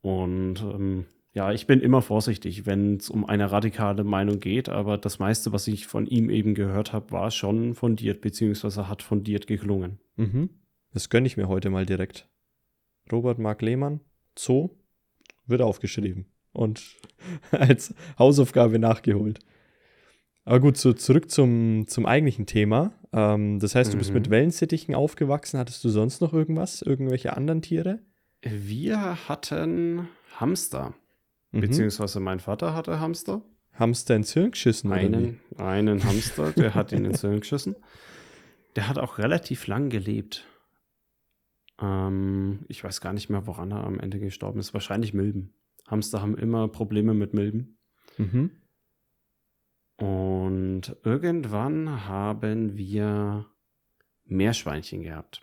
Und 0.00 0.62
ähm, 0.62 1.04
ja, 1.34 1.50
ich 1.52 1.66
bin 1.66 1.80
immer 1.80 2.02
vorsichtig, 2.02 2.66
wenn 2.66 2.96
es 2.96 3.08
um 3.08 3.24
eine 3.24 3.50
radikale 3.50 4.04
Meinung 4.04 4.38
geht, 4.38 4.68
aber 4.68 4.98
das 4.98 5.18
meiste, 5.18 5.52
was 5.52 5.66
ich 5.66 5.86
von 5.86 6.06
ihm 6.06 6.28
eben 6.28 6.54
gehört 6.54 6.92
habe, 6.92 7.10
war 7.10 7.30
schon 7.30 7.74
fundiert, 7.74 8.20
beziehungsweise 8.20 8.86
hat 8.86 9.02
fundiert 9.02 9.46
geklungen. 9.46 9.98
Mhm. 10.16 10.50
Das 10.92 11.08
gönne 11.08 11.26
ich 11.26 11.38
mir 11.38 11.48
heute 11.48 11.70
mal 11.70 11.86
direkt. 11.86 12.28
Robert 13.10 13.38
Mark 13.38 13.62
Lehmann, 13.62 14.00
Zoo, 14.38 14.70
wird 15.46 15.62
aufgeschrieben 15.62 16.26
und 16.52 16.82
als 17.50 17.94
Hausaufgabe 18.18 18.78
nachgeholt. 18.78 19.38
Aber 20.44 20.60
gut, 20.60 20.76
so 20.76 20.92
zurück 20.92 21.30
zum, 21.30 21.86
zum 21.86 22.04
eigentlichen 22.04 22.46
Thema. 22.46 22.92
Ähm, 23.12 23.58
das 23.58 23.74
heißt, 23.74 23.94
du 23.94 23.98
bist 23.98 24.12
mit 24.12 24.26
mhm. 24.26 24.32
Wellensittichen 24.32 24.94
aufgewachsen. 24.94 25.58
Hattest 25.58 25.82
du 25.84 25.88
sonst 25.88 26.20
noch 26.20 26.32
irgendwas? 26.32 26.82
Irgendwelche 26.82 27.36
anderen 27.36 27.62
Tiere? 27.62 28.00
Wir 28.42 29.28
hatten 29.28 30.08
Hamster. 30.36 30.94
Mhm. 31.52 31.60
Beziehungsweise 31.60 32.20
mein 32.20 32.40
Vater 32.40 32.74
hatte 32.74 33.00
Hamster. 33.00 33.42
Hamster 33.74 34.16
ins 34.16 34.32
Hirn 34.32 34.50
geschissen, 34.50 34.92
einen, 34.92 35.40
oder 35.52 35.66
Einen 35.66 36.04
Hamster, 36.04 36.52
der 36.52 36.74
hat 36.74 36.92
ihn 36.92 37.04
ins 37.04 37.20
Hirn 37.22 37.40
geschissen. 37.40 37.76
Der 38.76 38.88
hat 38.88 38.98
auch 38.98 39.18
relativ 39.18 39.66
lang 39.66 39.88
gelebt. 39.88 40.46
Ähm, 41.78 42.64
ich 42.68 42.82
weiß 42.82 43.00
gar 43.00 43.12
nicht 43.12 43.28
mehr, 43.30 43.46
woran 43.46 43.70
er 43.70 43.84
am 43.84 43.98
Ende 43.98 44.18
gestorben 44.18 44.60
ist. 44.60 44.74
Wahrscheinlich 44.74 45.14
Milben. 45.14 45.54
Hamster 45.88 46.20
haben 46.22 46.36
immer 46.36 46.68
Probleme 46.68 47.14
mit 47.14 47.34
Milben. 47.34 47.78
Mhm. 48.18 48.50
Und 49.96 50.96
irgendwann 51.04 52.06
haben 52.06 52.76
wir 52.76 53.46
Meerschweinchen 54.24 55.02
gehabt. 55.02 55.42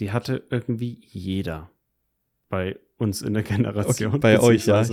Die 0.00 0.12
hatte 0.12 0.44
irgendwie 0.50 1.00
jeder 1.06 1.70
bei 2.48 2.78
uns 2.98 3.22
in 3.22 3.34
der 3.34 3.42
Generation. 3.42 4.10
Okay, 4.10 4.18
bei 4.18 4.40
euch, 4.40 4.66
ja. 4.66 4.84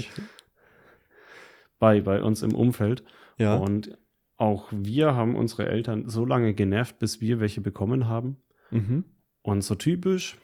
Bei, 1.80 2.02
bei 2.02 2.22
uns 2.22 2.42
im 2.42 2.56
Umfeld. 2.56 3.04
Ja. 3.38 3.56
Und 3.56 3.98
auch 4.38 4.68
wir 4.72 5.16
haben 5.16 5.36
unsere 5.36 5.68
Eltern 5.68 6.10
so 6.10 6.26
lange 6.26 6.54
genervt, 6.54 7.00
bis 7.00 7.22
wir 7.22 7.40
welche 7.40 7.62
bekommen 7.62 8.08
haben. 8.08 8.38
Mhm. 8.72 9.06
Und 9.42 9.64
so 9.64 9.76
typisch, 9.76 10.38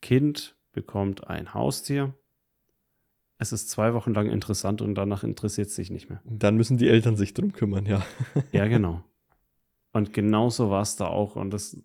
Kind 0.00 0.56
bekommt 0.72 1.26
ein 1.28 1.54
Haustier. 1.54 2.14
Es 3.38 3.52
ist 3.52 3.70
zwei 3.70 3.94
Wochen 3.94 4.14
lang 4.14 4.28
interessant 4.28 4.82
und 4.82 4.94
danach 4.94 5.24
interessiert 5.24 5.68
es 5.68 5.76
sich 5.76 5.90
nicht 5.90 6.08
mehr. 6.08 6.20
Dann 6.24 6.56
müssen 6.56 6.76
die 6.76 6.88
Eltern 6.88 7.16
sich 7.16 7.34
drum 7.34 7.52
kümmern, 7.52 7.86
ja. 7.86 8.04
ja, 8.52 8.66
genau. 8.66 9.04
Und 9.92 10.12
genauso 10.12 10.70
war 10.70 10.82
es 10.82 10.96
da 10.96 11.06
auch. 11.06 11.36
Und 11.36 11.50
das 11.50 11.80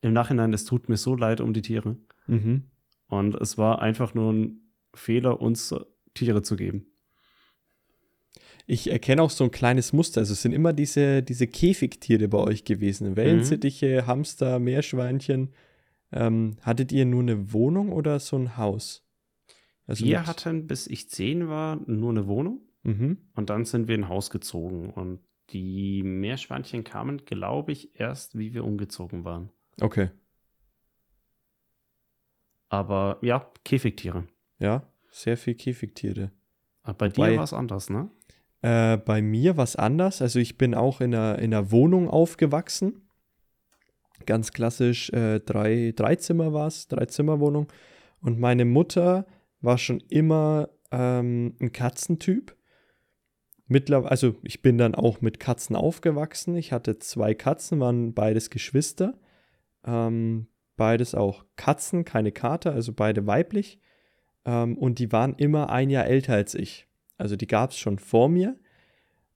im 0.00 0.12
Nachhinein, 0.12 0.52
es 0.52 0.64
tut 0.64 0.88
mir 0.88 0.96
so 0.96 1.14
leid 1.14 1.40
um 1.40 1.52
die 1.52 1.62
Tiere. 1.62 1.96
Mhm. 2.26 2.64
Und 3.08 3.34
es 3.36 3.56
war 3.56 3.80
einfach 3.80 4.14
nur 4.14 4.32
ein 4.32 4.72
Fehler, 4.94 5.40
uns 5.40 5.74
Tiere 6.14 6.42
zu 6.42 6.56
geben. 6.56 6.86
Ich 8.66 8.90
erkenne 8.90 9.22
auch 9.22 9.30
so 9.30 9.44
ein 9.44 9.52
kleines 9.52 9.92
Muster. 9.92 10.20
Also 10.20 10.32
es 10.32 10.42
sind 10.42 10.52
immer 10.52 10.72
diese, 10.72 11.22
diese 11.22 11.46
Käfigtiere 11.46 12.26
bei 12.26 12.38
euch 12.38 12.64
gewesen. 12.64 13.14
Wellensittiche, 13.14 14.02
mhm. 14.02 14.06
Hamster, 14.06 14.58
Meerschweinchen. 14.58 15.52
Ähm, 16.12 16.56
hattet 16.62 16.90
ihr 16.90 17.04
nur 17.04 17.22
eine 17.22 17.52
Wohnung 17.52 17.92
oder 17.92 18.18
so 18.18 18.36
ein 18.36 18.56
Haus? 18.56 19.04
Also 19.86 20.04
wir 20.04 20.26
hatten, 20.26 20.66
bis 20.66 20.88
ich 20.88 21.08
zehn 21.08 21.48
war, 21.48 21.76
nur 21.86 22.10
eine 22.10 22.26
Wohnung. 22.26 22.62
Mhm. 22.82 23.18
Und 23.34 23.50
dann 23.50 23.64
sind 23.64 23.86
wir 23.86 23.94
in 23.94 24.04
ein 24.04 24.08
Haus 24.08 24.30
gezogen. 24.30 24.90
Und 24.90 25.20
die 25.50 26.02
Meerschweinchen 26.02 26.82
kamen, 26.82 27.24
glaube 27.24 27.70
ich, 27.70 27.98
erst, 27.98 28.36
wie 28.36 28.52
wir 28.52 28.64
umgezogen 28.64 29.24
waren. 29.24 29.50
Okay. 29.80 30.10
Aber 32.68 33.18
ja, 33.22 33.50
Käfigtiere. 33.64 34.26
Ja, 34.58 34.82
sehr 35.10 35.36
viel 35.36 35.54
Käfigtiere. 35.54 36.32
Aber 36.82 36.94
bei 36.98 37.08
dir 37.08 37.36
war 37.36 37.44
es 37.44 37.52
anders, 37.52 37.90
ne? 37.90 38.10
Äh, 38.62 38.96
bei 38.98 39.22
mir 39.22 39.56
war 39.56 39.64
es 39.64 39.76
anders. 39.76 40.22
Also 40.22 40.38
ich 40.38 40.58
bin 40.58 40.74
auch 40.74 41.00
in 41.00 41.14
einer, 41.14 41.38
in 41.38 41.54
einer 41.54 41.70
Wohnung 41.70 42.08
aufgewachsen. 42.08 43.08
Ganz 44.24 44.52
klassisch, 44.52 45.10
äh, 45.10 45.40
drei, 45.40 45.92
drei 45.94 46.16
Zimmer 46.16 46.52
war 46.52 46.66
es, 46.66 46.88
drei 46.88 47.06
Zimmerwohnung. 47.06 47.68
Und 48.20 48.40
meine 48.40 48.64
Mutter 48.64 49.26
war 49.60 49.78
schon 49.78 50.00
immer 50.08 50.70
ähm, 50.90 51.54
ein 51.60 51.72
Katzentyp. 51.72 52.56
Mittlerweile, 53.68 54.10
also 54.10 54.36
ich 54.42 54.62
bin 54.62 54.78
dann 54.78 54.94
auch 54.94 55.20
mit 55.20 55.38
Katzen 55.40 55.76
aufgewachsen. 55.76 56.56
Ich 56.56 56.72
hatte 56.72 56.98
zwei 56.98 57.34
Katzen, 57.34 57.80
waren 57.80 58.14
beides 58.14 58.50
Geschwister. 58.50 59.18
Ähm, 59.84 60.46
Beides 60.76 61.14
auch 61.14 61.44
Katzen, 61.56 62.04
keine 62.04 62.32
Kater, 62.32 62.72
also 62.72 62.92
beide 62.92 63.26
weiblich. 63.26 63.80
Ähm, 64.44 64.76
und 64.76 64.98
die 64.98 65.12
waren 65.12 65.34
immer 65.36 65.70
ein 65.70 65.90
Jahr 65.90 66.06
älter 66.06 66.34
als 66.34 66.54
ich. 66.54 66.86
Also 67.18 67.36
die 67.36 67.46
gab 67.46 67.70
es 67.70 67.78
schon 67.78 67.98
vor 67.98 68.28
mir. 68.28 68.56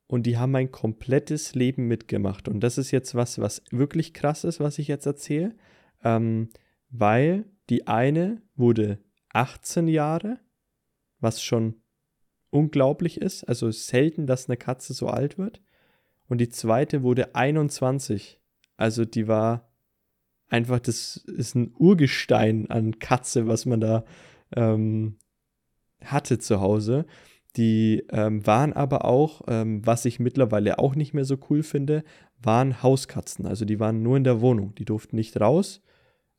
Und 0.07 0.25
die 0.25 0.37
haben 0.37 0.51
mein 0.51 0.73
komplettes 0.73 1.55
Leben 1.55 1.87
mitgemacht. 1.87 2.49
Und 2.49 2.61
das 2.61 2.79
ist 2.79 2.91
jetzt 2.91 3.15
was, 3.15 3.39
was 3.39 3.63
wirklich 3.71 4.13
krass 4.13 4.43
ist, 4.43 4.59
was 4.59 4.79
ich 4.79 4.89
jetzt 4.89 5.07
erzähle. 5.07 5.55
Ähm, 6.03 6.49
weil 6.91 7.45
die 7.69 7.87
eine 7.87 8.43
wurde 8.57 8.99
18 9.33 9.87
Jahre, 9.87 10.41
was 11.21 11.43
schon 11.43 11.77
unglaublich 12.51 13.21
ist. 13.21 13.45
Also 13.45 13.71
selten, 13.71 14.27
dass 14.27 14.49
eine 14.49 14.57
Katze 14.57 14.95
so 14.95 15.07
alt 15.07 15.39
wird. 15.39 15.63
Und 16.29 16.39
die 16.39 16.49
zweite 16.49 17.03
wurde 17.03 17.35
21. 17.37 18.41
Also 18.77 19.05
die 19.05 19.29
war 19.29 19.70
einfach, 20.51 20.81
das 20.81 21.17
ist 21.17 21.55
ein 21.55 21.73
Urgestein 21.79 22.71
an 22.71 22.99
Katze, 22.99 23.47
was 23.47 23.67
man 23.67 23.81
da 23.81 24.05
ähm, 24.55 25.17
hatte 26.05 26.39
zu 26.39 26.61
Hause. 26.61 27.07
Die 27.57 28.05
ähm, 28.11 28.47
waren 28.47 28.73
aber 28.73 29.05
auch, 29.05 29.43
ähm, 29.49 29.85
was 29.85 30.05
ich 30.05 30.21
mittlerweile 30.21 30.79
auch 30.79 30.95
nicht 30.95 31.15
mehr 31.15 31.25
so 31.25 31.37
cool 31.49 31.63
finde, 31.63 32.05
waren 32.41 32.83
Hauskatzen. 32.83 33.47
Also 33.47 33.65
die 33.65 33.81
waren 33.81 34.03
nur 34.03 34.17
in 34.17 34.25
der 34.25 34.41
Wohnung. 34.41 34.75
Die 34.77 34.85
durften 34.85 35.17
nicht 35.17 35.41
raus. 35.41 35.83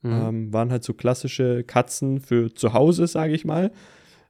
Mhm. 0.02 0.12
Ähm, 0.12 0.54
waren 0.54 0.72
halt 0.72 0.84
so 0.84 0.94
klassische 0.94 1.64
Katzen 1.64 2.20
für 2.22 2.54
zu 2.54 2.74
Hause, 2.74 3.08
sage 3.08 3.34
ich 3.34 3.46
mal. 3.46 3.72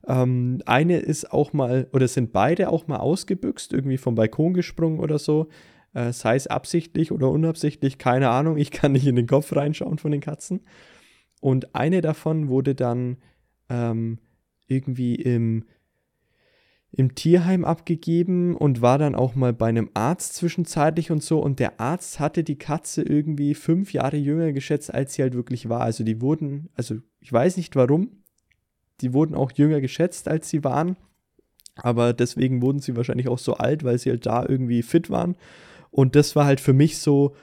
Ähm, 0.08 0.62
eine 0.66 0.98
ist 0.98 1.32
auch 1.32 1.54
mal, 1.54 1.88
oder 1.94 2.08
sind 2.08 2.34
beide 2.34 2.70
auch 2.70 2.88
mal 2.88 2.98
ausgebüxt, 2.98 3.74
irgendwie 3.74 3.98
vom 3.98 4.16
Balkon 4.16 4.54
gesprungen 4.54 5.00
oder 5.00 5.20
so 5.20 5.48
äh, 5.94 6.14
sei 6.14 6.36
es 6.36 6.48
absichtlich 6.48 7.12
oder 7.12 7.30
unabsichtlich, 7.30 7.98
keine 7.98 8.30
Ahnung, 8.30 8.58
ich 8.58 8.72
kann 8.72 8.94
nicht 8.94 9.08
in 9.08 9.16
den 9.16 9.28
Kopf 9.28 9.56
reinschauen 9.56 9.98
von 9.98 10.12
den 10.12 10.22
Katzen. 10.22 10.62
Und 11.42 11.76
eine 11.76 12.02
davon 12.02 12.48
wurde 12.48 12.76
dann 12.76 13.18
ähm, 13.70 14.20
irgendwie 14.68 15.16
im, 15.16 15.66
im 16.92 17.16
Tierheim 17.16 17.66
abgegeben 17.66 18.56
und 18.56 18.82
war 18.82 18.98
dann 18.98 19.16
auch 19.16 19.36
mal 19.36 19.54
bei 19.54 19.68
einem 19.68 19.90
Arzt 19.94 20.36
zwischenzeitlich 20.36 21.12
und 21.12 21.24
so. 21.24 21.40
Und 21.40 21.60
der 21.60 21.80
Arzt 21.80 22.20
hatte 22.20 22.44
die 22.44 22.58
Katze 22.58 23.02
irgendwie 23.02 23.56
fünf 23.56 23.92
Jahre 23.92 24.18
jünger 24.18 24.54
geschätzt, 24.54 24.94
als 24.94 25.14
sie 25.14 25.24
halt 25.24 25.34
wirklich 25.34 25.68
war. 25.68 25.82
Also 25.82 26.04
die 26.04 26.22
wurden, 26.22 26.70
also 26.76 26.96
ich 27.20 27.34
weiß 27.34 27.58
nicht 27.58 27.76
warum, 27.76 28.24
die 29.02 29.14
wurden 29.14 29.36
auch 29.36 29.52
jünger 29.52 29.82
geschätzt, 29.82 30.28
als 30.28 30.50
sie 30.50 30.64
waren. 30.64 30.96
Aber 31.76 32.14
deswegen 32.14 32.62
wurden 32.62 32.80
sie 32.80 32.96
wahrscheinlich 32.96 33.28
auch 33.28 33.40
so 33.40 33.56
alt, 33.56 33.84
weil 33.84 33.98
sie 33.98 34.10
halt 34.10 34.26
da 34.26 34.46
irgendwie 34.48 34.84
fit 34.84 35.10
waren. 35.10 35.36
Und 35.92 36.16
das 36.16 36.36
war 36.36 36.46
halt 36.46 36.60
für 36.60 36.74
mich 36.74 36.98
so 36.98 37.36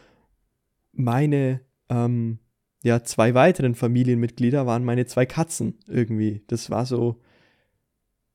meine, 0.93 1.61
ähm, 1.89 2.39
ja, 2.83 3.03
zwei 3.05 3.35
weiteren 3.35 3.75
Familienmitglieder 3.75 4.67
waren 4.67 4.85
meine 4.85 5.07
zwei 5.07 5.27
Katzen 5.27 5.79
irgendwie. 5.87 6.43
Das 6.49 6.71
war 6.71 6.87
so, 6.87 7.21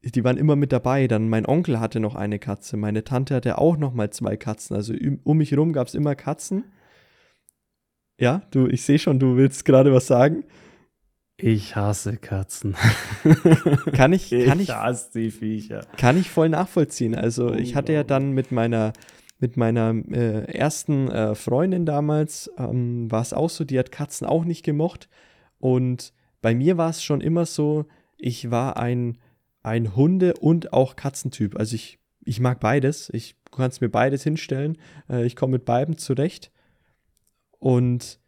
die 0.04 0.24
waren 0.24 0.38
immer 0.38 0.56
mit 0.56 0.72
dabei. 0.72 1.08
Dann 1.08 1.30
mein 1.30 1.46
Onkel 1.46 1.80
hatte 1.80 2.00
noch 2.00 2.16
eine 2.16 2.40
Katze, 2.40 2.78
meine 2.78 3.04
Tante 3.04 3.36
hatte 3.36 3.58
auch 3.58 3.78
noch 3.78 3.94
mal 3.94 4.12
zwei 4.12 4.38
Katzen. 4.38 4.76
Also 4.76 4.94
um 5.24 5.38
mich 5.38 5.52
herum 5.52 5.74
gab 5.74 5.88
es 5.88 5.96
immer 5.96 6.16
Katzen. 6.16 6.66
Ja, 8.20 8.44
du, 8.52 8.68
ich 8.68 8.84
sehe 8.84 9.00
schon, 9.00 9.20
du 9.20 9.38
willst 9.38 9.66
gerade 9.66 9.92
was 9.94 10.08
sagen. 10.08 10.44
Ich 11.36 11.76
hasse 11.76 12.18
Katzen. 12.18 12.76
kann 13.94 14.14
ich, 14.14 14.30
kann 14.30 14.60
ich, 14.60 14.70
ich 14.70 14.76
hasse 14.76 15.10
die 15.16 15.32
Viecher. 15.32 15.88
Kann 15.98 16.18
ich 16.18 16.30
voll 16.30 16.50
nachvollziehen. 16.50 17.16
Also 17.16 17.54
ich 17.54 17.76
hatte 17.76 17.92
ja 17.92 18.04
dann 18.04 18.34
mit 18.34 18.52
meiner 18.52 18.94
mit 19.44 19.58
meiner 19.58 19.94
äh, 20.10 20.46
ersten 20.58 21.10
äh, 21.10 21.36
Freundin 21.36 21.86
damals 21.86 22.50
ähm, 22.58 23.12
war 23.12 23.22
es 23.22 23.34
auch 23.34 23.50
so, 23.50 23.66
die 23.66 23.78
hat 23.78 23.92
Katzen 23.92 24.26
auch 24.26 24.46
nicht 24.46 24.64
gemocht. 24.64 25.10
Und 25.60 26.14
bei 26.42 26.56
mir 26.56 26.78
war 26.78 26.90
es 26.90 27.04
schon 27.04 27.20
immer 27.20 27.46
so, 27.46 27.86
ich 28.16 28.52
war 28.52 28.78
ein, 28.78 29.18
ein 29.62 29.98
Hunde- 29.98 30.36
und 30.36 30.72
auch 30.72 30.96
Katzentyp. 30.96 31.60
Also 31.60 31.76
ich, 31.76 32.00
ich 32.24 32.40
mag 32.40 32.62
beides. 32.62 33.10
Ich 33.10 33.36
kann 33.52 33.70
es 33.70 33.82
mir 33.82 33.90
beides 33.90 34.24
hinstellen. 34.24 34.78
Äh, 35.10 35.26
ich 35.26 35.36
komme 35.36 35.52
mit 35.52 35.66
beiden 35.66 35.98
zurecht. 35.98 36.50
Und 37.60 38.22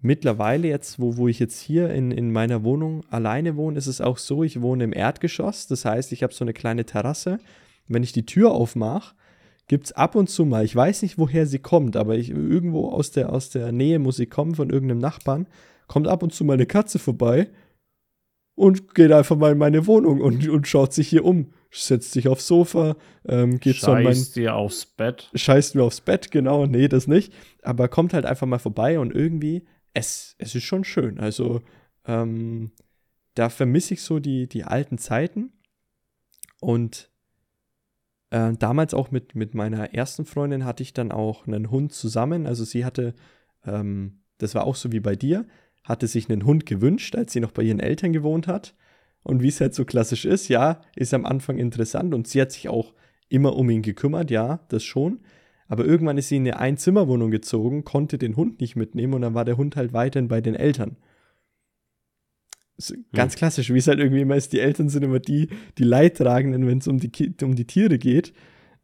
mittlerweile 0.00 0.68
jetzt, 0.68 0.98
wo, 0.98 1.18
wo 1.18 1.28
ich 1.28 1.40
jetzt 1.40 1.60
hier 1.60 1.90
in, 1.90 2.10
in 2.10 2.32
meiner 2.32 2.64
Wohnung 2.64 3.04
alleine 3.10 3.56
wohne, 3.56 3.76
ist 3.76 3.86
es 3.86 4.00
auch 4.00 4.16
so, 4.16 4.42
ich 4.42 4.62
wohne 4.62 4.84
im 4.84 4.94
Erdgeschoss. 4.94 5.66
Das 5.66 5.84
heißt, 5.84 6.10
ich 6.12 6.22
habe 6.22 6.32
so 6.32 6.42
eine 6.42 6.54
kleine 6.54 6.86
Terrasse. 6.86 7.38
Wenn 7.86 8.02
ich 8.02 8.12
die 8.12 8.24
Tür 8.24 8.52
aufmache, 8.52 9.14
gibt 9.66 9.86
es 9.86 9.92
ab 9.92 10.14
und 10.14 10.28
zu 10.28 10.44
mal, 10.44 10.64
ich 10.64 10.74
weiß 10.74 11.02
nicht, 11.02 11.18
woher 11.18 11.46
sie 11.46 11.58
kommt, 11.58 11.96
aber 11.96 12.16
ich, 12.16 12.30
irgendwo 12.30 12.90
aus 12.90 13.10
der, 13.10 13.32
aus 13.32 13.50
der 13.50 13.72
Nähe 13.72 13.98
muss 13.98 14.16
sie 14.16 14.26
kommen 14.26 14.54
von 14.54 14.70
irgendeinem 14.70 15.00
Nachbarn, 15.00 15.46
kommt 15.86 16.08
ab 16.08 16.22
und 16.22 16.32
zu 16.32 16.44
mal 16.44 16.54
eine 16.54 16.66
Katze 16.66 16.98
vorbei 16.98 17.50
und 18.54 18.94
geht 18.94 19.12
einfach 19.12 19.36
mal 19.36 19.52
in 19.52 19.58
meine 19.58 19.86
Wohnung 19.86 20.20
und, 20.20 20.48
und 20.48 20.68
schaut 20.68 20.92
sich 20.92 21.08
hier 21.08 21.24
um. 21.24 21.52
Setzt 21.70 22.12
sich 22.12 22.28
aufs 22.28 22.46
Sofa, 22.46 22.96
ähm, 23.26 23.58
geht 23.58 23.76
so 23.76 23.90
mein. 23.90 24.04
Scheißt 24.04 24.36
dir 24.36 24.54
aufs 24.54 24.86
Bett. 24.86 25.28
Scheißt 25.34 25.74
mir 25.74 25.82
aufs 25.82 26.00
Bett, 26.00 26.30
genau. 26.30 26.66
Nee, 26.66 26.86
das 26.86 27.08
nicht. 27.08 27.32
Aber 27.62 27.88
kommt 27.88 28.14
halt 28.14 28.26
einfach 28.26 28.46
mal 28.46 28.60
vorbei 28.60 29.00
und 29.00 29.12
irgendwie 29.12 29.64
es, 29.92 30.36
es 30.38 30.54
ist 30.54 30.62
schon 30.62 30.84
schön. 30.84 31.18
Also 31.18 31.62
ähm, 32.06 32.70
da 33.34 33.48
vermisse 33.48 33.94
ich 33.94 34.02
so 34.02 34.20
die, 34.20 34.48
die 34.48 34.64
alten 34.64 34.98
Zeiten. 34.98 35.52
Und 36.60 37.10
äh, 38.34 38.52
damals 38.58 38.94
auch 38.94 39.12
mit, 39.12 39.36
mit 39.36 39.54
meiner 39.54 39.94
ersten 39.94 40.24
Freundin 40.24 40.64
hatte 40.64 40.82
ich 40.82 40.92
dann 40.92 41.12
auch 41.12 41.46
einen 41.46 41.70
Hund 41.70 41.92
zusammen. 41.92 42.48
Also 42.48 42.64
sie 42.64 42.84
hatte, 42.84 43.14
ähm, 43.64 44.18
das 44.38 44.56
war 44.56 44.66
auch 44.66 44.74
so 44.74 44.90
wie 44.90 44.98
bei 44.98 45.14
dir, 45.14 45.46
hatte 45.84 46.08
sich 46.08 46.28
einen 46.28 46.44
Hund 46.44 46.66
gewünscht, 46.66 47.14
als 47.14 47.32
sie 47.32 47.38
noch 47.38 47.52
bei 47.52 47.62
ihren 47.62 47.78
Eltern 47.78 48.12
gewohnt 48.12 48.48
hat. 48.48 48.74
Und 49.22 49.40
wie 49.40 49.48
es 49.48 49.60
halt 49.60 49.72
so 49.74 49.84
klassisch 49.84 50.24
ist, 50.24 50.48
ja, 50.48 50.80
ist 50.96 51.14
am 51.14 51.24
Anfang 51.24 51.58
interessant 51.58 52.12
und 52.12 52.26
sie 52.26 52.40
hat 52.40 52.50
sich 52.50 52.68
auch 52.68 52.92
immer 53.28 53.54
um 53.54 53.70
ihn 53.70 53.82
gekümmert, 53.82 54.32
ja, 54.32 54.60
das 54.68 54.82
schon. 54.82 55.20
Aber 55.68 55.84
irgendwann 55.84 56.18
ist 56.18 56.28
sie 56.28 56.36
in 56.36 56.42
eine 56.42 56.58
Einzimmerwohnung 56.58 57.30
gezogen, 57.30 57.84
konnte 57.84 58.18
den 58.18 58.34
Hund 58.34 58.60
nicht 58.60 58.74
mitnehmen 58.74 59.14
und 59.14 59.22
dann 59.22 59.34
war 59.34 59.44
der 59.44 59.56
Hund 59.56 59.76
halt 59.76 59.92
weiterhin 59.92 60.28
bei 60.28 60.40
den 60.40 60.56
Eltern. 60.56 60.96
Ganz 63.12 63.34
hm. 63.34 63.38
klassisch, 63.38 63.72
wie 63.72 63.78
es 63.78 63.86
halt 63.86 64.00
irgendwie 64.00 64.22
immer 64.22 64.36
ist. 64.36 64.52
Die 64.52 64.60
Eltern 64.60 64.88
sind 64.88 65.04
immer 65.04 65.20
die, 65.20 65.48
die 65.78 65.84
Leidtragenden, 65.84 66.66
wenn 66.66 66.78
es 66.78 66.88
um 66.88 66.98
die, 66.98 67.34
um 67.42 67.54
die 67.54 67.66
Tiere 67.66 67.98
geht. 67.98 68.32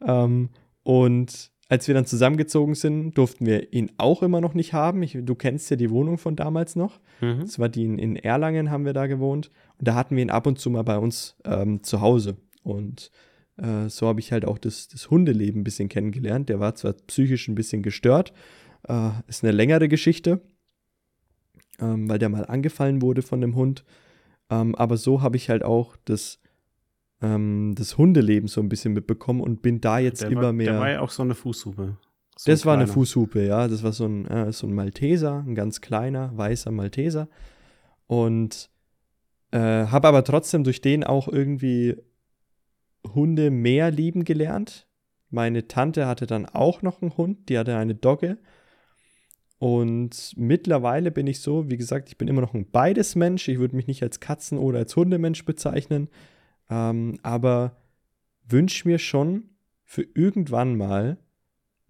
Ähm, 0.06 0.50
und 0.82 1.50
als 1.68 1.86
wir 1.86 1.94
dann 1.94 2.06
zusammengezogen 2.06 2.74
sind, 2.74 3.14
durften 3.14 3.46
wir 3.46 3.72
ihn 3.72 3.92
auch 3.96 4.22
immer 4.22 4.40
noch 4.40 4.54
nicht 4.54 4.72
haben. 4.72 5.02
Ich, 5.02 5.16
du 5.20 5.34
kennst 5.36 5.70
ja 5.70 5.76
die 5.76 5.90
Wohnung 5.90 6.18
von 6.18 6.34
damals 6.34 6.74
noch. 6.74 7.00
Mhm. 7.20 7.40
Das 7.42 7.58
war 7.58 7.68
die 7.68 7.84
in, 7.84 7.98
in, 7.98 8.16
Erlangen, 8.16 8.70
haben 8.70 8.84
wir 8.84 8.92
da 8.92 9.06
gewohnt. 9.06 9.50
Und 9.78 9.86
da 9.86 9.94
hatten 9.94 10.16
wir 10.16 10.22
ihn 10.22 10.30
ab 10.30 10.46
und 10.46 10.58
zu 10.58 10.68
mal 10.70 10.82
bei 10.82 10.98
uns 10.98 11.36
ähm, 11.44 11.82
zu 11.84 12.00
Hause. 12.00 12.36
Und 12.64 13.12
äh, 13.56 13.88
so 13.88 14.08
habe 14.08 14.20
ich 14.20 14.32
halt 14.32 14.44
auch 14.44 14.58
das, 14.58 14.88
das 14.88 15.10
Hundeleben 15.10 15.60
ein 15.60 15.64
bisschen 15.64 15.88
kennengelernt. 15.88 16.48
Der 16.48 16.58
war 16.58 16.74
zwar 16.74 16.92
psychisch 16.92 17.46
ein 17.46 17.54
bisschen 17.54 17.82
gestört, 17.82 18.32
äh, 18.88 19.10
ist 19.28 19.44
eine 19.44 19.52
längere 19.52 19.88
Geschichte, 19.88 20.40
ähm, 21.80 22.08
weil 22.08 22.18
der 22.18 22.28
mal 22.28 22.46
angefallen 22.46 23.02
wurde 23.02 23.22
von 23.22 23.40
dem 23.40 23.54
Hund. 23.54 23.84
Ähm, 24.50 24.74
aber 24.74 24.96
so 24.96 25.22
habe 25.22 25.36
ich 25.36 25.48
halt 25.48 25.62
auch 25.62 25.96
das, 26.04 26.40
ähm, 27.22 27.74
das 27.76 27.98
Hundeleben 27.98 28.48
so 28.48 28.60
ein 28.60 28.68
bisschen 28.68 28.92
mitbekommen 28.92 29.40
und 29.40 29.62
bin 29.62 29.80
da 29.80 29.98
jetzt 29.98 30.22
der 30.22 30.30
immer 30.30 30.42
war, 30.42 30.52
mehr. 30.52 30.72
Der 30.72 30.80
war 30.80 30.90
ja 30.90 31.00
auch 31.00 31.10
so 31.10 31.22
eine 31.22 31.34
Fußhupe. 31.34 31.96
So 32.36 32.50
das 32.50 32.62
ein 32.62 32.66
war 32.66 32.74
eine 32.74 32.86
Fußhupe, 32.86 33.46
ja. 33.46 33.68
Das 33.68 33.82
war 33.82 33.92
so 33.92 34.06
ein, 34.06 34.26
äh, 34.26 34.52
so 34.52 34.66
ein 34.66 34.72
Malteser, 34.72 35.44
ein 35.46 35.54
ganz 35.54 35.80
kleiner, 35.80 36.36
weißer 36.36 36.70
Malteser. 36.70 37.28
Und 38.06 38.70
äh, 39.52 39.58
habe 39.58 40.08
aber 40.08 40.24
trotzdem 40.24 40.64
durch 40.64 40.80
den 40.80 41.04
auch 41.04 41.28
irgendwie 41.28 41.96
Hunde 43.14 43.50
mehr 43.50 43.90
lieben 43.90 44.24
gelernt. 44.24 44.88
Meine 45.30 45.68
Tante 45.68 46.06
hatte 46.06 46.26
dann 46.26 46.46
auch 46.46 46.82
noch 46.82 47.02
einen 47.02 47.16
Hund, 47.16 47.48
die 47.48 47.58
hatte 47.58 47.76
eine 47.76 47.94
Dogge. 47.94 48.38
Und 49.60 50.32
mittlerweile 50.38 51.10
bin 51.10 51.26
ich 51.26 51.40
so, 51.40 51.68
wie 51.68 51.76
gesagt, 51.76 52.08
ich 52.08 52.16
bin 52.16 52.28
immer 52.28 52.40
noch 52.40 52.54
ein 52.54 52.70
beides 52.70 53.14
Mensch. 53.14 53.46
Ich 53.46 53.58
würde 53.58 53.76
mich 53.76 53.86
nicht 53.86 54.02
als 54.02 54.18
Katzen- 54.18 54.56
oder 54.56 54.78
als 54.78 54.96
Hundemensch 54.96 55.44
bezeichnen, 55.44 56.08
ähm, 56.70 57.18
aber 57.22 57.76
wünsche 58.48 58.88
mir 58.88 58.98
schon 58.98 59.50
für 59.84 60.06
irgendwann 60.14 60.78
mal 60.78 61.18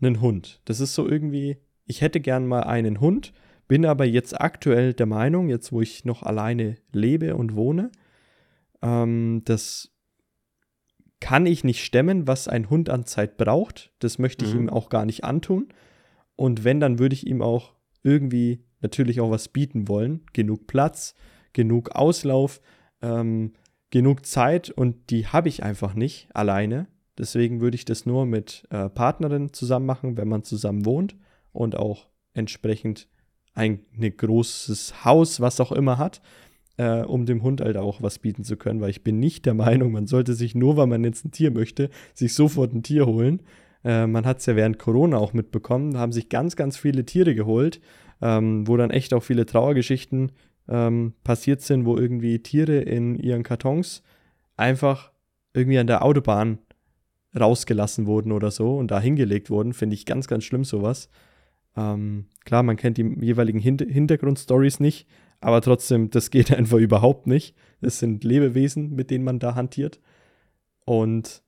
einen 0.02 0.20
Hund. 0.20 0.60
Das 0.64 0.80
ist 0.80 0.96
so 0.96 1.08
irgendwie, 1.08 1.58
ich 1.84 2.00
hätte 2.00 2.18
gern 2.18 2.48
mal 2.48 2.64
einen 2.64 2.98
Hund, 2.98 3.32
bin 3.68 3.86
aber 3.86 4.04
jetzt 4.04 4.40
aktuell 4.40 4.92
der 4.92 5.06
Meinung, 5.06 5.48
jetzt 5.48 5.70
wo 5.70 5.80
ich 5.80 6.04
noch 6.04 6.24
alleine 6.24 6.74
lebe 6.90 7.36
und 7.36 7.54
wohne, 7.54 7.92
ähm, 8.82 9.42
dass 9.44 9.92
kann 11.20 11.46
ich 11.46 11.62
nicht 11.62 11.84
stemmen, 11.84 12.26
was 12.26 12.48
ein 12.48 12.68
Hund 12.68 12.90
an 12.90 13.06
Zeit 13.06 13.36
braucht. 13.36 13.92
Das 14.00 14.18
möchte 14.18 14.44
ich 14.44 14.54
mhm. 14.54 14.62
ihm 14.62 14.70
auch 14.70 14.88
gar 14.88 15.04
nicht 15.04 15.22
antun. 15.22 15.68
Und 16.40 16.64
wenn, 16.64 16.80
dann 16.80 16.98
würde 16.98 17.14
ich 17.14 17.26
ihm 17.26 17.42
auch 17.42 17.74
irgendwie 18.02 18.64
natürlich 18.80 19.20
auch 19.20 19.30
was 19.30 19.48
bieten 19.48 19.88
wollen. 19.88 20.22
Genug 20.32 20.66
Platz, 20.66 21.14
genug 21.52 21.90
Auslauf, 21.90 22.62
ähm, 23.02 23.52
genug 23.90 24.24
Zeit 24.24 24.70
und 24.70 25.10
die 25.10 25.26
habe 25.26 25.50
ich 25.50 25.62
einfach 25.62 25.92
nicht 25.94 26.28
alleine. 26.34 26.86
Deswegen 27.18 27.60
würde 27.60 27.74
ich 27.74 27.84
das 27.84 28.06
nur 28.06 28.24
mit 28.24 28.66
äh, 28.70 28.88
Partnerin 28.88 29.52
zusammen 29.52 29.84
machen, 29.84 30.16
wenn 30.16 30.28
man 30.28 30.42
zusammen 30.42 30.86
wohnt 30.86 31.14
und 31.52 31.76
auch 31.76 32.08
entsprechend 32.32 33.06
ein 33.52 33.80
ne 33.92 34.10
großes 34.10 35.04
Haus, 35.04 35.40
was 35.40 35.60
auch 35.60 35.72
immer 35.72 35.98
hat 35.98 36.22
äh, 36.80 37.02
um 37.02 37.26
dem 37.26 37.42
Hund 37.42 37.60
halt 37.60 37.76
auch 37.76 38.00
was 38.00 38.18
bieten 38.18 38.42
zu 38.42 38.56
können, 38.56 38.80
weil 38.80 38.88
ich 38.88 39.04
bin 39.04 39.20
nicht 39.20 39.44
der 39.44 39.52
Meinung, 39.52 39.92
man 39.92 40.06
sollte 40.06 40.32
sich 40.32 40.54
nur, 40.54 40.78
weil 40.78 40.86
man 40.86 41.04
jetzt 41.04 41.26
ein 41.26 41.30
Tier 41.30 41.50
möchte, 41.50 41.90
sich 42.14 42.32
sofort 42.32 42.72
ein 42.72 42.82
Tier 42.82 43.04
holen. 43.04 43.42
Äh, 43.84 44.06
man 44.06 44.26
hat 44.26 44.38
es 44.38 44.46
ja 44.46 44.56
während 44.56 44.78
Corona 44.78 45.18
auch 45.18 45.32
mitbekommen, 45.32 45.92
da 45.92 46.00
haben 46.00 46.12
sich 46.12 46.28
ganz, 46.28 46.56
ganz 46.56 46.76
viele 46.76 47.04
Tiere 47.04 47.34
geholt, 47.34 47.80
ähm, 48.20 48.66
wo 48.66 48.76
dann 48.76 48.90
echt 48.90 49.14
auch 49.14 49.22
viele 49.22 49.46
Trauergeschichten 49.46 50.32
ähm, 50.68 51.14
passiert 51.24 51.62
sind, 51.62 51.84
wo 51.84 51.96
irgendwie 51.96 52.40
Tiere 52.40 52.78
in 52.78 53.16
ihren 53.16 53.42
Kartons 53.42 54.02
einfach 54.56 55.12
irgendwie 55.54 55.78
an 55.78 55.86
der 55.86 56.04
Autobahn 56.04 56.58
rausgelassen 57.38 58.06
wurden 58.06 58.32
oder 58.32 58.50
so 58.50 58.76
und 58.76 58.90
da 58.90 59.00
hingelegt 59.00 59.50
wurden, 59.50 59.72
finde 59.72 59.94
ich 59.94 60.06
ganz, 60.06 60.26
ganz 60.26 60.44
schlimm 60.44 60.64
sowas. 60.64 61.08
Ähm, 61.76 62.26
klar, 62.44 62.62
man 62.62 62.76
kennt 62.76 62.98
die 62.98 63.16
jeweiligen 63.20 63.60
Hin 63.60 63.78
Hintergrundstories 63.78 64.80
nicht, 64.80 65.06
aber 65.40 65.60
trotzdem, 65.60 66.10
das 66.10 66.30
geht 66.30 66.52
einfach 66.56 66.78
überhaupt 66.78 67.26
nicht. 67.26 67.56
Das 67.80 67.98
sind 67.98 68.24
Lebewesen, 68.24 68.94
mit 68.94 69.10
denen 69.10 69.24
man 69.24 69.38
da 69.38 69.54
hantiert. 69.54 70.00
Und 70.84 71.42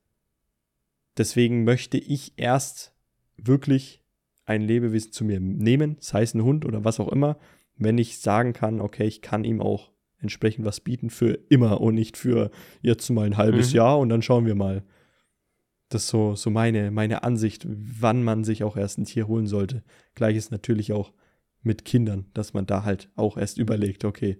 deswegen 1.17 1.63
möchte 1.63 1.97
ich 1.97 2.33
erst 2.37 2.93
wirklich 3.37 4.01
ein 4.45 4.61
Lebewesen 4.61 5.11
zu 5.11 5.23
mir 5.23 5.39
nehmen, 5.39 5.97
sei 5.99 6.23
es 6.23 6.33
ein 6.33 6.43
Hund 6.43 6.65
oder 6.65 6.83
was 6.83 6.99
auch 6.99 7.09
immer, 7.09 7.37
wenn 7.75 7.97
ich 7.97 8.19
sagen 8.19 8.53
kann, 8.53 8.81
okay, 8.81 9.05
ich 9.05 9.21
kann 9.21 9.43
ihm 9.43 9.61
auch 9.61 9.91
entsprechend 10.19 10.65
was 10.65 10.79
bieten 10.79 11.09
für 11.09 11.37
immer 11.49 11.81
und 11.81 11.95
nicht 11.95 12.17
für 12.17 12.51
jetzt 12.81 13.09
mal 13.09 13.25
ein 13.25 13.37
halbes 13.37 13.71
mhm. 13.71 13.77
Jahr 13.77 13.99
und 13.99 14.09
dann 14.09 14.21
schauen 14.21 14.45
wir 14.45 14.55
mal. 14.55 14.83
Das 15.89 16.03
ist 16.03 16.09
so, 16.09 16.33
so 16.35 16.49
meine, 16.49 16.91
meine 16.91 17.23
Ansicht, 17.23 17.67
wann 17.67 18.23
man 18.23 18.43
sich 18.43 18.63
auch 18.63 18.77
erst 18.77 18.97
ein 18.97 19.05
Tier 19.05 19.27
holen 19.27 19.47
sollte. 19.47 19.83
Gleich 20.15 20.35
ist 20.35 20.51
natürlich 20.51 20.91
auch 20.91 21.13
mit 21.61 21.85
Kindern, 21.85 22.25
dass 22.33 22.53
man 22.53 22.65
da 22.65 22.83
halt 22.83 23.09
auch 23.15 23.37
erst 23.37 23.57
überlegt, 23.57 24.05
okay, 24.05 24.39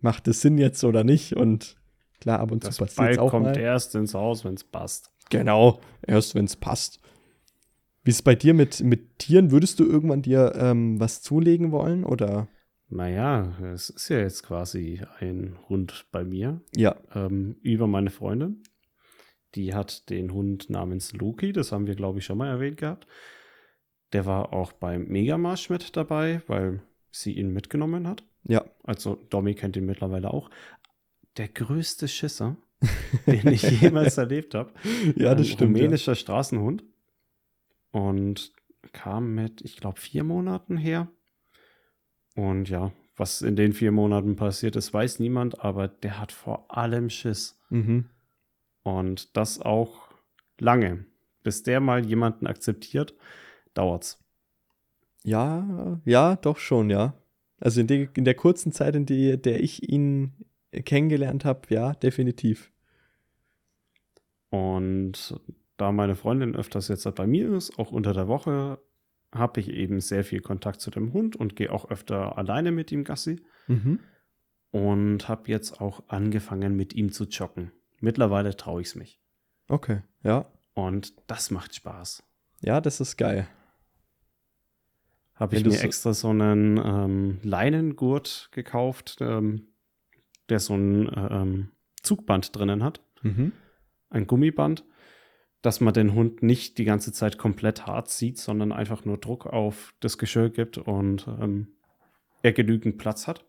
macht 0.00 0.26
es 0.26 0.40
Sinn 0.40 0.58
jetzt 0.58 0.82
oder 0.82 1.04
nicht? 1.04 1.36
Und 1.36 1.76
klar, 2.20 2.40
ab 2.40 2.50
und 2.50 2.64
das 2.64 2.76
zu 2.76 2.84
passiert 2.84 3.12
es 3.12 3.18
auch 3.18 3.30
kommt 3.30 3.46
mal. 3.46 3.58
erst 3.58 3.94
ins 3.94 4.14
Haus, 4.14 4.44
wenn 4.44 4.54
es 4.54 4.64
passt. 4.64 5.12
Genau, 5.30 5.80
erst 6.06 6.34
wenn 6.34 6.44
es 6.44 6.56
passt. 6.56 7.00
Wie 8.02 8.10
ist 8.10 8.16
es 8.16 8.22
bei 8.22 8.34
dir 8.34 8.54
mit, 8.54 8.80
mit 8.80 9.18
Tieren? 9.18 9.50
Würdest 9.50 9.78
du 9.78 9.86
irgendwann 9.86 10.22
dir 10.22 10.52
ähm, 10.56 10.98
was 11.00 11.22
zulegen 11.22 11.70
wollen 11.70 12.04
oder? 12.04 12.48
Naja, 12.88 13.56
es 13.72 13.88
ist 13.88 14.08
ja 14.08 14.18
jetzt 14.18 14.42
quasi 14.42 15.00
ein 15.20 15.56
Hund 15.68 16.06
bei 16.10 16.24
mir. 16.24 16.60
Ja. 16.74 16.96
Ähm, 17.14 17.56
über 17.62 17.86
meine 17.86 18.10
Freundin. 18.10 18.62
Die 19.54 19.74
hat 19.74 20.10
den 20.10 20.32
Hund 20.32 20.70
namens 20.70 21.12
Loki, 21.12 21.52
das 21.52 21.72
haben 21.72 21.86
wir, 21.86 21.94
glaube 21.94 22.18
ich, 22.18 22.24
schon 22.24 22.38
mal 22.38 22.48
erwähnt 22.48 22.78
gehabt. 22.78 23.06
Der 24.12 24.26
war 24.26 24.52
auch 24.52 24.72
beim 24.72 25.06
Megamarsch 25.06 25.70
mit 25.70 25.96
dabei, 25.96 26.42
weil 26.46 26.82
sie 27.10 27.32
ihn 27.32 27.52
mitgenommen 27.52 28.08
hat. 28.08 28.24
Ja. 28.44 28.64
Also 28.84 29.16
Domi 29.30 29.54
kennt 29.54 29.76
ihn 29.76 29.86
mittlerweile 29.86 30.32
auch. 30.32 30.50
Der 31.36 31.48
größte 31.48 32.08
Schisser, 32.08 32.56
den 33.26 33.48
ich 33.48 33.62
jemals 33.80 34.16
erlebt 34.18 34.54
habe. 34.54 34.72
Ja, 35.16 35.34
das 35.34 35.46
Ein 35.48 35.52
stimmt. 35.52 35.76
Ja. 35.76 35.82
Rumänischer 35.84 36.14
Straßenhund. 36.14 36.84
Und 37.92 38.52
kam 38.92 39.34
mit, 39.34 39.60
ich 39.62 39.76
glaube, 39.76 40.00
vier 40.00 40.24
Monaten 40.24 40.76
her. 40.76 41.08
Und 42.36 42.68
ja, 42.68 42.92
was 43.16 43.42
in 43.42 43.56
den 43.56 43.72
vier 43.72 43.92
Monaten 43.92 44.36
passiert 44.36 44.76
ist, 44.76 44.94
weiß 44.94 45.18
niemand, 45.18 45.60
aber 45.62 45.88
der 45.88 46.18
hat 46.20 46.32
vor 46.32 46.74
allem 46.74 47.10
Schiss. 47.10 47.58
Mhm. 47.68 48.06
Und 48.82 49.36
das 49.36 49.60
auch 49.60 50.08
lange. 50.58 51.04
Bis 51.42 51.62
der 51.62 51.80
mal 51.80 52.04
jemanden 52.06 52.46
akzeptiert, 52.46 53.14
dauert's. 53.74 54.18
Ja, 55.22 56.00
ja, 56.06 56.36
doch 56.36 56.56
schon, 56.58 56.88
ja. 56.88 57.14
Also 57.58 57.80
in, 57.82 57.86
der- 57.88 58.08
in 58.16 58.24
der 58.24 58.34
kurzen 58.34 58.72
Zeit, 58.72 58.96
in 58.96 59.04
die, 59.04 59.36
der 59.40 59.60
ich 59.62 59.88
ihn 59.90 60.32
kennengelernt 60.72 61.44
habe, 61.44 61.62
ja, 61.68 61.92
definitiv. 61.94 62.72
Und 64.50 65.40
da 65.76 65.92
meine 65.92 66.14
Freundin 66.16 66.54
öfters 66.56 66.88
jetzt 66.88 67.12
bei 67.14 67.26
mir 67.26 67.52
ist, 67.54 67.78
auch 67.78 67.92
unter 67.92 68.12
der 68.12 68.28
Woche, 68.28 68.78
habe 69.32 69.60
ich 69.60 69.68
eben 69.68 70.00
sehr 70.00 70.24
viel 70.24 70.40
Kontakt 70.40 70.80
zu 70.80 70.90
dem 70.90 71.12
Hund 71.12 71.36
und 71.36 71.54
gehe 71.54 71.72
auch 71.72 71.90
öfter 71.90 72.36
alleine 72.36 72.72
mit 72.72 72.90
ihm 72.90 73.04
Gassi. 73.04 73.40
Mhm. 73.68 74.00
Und 74.72 75.28
habe 75.28 75.48
jetzt 75.50 75.80
auch 75.80 76.04
angefangen, 76.08 76.76
mit 76.76 76.94
ihm 76.94 77.10
zu 77.12 77.24
joggen. 77.24 77.72
Mittlerweile 77.98 78.56
traue 78.56 78.80
ich 78.80 78.88
es 78.88 78.94
mich. 78.94 79.20
Okay, 79.68 80.02
ja. 80.22 80.46
Und 80.74 81.14
das 81.28 81.50
macht 81.50 81.74
Spaß. 81.74 82.22
Ja, 82.60 82.80
das 82.80 83.00
ist 83.00 83.16
geil. 83.16 83.48
Habe 85.34 85.56
ich 85.56 85.64
mir 85.64 85.72
so- 85.72 85.84
extra 85.84 86.12
so 86.12 86.28
einen 86.28 86.76
ähm, 86.76 87.38
Leinengurt 87.42 88.50
gekauft, 88.52 89.16
ähm, 89.20 89.68
der 90.50 90.60
so 90.60 90.74
ein 90.74 91.10
ähm, 91.14 91.70
Zugband 92.02 92.56
drinnen 92.56 92.82
hat. 92.82 93.00
Mhm. 93.22 93.52
Ein 94.10 94.26
Gummiband, 94.26 94.84
dass 95.62 95.80
man 95.80 95.94
den 95.94 96.14
Hund 96.14 96.42
nicht 96.42 96.78
die 96.78 96.84
ganze 96.84 97.12
Zeit 97.12 97.38
komplett 97.38 97.86
hart 97.86 98.08
zieht, 98.08 98.38
sondern 98.38 98.72
einfach 98.72 99.04
nur 99.04 99.18
Druck 99.18 99.46
auf 99.46 99.94
das 100.00 100.18
Geschirr 100.18 100.50
gibt 100.50 100.78
und 100.78 101.26
ähm, 101.40 101.68
er 102.42 102.52
genügend 102.52 102.98
Platz 102.98 103.26
hat. 103.26 103.44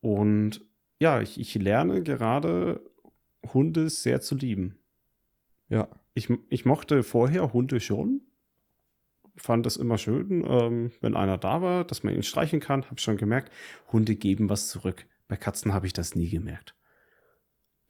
Und 0.00 0.64
ja, 1.00 1.20
ich, 1.20 1.40
ich 1.40 1.54
lerne 1.54 2.02
gerade 2.02 2.80
Hunde 3.52 3.88
sehr 3.88 4.20
zu 4.20 4.34
lieben. 4.36 4.78
Ja. 5.68 5.88
Ich, 6.14 6.28
ich 6.48 6.64
mochte 6.64 7.02
vorher 7.02 7.52
Hunde 7.52 7.80
schon. 7.80 8.22
Fand 9.38 9.66
es 9.66 9.76
immer 9.76 9.98
schön, 9.98 10.44
ähm, 10.46 10.90
wenn 11.00 11.16
einer 11.16 11.38
da 11.38 11.62
war, 11.62 11.84
dass 11.84 12.02
man 12.02 12.14
ihn 12.14 12.22
streichen 12.22 12.60
kann. 12.60 12.84
Hab 12.90 13.00
schon 13.00 13.16
gemerkt, 13.16 13.52
Hunde 13.92 14.16
geben 14.16 14.50
was 14.50 14.68
zurück. 14.68 15.06
Bei 15.28 15.36
Katzen 15.36 15.72
habe 15.72 15.86
ich 15.86 15.92
das 15.92 16.14
nie 16.14 16.28
gemerkt. 16.28 16.74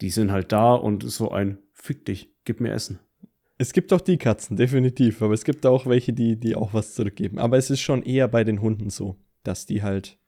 Die 0.01 0.11
sind 0.11 0.31
halt 0.31 0.53
da 0.53 0.75
und 0.75 1.03
so 1.03 1.31
ein 1.31 1.59
Fick 1.73 2.05
dich, 2.05 2.35
gib 2.45 2.61
mir 2.61 2.73
Essen. 2.73 2.99
Es 3.57 3.73
gibt 3.73 3.93
auch 3.93 4.01
die 4.01 4.19
Katzen, 4.19 4.57
definitiv. 4.57 5.23
Aber 5.23 5.35
es 5.35 5.45
gibt 5.45 5.67
auch 5.67 5.87
welche, 5.87 6.13
die, 6.13 6.39
die 6.39 6.55
auch 6.55 6.75
was 6.75 6.95
zurückgeben. 6.95 7.39
Aber 7.39 7.57
es 7.57 7.71
ist 7.71 7.81
schon 7.81 8.03
eher 8.03 8.29
bei 8.29 8.45
den 8.45 8.61
Hunden 8.61 8.91
so, 8.91 9.17
dass 9.43 9.67
die 9.67 9.83
halt, 9.83 10.19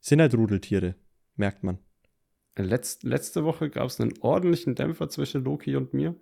sind 0.00 0.20
halt 0.20 0.34
Rudeltiere, 0.34 0.94
merkt 1.34 1.64
man. 1.64 1.78
Letz, 2.56 3.02
letzte 3.02 3.44
Woche 3.44 3.70
gab 3.70 3.86
es 3.86 4.00
einen 4.00 4.14
ordentlichen 4.20 4.74
Dämpfer 4.74 5.08
zwischen 5.08 5.44
Loki 5.44 5.76
und 5.76 5.94
mir. 5.94 6.14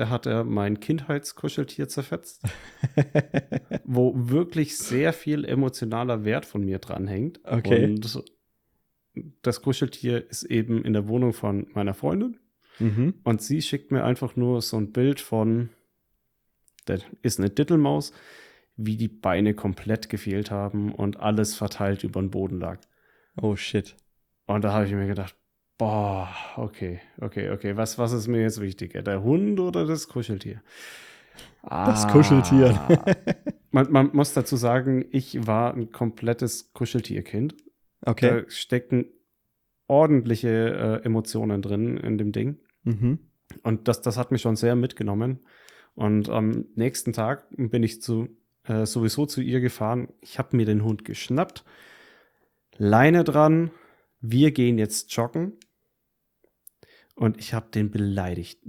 Da 0.00 0.08
hat 0.08 0.24
er 0.24 0.44
mein 0.44 0.80
Kindheitskuscheltier 0.80 1.86
zerfetzt, 1.86 2.42
wo 3.84 4.14
wirklich 4.16 4.78
sehr 4.78 5.12
viel 5.12 5.44
emotionaler 5.44 6.24
Wert 6.24 6.46
von 6.46 6.64
mir 6.64 6.78
dranhängt. 6.78 7.38
Okay. 7.44 7.84
Und 7.84 8.24
das 9.42 9.60
Kuscheltier 9.60 10.26
ist 10.30 10.44
eben 10.44 10.82
in 10.86 10.94
der 10.94 11.06
Wohnung 11.06 11.34
von 11.34 11.66
meiner 11.74 11.92
Freundin. 11.92 12.38
Mhm. 12.78 13.12
Und 13.24 13.42
sie 13.42 13.60
schickt 13.60 13.92
mir 13.92 14.02
einfach 14.02 14.36
nur 14.36 14.62
so 14.62 14.78
ein 14.78 14.90
Bild 14.90 15.20
von, 15.20 15.68
das 16.86 17.02
ist 17.20 17.38
eine 17.38 17.50
Dittelmaus, 17.50 18.14
wie 18.76 18.96
die 18.96 19.08
Beine 19.08 19.52
komplett 19.52 20.08
gefehlt 20.08 20.50
haben 20.50 20.94
und 20.94 21.20
alles 21.20 21.54
verteilt 21.54 22.04
über 22.04 22.22
den 22.22 22.30
Boden 22.30 22.58
lag. 22.58 22.80
Oh 23.36 23.54
shit. 23.54 23.96
Und 24.46 24.64
da 24.64 24.72
habe 24.72 24.86
ich 24.86 24.92
mir 24.92 25.08
gedacht, 25.08 25.36
boah, 25.80 26.28
okay, 26.56 27.00
okay, 27.22 27.48
okay, 27.48 27.74
was, 27.74 27.96
was 27.96 28.12
ist 28.12 28.28
mir 28.28 28.42
jetzt 28.42 28.60
wichtiger, 28.60 29.00
der 29.00 29.22
Hund 29.22 29.58
oder 29.58 29.86
das 29.86 30.08
Kuscheltier? 30.08 30.62
Das 31.62 32.04
Ah. 32.04 32.12
Kuscheltier. 32.12 32.78
man, 33.70 33.90
man 33.90 34.10
muss 34.12 34.34
dazu 34.34 34.56
sagen, 34.56 35.06
ich 35.10 35.46
war 35.46 35.72
ein 35.72 35.90
komplettes 35.90 36.74
Kuscheltierkind. 36.74 37.54
Okay. 38.02 38.42
Da 38.42 38.50
stecken 38.50 39.06
ordentliche 39.86 41.00
äh, 41.02 41.04
Emotionen 41.06 41.62
drin 41.62 41.96
in 41.96 42.18
dem 42.18 42.32
Ding. 42.32 42.58
Mhm. 42.84 43.18
Und 43.62 43.88
das, 43.88 44.02
das 44.02 44.18
hat 44.18 44.32
mich 44.32 44.42
schon 44.42 44.56
sehr 44.56 44.76
mitgenommen. 44.76 45.40
Und 45.94 46.28
am 46.28 46.66
nächsten 46.74 47.14
Tag 47.14 47.46
bin 47.56 47.82
ich 47.82 48.02
zu, 48.02 48.28
äh, 48.64 48.84
sowieso 48.84 49.24
zu 49.24 49.40
ihr 49.40 49.60
gefahren. 49.60 50.08
Ich 50.20 50.38
habe 50.38 50.56
mir 50.58 50.66
den 50.66 50.84
Hund 50.84 51.06
geschnappt, 51.06 51.64
Leine 52.76 53.24
dran, 53.24 53.70
wir 54.20 54.50
gehen 54.50 54.76
jetzt 54.76 55.14
joggen. 55.16 55.58
Und 57.20 57.38
ich 57.38 57.52
habe 57.52 57.66
den 57.74 57.90
beleidigt. 57.90 58.60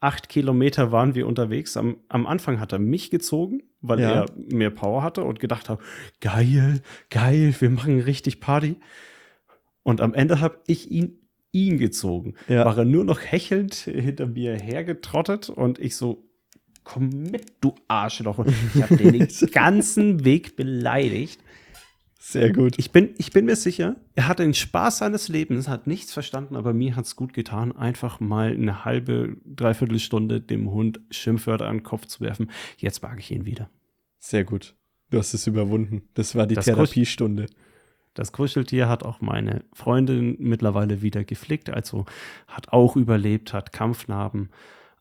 Acht 0.00 0.28
Kilometer 0.28 0.92
waren 0.92 1.14
wir 1.14 1.26
unterwegs. 1.26 1.78
Am, 1.78 1.96
am 2.10 2.26
Anfang 2.26 2.60
hat 2.60 2.72
er 2.72 2.78
mich 2.78 3.10
gezogen, 3.10 3.62
weil 3.80 4.00
Ja. 4.00 4.10
er 4.24 4.26
mehr 4.36 4.68
Power 4.68 5.02
hatte 5.02 5.24
und 5.24 5.40
gedacht 5.40 5.70
hat, 5.70 5.80
geil, 6.20 6.82
geil, 7.08 7.54
wir 7.58 7.70
machen 7.70 7.98
richtig 8.00 8.38
Party. 8.40 8.76
Und 9.82 10.02
am 10.02 10.12
Ende 10.12 10.40
habe 10.40 10.58
ich 10.66 10.90
ihn, 10.90 11.20
ihn 11.52 11.78
gezogen 11.78 12.34
Ja. 12.48 12.66
war 12.66 12.76
er 12.76 12.84
nur 12.84 13.04
noch 13.04 13.20
hechelnd 13.20 13.74
hinter 13.74 14.26
mir 14.26 14.56
hergetrottet 14.58 15.48
und 15.48 15.78
ich 15.78 15.96
so, 15.96 16.22
komm 16.84 17.08
mit, 17.08 17.46
du 17.62 17.74
Arschloch. 17.88 18.36
Und 18.36 18.52
Ich 18.74 18.82
habe 18.82 18.96
den 18.98 19.12
den 19.26 19.28
ganzen 19.52 20.22
Weg 20.26 20.54
beleidigt. 20.56 21.40
Sehr 22.28 22.52
gut. 22.52 22.74
Ich 22.76 22.90
bin, 22.90 23.14
ich 23.18 23.30
bin 23.30 23.44
mir 23.44 23.54
sicher, 23.54 23.94
er 24.16 24.26
hatte 24.26 24.42
den 24.42 24.52
Spaß 24.52 24.98
seines 24.98 25.28
Lebens, 25.28 25.68
hat 25.68 25.86
nichts 25.86 26.12
verstanden, 26.12 26.56
aber 26.56 26.72
mir 26.74 26.96
hat 26.96 27.04
es 27.04 27.14
gut 27.14 27.32
getan, 27.32 27.70
einfach 27.70 28.18
mal 28.18 28.50
eine 28.50 28.84
halbe, 28.84 29.36
dreiviertel 29.44 30.00
Stunde 30.00 30.40
dem 30.40 30.72
Hund 30.72 30.98
Schimpfwörter 31.12 31.68
an 31.68 31.76
den 31.76 31.82
Kopf 31.84 32.06
zu 32.06 32.22
werfen. 32.22 32.50
Jetzt 32.78 33.00
mag 33.00 33.20
ich 33.20 33.30
ihn 33.30 33.46
wieder. 33.46 33.70
Sehr 34.18 34.42
gut. 34.42 34.74
Du 35.10 35.18
hast 35.18 35.34
es 35.34 35.46
überwunden. 35.46 36.08
Das 36.14 36.34
war 36.34 36.48
die 36.48 36.56
Das 36.56 36.64
Therapiestunde. 36.64 37.46
Das 38.14 38.32
Kuscheltier 38.32 38.88
hat 38.88 39.04
auch 39.04 39.20
meine 39.20 39.62
Freundin 39.72 40.34
mittlerweile 40.40 41.02
wieder 41.02 41.22
geflickt, 41.22 41.70
also 41.70 42.06
hat 42.48 42.72
auch 42.72 42.96
überlebt, 42.96 43.52
hat 43.52 43.72
Kampfnarben. 43.72 44.50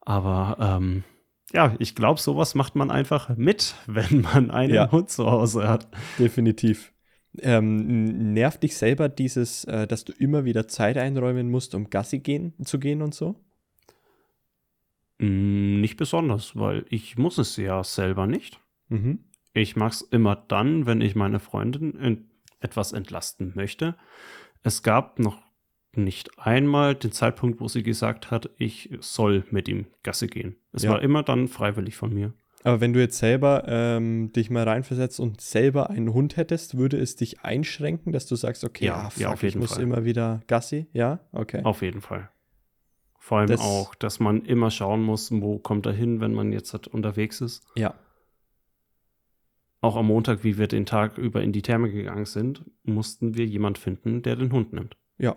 Aber 0.01 0.57
ähm, 0.59 1.03
ja, 1.51 1.73
ich 1.79 1.95
glaube, 1.95 2.19
sowas 2.19 2.53
macht 2.53 2.75
man 2.75 2.91
einfach 2.91 3.35
mit, 3.35 3.73
wenn 3.87 4.21
man 4.21 4.51
einen 4.51 4.75
Ja. 4.75 4.91
Hund 4.91 5.09
zu 5.09 5.25
Hause 5.25 5.67
hat. 5.67 5.87
Definitiv. 6.19 6.91
Ähm, 7.41 8.33
nervt 8.33 8.63
dich 8.63 8.77
selber 8.77 9.09
dieses, 9.09 9.63
äh, 9.65 9.87
dass 9.87 10.05
du 10.05 10.13
immer 10.13 10.45
wieder 10.45 10.67
Zeit 10.67 10.97
einräumen 10.97 11.49
musst, 11.49 11.75
um 11.75 11.89
Gassi 11.89 12.19
gehen, 12.19 12.53
zu 12.63 12.79
gehen 12.79 13.01
und 13.01 13.13
so? 13.15 13.35
Mm, 15.19 15.81
Nicht 15.81 15.97
besonders, 15.97 16.55
weil 16.55 16.85
ich 16.89 17.17
muss 17.17 17.37
es 17.37 17.57
ja 17.57 17.83
selber 17.83 18.27
nicht. 18.27 18.59
Mhm. 18.89 19.19
Ich 19.53 19.75
mache 19.75 19.91
es 19.91 20.01
immer 20.01 20.35
dann, 20.35 20.85
wenn 20.85 21.01
ich 21.01 21.15
meine 21.15 21.39
Freundin 21.39 21.93
in 21.93 22.29
etwas 22.59 22.91
entlasten 22.91 23.53
möchte. 23.55 23.95
Es 24.63 24.83
gab 24.83 25.19
noch 25.19 25.41
nicht 25.95 26.37
einmal 26.39 26.95
den 26.95 27.13
Zeitpunkt, 27.13 27.61
wo 27.61 27.67
sie 27.69 27.83
gesagt 27.83 28.31
hat, 28.31 28.49
ich 28.57 28.89
soll 28.99 29.45
mit 29.51 29.69
ihm 29.69 29.85
Gasse 30.03 30.27
gehen. 30.27 30.57
Es 30.73 30.83
Ja. 30.83 30.91
war 30.91 31.01
immer 31.01 31.23
dann 31.23 31.47
freiwillig 31.47 31.95
von 31.95 32.13
mir. 32.13 32.33
Aber 32.65 32.81
wenn 32.81 32.93
du 32.93 32.99
jetzt 32.99 33.17
selber 33.19 33.63
ähm, 33.67 34.31
dich 34.33 34.49
mal 34.49 34.63
reinversetzt 34.67 35.19
und 35.19 35.39
selber 35.39 35.89
einen 35.91 36.13
Hund 36.13 36.35
hättest, 36.35 36.77
würde 36.77 36.97
es 36.97 37.15
dich 37.15 37.41
einschränken, 37.41 38.11
dass 38.11 38.25
du 38.25 38.35
sagst, 38.35 38.63
okay, 38.63 38.85
Ja, 38.85 38.95
ah, 38.95 39.09
fuck, 39.11 39.21
ja, 39.21 39.29
auf 39.29 39.35
ich 39.43 39.53
jeden 39.53 39.59
muss 39.59 39.73
Fall. 39.73 39.83
immer 39.83 40.03
wieder 40.03 40.41
Gassi? 40.47 40.87
Ja, 40.91 41.19
okay. 41.31 41.61
Auf 41.63 41.81
jeden 41.83 42.01
Fall. 42.01 42.29
Vor 43.19 43.37
allem 43.39 43.47
Das- 43.47 43.61
auch, 43.61 43.93
dass 43.95 44.19
man 44.19 44.43
immer 44.45 44.71
schauen 44.71 45.01
muss, 45.03 45.31
wo 45.31 45.57
kommt 45.59 45.85
er 45.85 45.93
hin, 45.93 46.21
wenn 46.21 46.33
man 46.33 46.51
jetzt 46.51 46.73
halt 46.73 46.87
unterwegs 46.87 47.39
ist. 47.41 47.63
Ja, 47.75 47.93
Auch 49.81 49.95
am 49.97 50.07
Montag, 50.07 50.43
wie 50.43 50.57
wir 50.57 50.67
den 50.67 50.87
Tag 50.87 51.17
über 51.19 51.43
in 51.43 51.51
die 51.51 51.61
Therme 51.61 51.91
gegangen 51.91 52.25
sind, 52.25 52.63
mussten 52.83 53.35
wir 53.35 53.45
jemand 53.45 53.77
finden, 53.77 54.23
der 54.23 54.35
den 54.35 54.51
Hund 54.51 54.73
nimmt. 54.73 54.97
ja. 55.17 55.35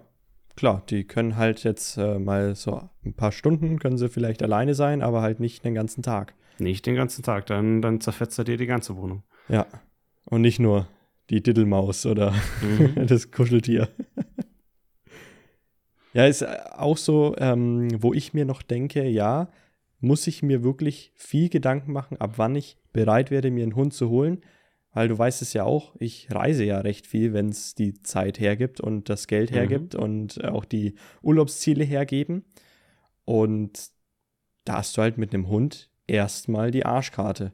Klar, 0.56 0.82
die 0.88 1.04
können 1.04 1.36
halt 1.36 1.62
jetzt 1.62 1.98
äh, 1.98 2.18
mal 2.18 2.56
so 2.56 2.80
ein 3.04 3.14
paar 3.14 3.30
Stunden, 3.30 3.78
können 3.78 3.96
sie 3.96 4.08
vielleicht 4.08 4.42
alleine 4.42 4.74
sein, 4.74 5.02
aber 5.02 5.22
halt 5.22 5.38
nicht 5.38 5.64
den 5.64 5.72
ganzen 5.74 6.02
Tag. 6.02 6.34
Nicht 6.60 6.86
den 6.86 6.94
ganzen 6.94 7.22
Tag, 7.22 7.46
dann, 7.46 7.82
dann 7.82 8.00
zerfetzt 8.00 8.38
er 8.38 8.44
dir 8.44 8.56
die 8.56 8.66
ganze 8.66 8.96
Wohnung. 8.96 9.22
Ja. 9.48 9.66
Und 10.24 10.42
nicht 10.42 10.58
nur 10.58 10.88
die 11.30 11.42
Diddelmaus 11.42 12.06
oder 12.06 12.34
mhm. 12.62 13.06
das 13.06 13.30
Kuscheltier. 13.30 13.88
ja, 16.12 16.26
ist 16.26 16.46
auch 16.46 16.96
so, 16.96 17.34
ähm, 17.38 17.88
wo 18.02 18.14
ich 18.14 18.34
mir 18.34 18.44
noch 18.44 18.62
denke, 18.62 19.06
ja, 19.06 19.50
muss 20.00 20.26
ich 20.26 20.42
mir 20.42 20.62
wirklich 20.62 21.12
viel 21.16 21.48
Gedanken 21.48 21.92
machen, 21.92 22.18
ab 22.18 22.34
wann 22.36 22.54
ich 22.54 22.76
bereit 22.92 23.30
werde, 23.30 23.50
mir 23.50 23.64
einen 23.64 23.74
Hund 23.74 23.94
zu 23.94 24.08
holen. 24.08 24.40
Weil 24.92 25.08
du 25.08 25.18
weißt 25.18 25.42
es 25.42 25.52
ja 25.52 25.64
auch, 25.64 25.94
ich 25.98 26.28
reise 26.30 26.64
ja 26.64 26.80
recht 26.80 27.06
viel, 27.06 27.32
wenn 27.32 27.50
es 27.50 27.74
die 27.74 28.02
Zeit 28.02 28.40
hergibt 28.40 28.80
und 28.80 29.08
das 29.08 29.26
Geld 29.26 29.50
mhm. 29.50 29.54
hergibt 29.54 29.94
mhm. 29.94 30.00
und 30.00 30.44
auch 30.44 30.64
die 30.64 30.94
Urlaubsziele 31.22 31.84
hergeben. 31.84 32.44
Und 33.24 33.90
da 34.64 34.78
hast 34.78 34.96
du 34.96 35.02
halt 35.02 35.18
mit 35.18 35.34
einem 35.34 35.48
Hund 35.48 35.90
erstmal 36.08 36.72
die 36.72 36.84
Arschkarte. 36.84 37.52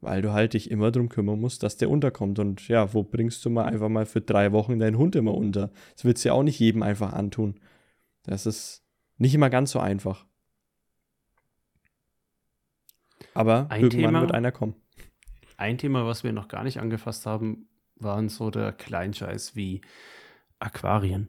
Weil 0.00 0.20
du 0.20 0.32
halt 0.32 0.52
dich 0.52 0.70
immer 0.70 0.90
darum 0.90 1.08
kümmern 1.08 1.40
musst, 1.40 1.62
dass 1.62 1.78
der 1.78 1.88
unterkommt. 1.88 2.38
Und 2.38 2.68
ja, 2.68 2.92
wo 2.92 3.02
bringst 3.02 3.42
du 3.44 3.50
mal 3.50 3.64
einfach 3.64 3.88
mal 3.88 4.04
für 4.04 4.20
drei 4.20 4.52
Wochen 4.52 4.78
deinen 4.78 4.98
Hund 4.98 5.16
immer 5.16 5.32
unter? 5.32 5.70
Das 5.94 6.04
wird 6.04 6.18
es 6.18 6.24
ja 6.24 6.34
auch 6.34 6.42
nicht 6.42 6.58
jedem 6.58 6.82
einfach 6.82 7.14
antun. 7.14 7.58
Das 8.24 8.44
ist 8.44 8.84
nicht 9.16 9.34
immer 9.34 9.48
ganz 9.48 9.70
so 9.70 9.78
einfach. 9.78 10.26
Aber 13.32 13.70
ein 13.70 13.82
irgendwann 13.82 14.12
Thema, 14.12 14.20
wird 14.20 14.32
einer 14.32 14.52
kommen. 14.52 14.74
Ein 15.56 15.78
Thema, 15.78 16.06
was 16.06 16.24
wir 16.24 16.32
noch 16.32 16.48
gar 16.48 16.64
nicht 16.64 16.80
angefasst 16.80 17.24
haben, 17.24 17.68
waren 17.96 18.28
so 18.28 18.50
der 18.50 18.72
Kleinscheiß 18.72 19.56
wie 19.56 19.80
Aquarien. 20.58 21.28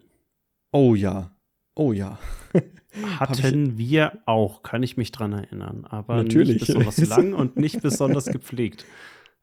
Oh 0.71 0.95
ja. 0.95 1.34
Oh 1.75 1.91
ja. 1.91 2.17
Hatten 3.19 3.77
wir 3.77 4.19
auch, 4.25 4.63
kann 4.63 4.81
ich 4.81 4.95
mich 4.95 5.11
dran 5.11 5.33
erinnern. 5.33 5.85
Aber 5.85 6.15
Natürlich. 6.15 6.59
nicht 6.59 6.67
besonders 6.67 6.97
lang 7.09 7.33
und 7.33 7.57
nicht 7.57 7.81
besonders 7.81 8.25
gepflegt. 8.25 8.85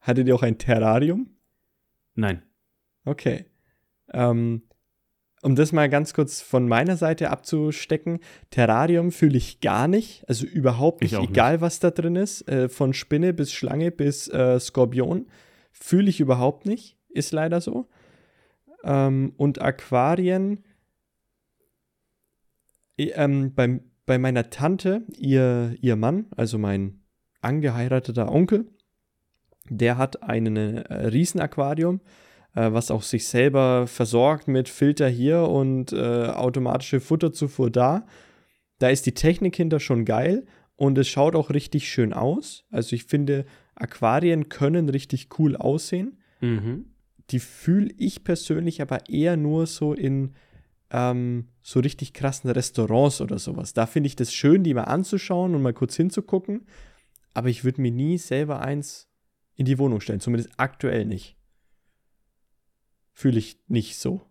Hattet 0.01 0.27
ihr 0.27 0.35
auch 0.35 0.43
ein 0.43 0.57
Terrarium? 0.57 1.29
Nein. 2.15 2.41
Okay. 3.05 3.45
Ähm, 4.11 4.63
um 5.43 5.55
das 5.55 5.71
mal 5.71 5.89
ganz 5.89 6.13
kurz 6.13 6.41
von 6.41 6.67
meiner 6.67 6.97
Seite 6.97 7.29
abzustecken, 7.29 8.19
Terrarium 8.49 9.11
fühle 9.11 9.37
ich 9.37 9.59
gar 9.59 9.87
nicht, 9.87 10.23
also 10.27 10.45
überhaupt 10.45 11.01
nicht, 11.01 11.13
egal 11.13 11.53
nicht. 11.53 11.61
was 11.61 11.79
da 11.79 11.91
drin 11.91 12.15
ist, 12.15 12.47
äh, 12.47 12.69
von 12.69 12.93
Spinne 12.93 13.33
bis 13.33 13.51
Schlange 13.51 13.91
bis 13.91 14.27
äh, 14.29 14.59
Skorpion, 14.59 15.27
fühle 15.71 16.09
ich 16.09 16.19
überhaupt 16.21 16.65
nicht, 16.65 16.97
ist 17.09 17.33
leider 17.33 17.59
so. 17.59 17.87
Ähm, 18.83 19.33
und 19.37 19.61
Aquarien, 19.61 20.63
ähm, 22.97 23.53
bei, 23.53 23.81
bei 24.05 24.17
meiner 24.17 24.49
Tante, 24.49 25.05
ihr, 25.17 25.75
ihr 25.81 25.95
Mann, 25.95 26.27
also 26.35 26.57
mein 26.57 27.01
angeheirateter 27.41 28.31
Onkel, 28.31 28.67
der 29.69 29.97
hat 29.97 30.23
ein 30.23 30.55
äh, 30.55 31.07
Riesenaquarium 31.07 32.01
äh, 32.55 32.71
was 32.71 32.91
auch 32.91 33.03
sich 33.03 33.27
selber 33.27 33.87
versorgt 33.87 34.47
mit 34.47 34.69
Filter 34.69 35.07
hier 35.07 35.41
und 35.43 35.91
äh, 35.93 36.27
automatische 36.27 36.99
Futterzufuhr 36.99 37.69
da. 37.69 38.05
Da 38.79 38.89
ist 38.89 39.05
die 39.05 39.13
Technik 39.13 39.55
hinter 39.55 39.79
schon 39.79 40.05
geil 40.05 40.45
und 40.75 40.97
es 40.97 41.07
schaut 41.07 41.35
auch 41.35 41.49
richtig 41.49 41.89
schön 41.89 42.13
aus. 42.13 42.65
Also 42.69 42.95
ich 42.95 43.05
finde, 43.05 43.45
Aquarien 43.75 44.49
können 44.49 44.89
richtig 44.89 45.29
cool 45.39 45.55
aussehen. 45.55 46.19
Mhm. 46.41 46.85
Die 47.29 47.39
fühle 47.39 47.91
ich 47.97 48.23
persönlich 48.23 48.81
aber 48.81 49.09
eher 49.09 49.37
nur 49.37 49.65
so 49.65 49.93
in 49.93 50.33
ähm, 50.93 51.49
so 51.61 51.81
richtig 51.81 52.13
krassen 52.13 52.49
Restaurants 52.49 53.19
oder 53.19 53.37
sowas. 53.39 53.73
Da 53.73 53.85
finde 53.85 54.07
ich 54.07 54.15
das 54.15 54.33
schön, 54.33 54.63
die 54.63 54.73
mal 54.73 54.83
anzuschauen 54.83 55.53
und 55.53 55.61
mal 55.61 55.73
kurz 55.73 55.95
hinzugucken. 55.95 56.65
Aber 57.33 57.49
ich 57.49 57.65
würde 57.65 57.81
mir 57.81 57.91
nie 57.91 58.17
selber 58.17 58.61
eins 58.61 59.09
in 59.55 59.65
die 59.65 59.77
Wohnung 59.77 59.99
stellen, 59.99 60.21
zumindest 60.21 60.51
aktuell 60.57 61.05
nicht 61.05 61.35
fühle 63.13 63.37
ich 63.37 63.59
nicht 63.67 63.97
so. 63.97 64.21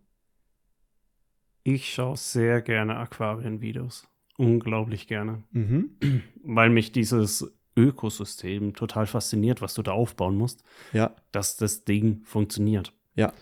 Ich 1.63 1.93
schaue 1.93 2.17
sehr 2.17 2.61
gerne 2.61 2.97
Aquarienvideos. 2.97 4.07
Unglaublich 4.37 5.07
gerne. 5.07 5.43
Mhm. 5.51 5.97
Weil 6.43 6.69
mich 6.69 6.91
dieses 6.91 7.53
Ökosystem 7.75 8.73
total 8.73 9.07
fasziniert, 9.07 9.61
was 9.61 9.73
du 9.73 9.81
da 9.81 9.93
aufbauen 9.93 10.35
musst. 10.35 10.63
Ja. 10.91 11.15
Dass 11.31 11.55
das 11.55 11.85
Ding 11.85 12.21
funktioniert. 12.25 12.93
Ja. 13.15 13.33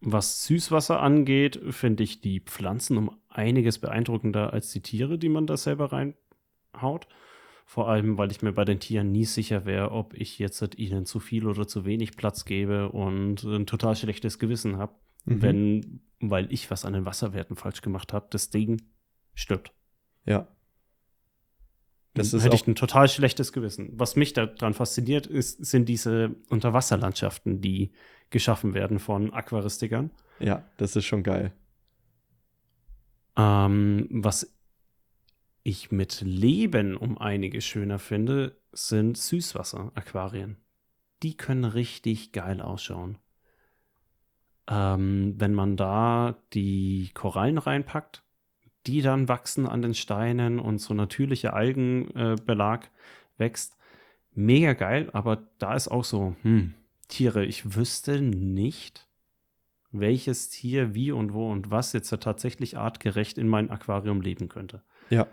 Was 0.00 0.44
Süßwasser 0.44 1.00
angeht, 1.00 1.60
finde 1.70 2.04
ich 2.04 2.20
die 2.20 2.40
Pflanzen 2.40 2.96
um 2.96 3.10
einiges 3.28 3.78
beeindruckender 3.78 4.52
als 4.52 4.70
die 4.72 4.80
Tiere, 4.80 5.18
die 5.18 5.28
man 5.28 5.46
da 5.46 5.56
selber 5.56 5.92
reinhaut. 5.92 7.08
Vor 7.66 7.88
allem, 7.88 8.16
weil 8.16 8.30
ich 8.30 8.40
mir 8.40 8.52
bei 8.52 8.64
den 8.64 8.80
Tieren 8.80 9.12
nie 9.12 9.24
sicher 9.24 9.66
wäre, 9.66 9.90
ob 9.90 10.14
ich 10.14 10.38
jetzt 10.38 10.78
ihnen 10.78 11.04
zu 11.04 11.20
viel 11.20 11.46
oder 11.46 11.66
zu 11.66 11.84
wenig 11.84 12.16
Platz 12.16 12.44
gebe 12.44 12.90
und 12.90 13.42
ein 13.42 13.66
total 13.66 13.94
schlechtes 13.94 14.38
Gewissen 14.38 14.78
habe, 14.78 14.94
mhm. 15.26 15.42
wenn, 15.42 16.00
weil 16.20 16.50
ich 16.52 16.70
was 16.70 16.84
an 16.84 16.94
den 16.94 17.04
Wasserwerten 17.04 17.56
falsch 17.56 17.82
gemacht 17.82 18.12
habe, 18.12 18.28
das 18.30 18.50
Ding 18.50 18.80
stirbt. 19.34 19.74
Ja. 20.24 20.48
Das 22.18 22.32
ist 22.32 22.44
hätte 22.44 22.56
ich 22.56 22.66
ein 22.66 22.74
total 22.74 23.08
schlechtes 23.08 23.52
Gewissen. 23.52 23.90
Was 23.94 24.16
mich 24.16 24.32
daran 24.32 24.74
fasziniert, 24.74 25.26
ist, 25.26 25.64
sind 25.64 25.88
diese 25.88 26.36
Unterwasserlandschaften, 26.48 27.60
die 27.60 27.92
geschaffen 28.30 28.74
werden 28.74 28.98
von 28.98 29.32
Aquaristikern. 29.32 30.10
Ja, 30.38 30.64
das 30.76 30.96
ist 30.96 31.06
schon 31.06 31.22
geil. 31.22 31.52
Ähm, 33.36 34.08
was 34.10 34.52
ich 35.62 35.90
mit 35.90 36.20
Leben 36.22 36.96
um 36.96 37.18
einiges 37.18 37.64
schöner 37.64 37.98
finde, 37.98 38.56
sind 38.72 39.16
Süßwasser-Aquarien. 39.16 40.56
Die 41.22 41.36
können 41.36 41.64
richtig 41.64 42.32
geil 42.32 42.60
ausschauen. 42.60 43.18
Ähm, 44.68 45.34
wenn 45.38 45.54
man 45.54 45.76
da 45.76 46.36
die 46.52 47.10
Korallen 47.14 47.58
reinpackt, 47.58 48.22
die 48.88 49.02
dann 49.02 49.28
wachsen 49.28 49.66
an 49.66 49.82
den 49.82 49.94
Steinen 49.94 50.58
und 50.58 50.78
so 50.78 50.94
natürlicher 50.94 51.52
Algenbelag 51.52 52.90
wächst. 53.36 53.76
Mega 54.34 54.72
geil, 54.72 55.10
aber 55.12 55.46
da 55.58 55.74
ist 55.74 55.88
auch 55.88 56.04
so, 56.04 56.34
hm, 56.42 56.74
Tiere, 57.08 57.44
ich 57.44 57.76
wüsste 57.76 58.22
nicht, 58.22 59.06
welches 59.92 60.48
Tier 60.48 60.94
wie 60.94 61.12
und 61.12 61.34
wo 61.34 61.50
und 61.50 61.70
was 61.70 61.92
jetzt 61.92 62.10
tatsächlich 62.20 62.78
artgerecht 62.78 63.36
in 63.36 63.46
mein 63.46 63.70
Aquarium 63.70 64.22
leben 64.22 64.48
könnte. 64.48 64.82
Ja, 65.10 65.26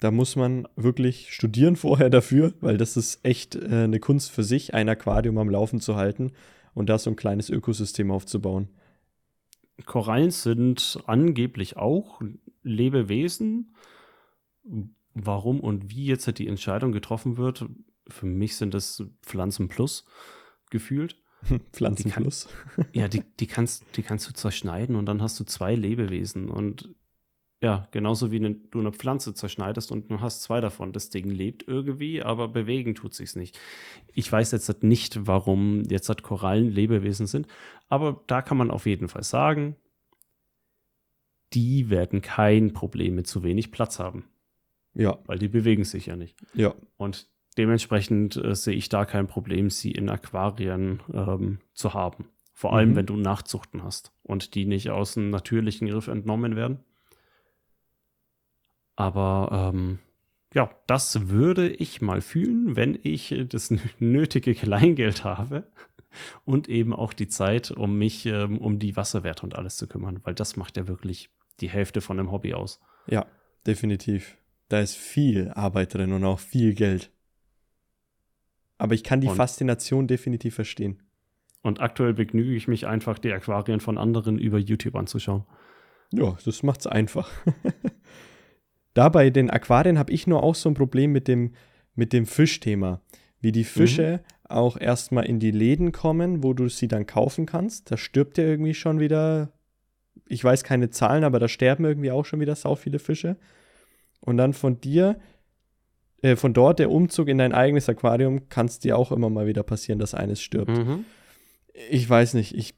da 0.00 0.10
muss 0.10 0.34
man 0.34 0.66
wirklich 0.74 1.32
studieren 1.32 1.76
vorher 1.76 2.10
dafür, 2.10 2.54
weil 2.60 2.76
das 2.76 2.96
ist 2.96 3.24
echt 3.24 3.54
äh, 3.54 3.84
eine 3.84 4.00
Kunst 4.00 4.32
für 4.32 4.42
sich, 4.42 4.74
ein 4.74 4.88
Aquarium 4.88 5.38
am 5.38 5.48
Laufen 5.48 5.80
zu 5.80 5.94
halten 5.94 6.32
und 6.74 6.88
da 6.88 6.98
so 6.98 7.10
ein 7.10 7.16
kleines 7.16 7.50
Ökosystem 7.50 8.10
aufzubauen. 8.10 8.68
Korallen 9.84 10.30
sind 10.30 10.98
angeblich 11.06 11.76
auch 11.76 12.20
Lebewesen. 12.66 13.74
Warum 15.14 15.60
und 15.60 15.90
wie 15.90 16.06
jetzt 16.06 16.38
die 16.38 16.48
Entscheidung 16.48 16.92
getroffen 16.92 17.36
wird, 17.36 17.66
für 18.08 18.26
mich 18.26 18.56
sind 18.56 18.74
das 18.74 19.02
Pflanzen 19.22 19.68
plus 19.68 20.04
gefühlt. 20.70 21.16
Pflanzen 21.72 22.10
plus. 22.10 22.48
ja, 22.92 23.08
die, 23.08 23.22
die, 23.38 23.46
kannst, 23.46 23.84
die 23.96 24.02
kannst 24.02 24.28
du 24.28 24.32
zerschneiden 24.32 24.96
und 24.96 25.06
dann 25.06 25.22
hast 25.22 25.38
du 25.38 25.44
zwei 25.44 25.74
Lebewesen. 25.74 26.48
Und 26.48 26.94
ja, 27.62 27.88
genauso 27.90 28.30
wie 28.32 28.36
eine, 28.36 28.54
du 28.54 28.80
eine 28.80 28.92
Pflanze 28.92 29.32
zerschneidest 29.32 29.90
und 29.90 30.10
du 30.10 30.20
hast 30.20 30.42
zwei 30.42 30.60
davon. 30.60 30.92
Das 30.92 31.08
Ding 31.08 31.30
lebt 31.30 31.66
irgendwie, 31.66 32.22
aber 32.22 32.48
bewegen 32.48 32.94
tut 32.94 33.14
sich's 33.14 33.36
nicht. 33.36 33.58
Ich 34.12 34.30
weiß 34.30 34.52
jetzt 34.52 34.82
nicht, 34.82 35.26
warum 35.26 35.82
jetzt 35.84 36.08
halt 36.08 36.22
Korallen 36.22 36.70
Lebewesen 36.70 37.26
sind, 37.26 37.46
aber 37.88 38.22
da 38.26 38.42
kann 38.42 38.58
man 38.58 38.70
auf 38.70 38.86
jeden 38.86 39.08
Fall 39.08 39.24
sagen, 39.24 39.76
die 41.56 41.90
werden 41.90 42.20
kein 42.20 42.72
Problem 42.72 43.16
mit 43.16 43.26
zu 43.26 43.42
wenig 43.42 43.72
Platz 43.72 43.98
haben. 43.98 44.26
Ja. 44.94 45.18
Weil 45.24 45.38
die 45.38 45.48
bewegen 45.48 45.84
sich 45.84 46.06
ja 46.06 46.16
nicht. 46.16 46.36
Ja. 46.54 46.74
Und 46.96 47.28
dementsprechend 47.56 48.36
äh, 48.36 48.54
sehe 48.54 48.74
ich 48.74 48.88
da 48.90 49.06
kein 49.06 49.26
Problem, 49.26 49.70
sie 49.70 49.90
in 49.90 50.10
Aquarien 50.10 51.00
ähm, 51.12 51.58
zu 51.72 51.94
haben. 51.94 52.28
Vor 52.52 52.74
allem, 52.74 52.90
mhm. 52.90 52.96
wenn 52.96 53.06
du 53.06 53.16
Nachzuchten 53.16 53.82
hast 53.82 54.12
und 54.22 54.54
die 54.54 54.66
nicht 54.66 54.90
aus 54.90 55.14
dem 55.14 55.30
natürlichen 55.30 55.88
Griff 55.88 56.08
entnommen 56.08 56.56
werden. 56.56 56.80
Aber 58.94 59.72
ähm, 59.74 59.98
ja, 60.54 60.70
das 60.86 61.28
würde 61.28 61.68
ich 61.68 62.00
mal 62.00 62.20
fühlen, 62.20 62.76
wenn 62.76 62.98
ich 63.02 63.34
das 63.48 63.72
nötige 63.98 64.54
Kleingeld 64.54 65.24
habe 65.24 65.66
und 66.44 66.68
eben 66.68 66.94
auch 66.94 67.12
die 67.12 67.28
Zeit, 67.28 67.70
um 67.70 67.98
mich 67.98 68.26
ähm, 68.26 68.58
um 68.58 68.78
die 68.78 68.96
Wasserwerte 68.96 69.42
und 69.42 69.56
alles 69.56 69.76
zu 69.76 69.86
kümmern, 69.86 70.20
weil 70.24 70.34
das 70.34 70.56
macht 70.56 70.76
ja 70.76 70.88
wirklich 70.88 71.30
die 71.60 71.68
Hälfte 71.68 72.00
von 72.00 72.16
dem 72.16 72.30
Hobby 72.30 72.54
aus. 72.54 72.80
Ja, 73.06 73.26
definitiv. 73.66 74.36
Da 74.68 74.80
ist 74.80 74.96
viel 74.96 75.50
Arbeit 75.50 75.94
drin 75.94 76.12
und 76.12 76.24
auch 76.24 76.40
viel 76.40 76.74
Geld. 76.74 77.10
Aber 78.78 78.94
ich 78.94 79.04
kann 79.04 79.20
die 79.20 79.28
und, 79.28 79.36
Faszination 79.36 80.06
definitiv 80.06 80.54
verstehen. 80.54 81.02
Und 81.62 81.80
aktuell 81.80 82.14
begnüge 82.14 82.54
ich 82.54 82.68
mich 82.68 82.86
einfach, 82.86 83.18
die 83.18 83.32
Aquarien 83.32 83.80
von 83.80 83.96
anderen 83.96 84.38
über 84.38 84.58
YouTube 84.58 84.96
anzuschauen. 84.96 85.44
Ja, 86.12 86.36
das 86.44 86.62
macht's 86.62 86.86
einfach. 86.86 87.30
Da 88.96 89.10
bei 89.10 89.28
den 89.28 89.50
Aquarien 89.50 89.98
habe 89.98 90.10
ich 90.10 90.26
nur 90.26 90.42
auch 90.42 90.54
so 90.54 90.70
ein 90.70 90.74
Problem 90.74 91.12
mit 91.12 91.28
dem, 91.28 91.52
mit 91.94 92.14
dem 92.14 92.24
Fischthema. 92.24 93.02
Wie 93.42 93.52
die 93.52 93.64
Fische 93.64 94.22
mhm. 94.22 94.46
auch 94.48 94.80
erstmal 94.80 95.26
in 95.26 95.38
die 95.38 95.50
Läden 95.50 95.92
kommen, 95.92 96.42
wo 96.42 96.54
du 96.54 96.70
sie 96.70 96.88
dann 96.88 97.04
kaufen 97.04 97.44
kannst. 97.44 97.90
Da 97.90 97.98
stirbt 97.98 98.38
ja 98.38 98.44
irgendwie 98.44 98.72
schon 98.72 98.98
wieder, 98.98 99.52
ich 100.26 100.42
weiß 100.42 100.64
keine 100.64 100.90
Zahlen, 100.90 101.24
aber 101.24 101.38
da 101.38 101.48
sterben 101.48 101.84
irgendwie 101.84 102.10
auch 102.10 102.24
schon 102.24 102.40
wieder 102.40 102.54
sau 102.54 102.74
viele 102.74 102.98
Fische. 102.98 103.36
Und 104.20 104.36
dann 104.36 104.52
von 104.52 104.80
dir, 104.80 105.18
äh, 106.22 106.36
von 106.36 106.54
dort 106.54 106.78
der 106.78 106.90
Umzug 106.90 107.28
in 107.28 107.38
dein 107.38 107.52
eigenes 107.52 107.88
Aquarium, 107.88 108.48
kann 108.48 108.66
es 108.66 108.78
dir 108.78 108.96
auch 108.96 109.12
immer 109.12 109.30
mal 109.30 109.46
wieder 109.46 109.62
passieren, 109.62 109.98
dass 109.98 110.14
eines 110.14 110.40
stirbt. 110.40 110.76
Mhm. 110.76 111.04
Ich 111.90 112.08
weiß 112.08 112.34
nicht, 112.34 112.54
ich 112.54 112.74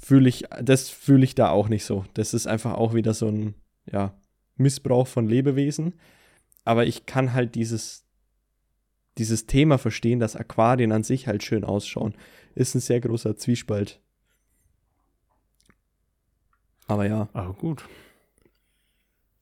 fühle 0.00 0.28
ich, 0.28 0.44
das 0.62 0.88
fühle 0.88 1.24
ich 1.24 1.34
da 1.34 1.50
auch 1.50 1.68
nicht 1.68 1.84
so. 1.84 2.04
Das 2.14 2.34
ist 2.34 2.46
einfach 2.46 2.74
auch 2.74 2.94
wieder 2.94 3.14
so 3.14 3.28
ein, 3.28 3.54
ja, 3.90 4.14
Missbrauch 4.56 5.06
von 5.06 5.28
Lebewesen. 5.28 5.94
Aber 6.64 6.86
ich 6.86 7.06
kann 7.06 7.32
halt 7.32 7.54
dieses, 7.54 8.06
dieses 9.18 9.46
Thema 9.46 9.78
verstehen, 9.78 10.20
dass 10.20 10.36
Aquarien 10.36 10.92
an 10.92 11.02
sich 11.04 11.26
halt 11.26 11.42
schön 11.42 11.64
ausschauen. 11.64 12.14
Ist 12.54 12.74
ein 12.74 12.80
sehr 12.80 13.00
großer 13.00 13.36
Zwiespalt. 13.36 14.00
Aber 16.86 17.06
ja. 17.06 17.28
Aber 17.32 17.52
gut. 17.54 17.84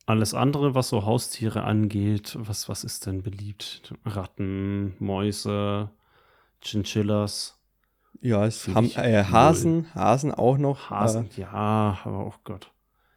Alles 0.07 0.35
andere, 0.35 0.75
was 0.75 0.89
so 0.89 1.05
Haustiere 1.05 1.63
angeht, 1.63 2.37
was, 2.39 2.69
was 2.69 2.85
ist 2.85 3.07
denn 3.07 3.23
beliebt? 3.23 3.95
Ratten, 4.05 4.95
Mäuse, 4.99 5.91
Chinchillas. 6.61 7.59
Ja, 8.21 8.47
es 8.47 8.69
haben 8.69 8.91
äh, 8.97 9.25
Hasen, 9.25 9.93
Hasen 9.95 10.33
auch 10.33 10.59
noch. 10.59 10.91
Hasen, 10.91 11.29
äh, 11.37 11.41
ja, 11.41 12.01
aber 12.05 12.27
oh 12.27 12.35
Gott. 12.45 12.71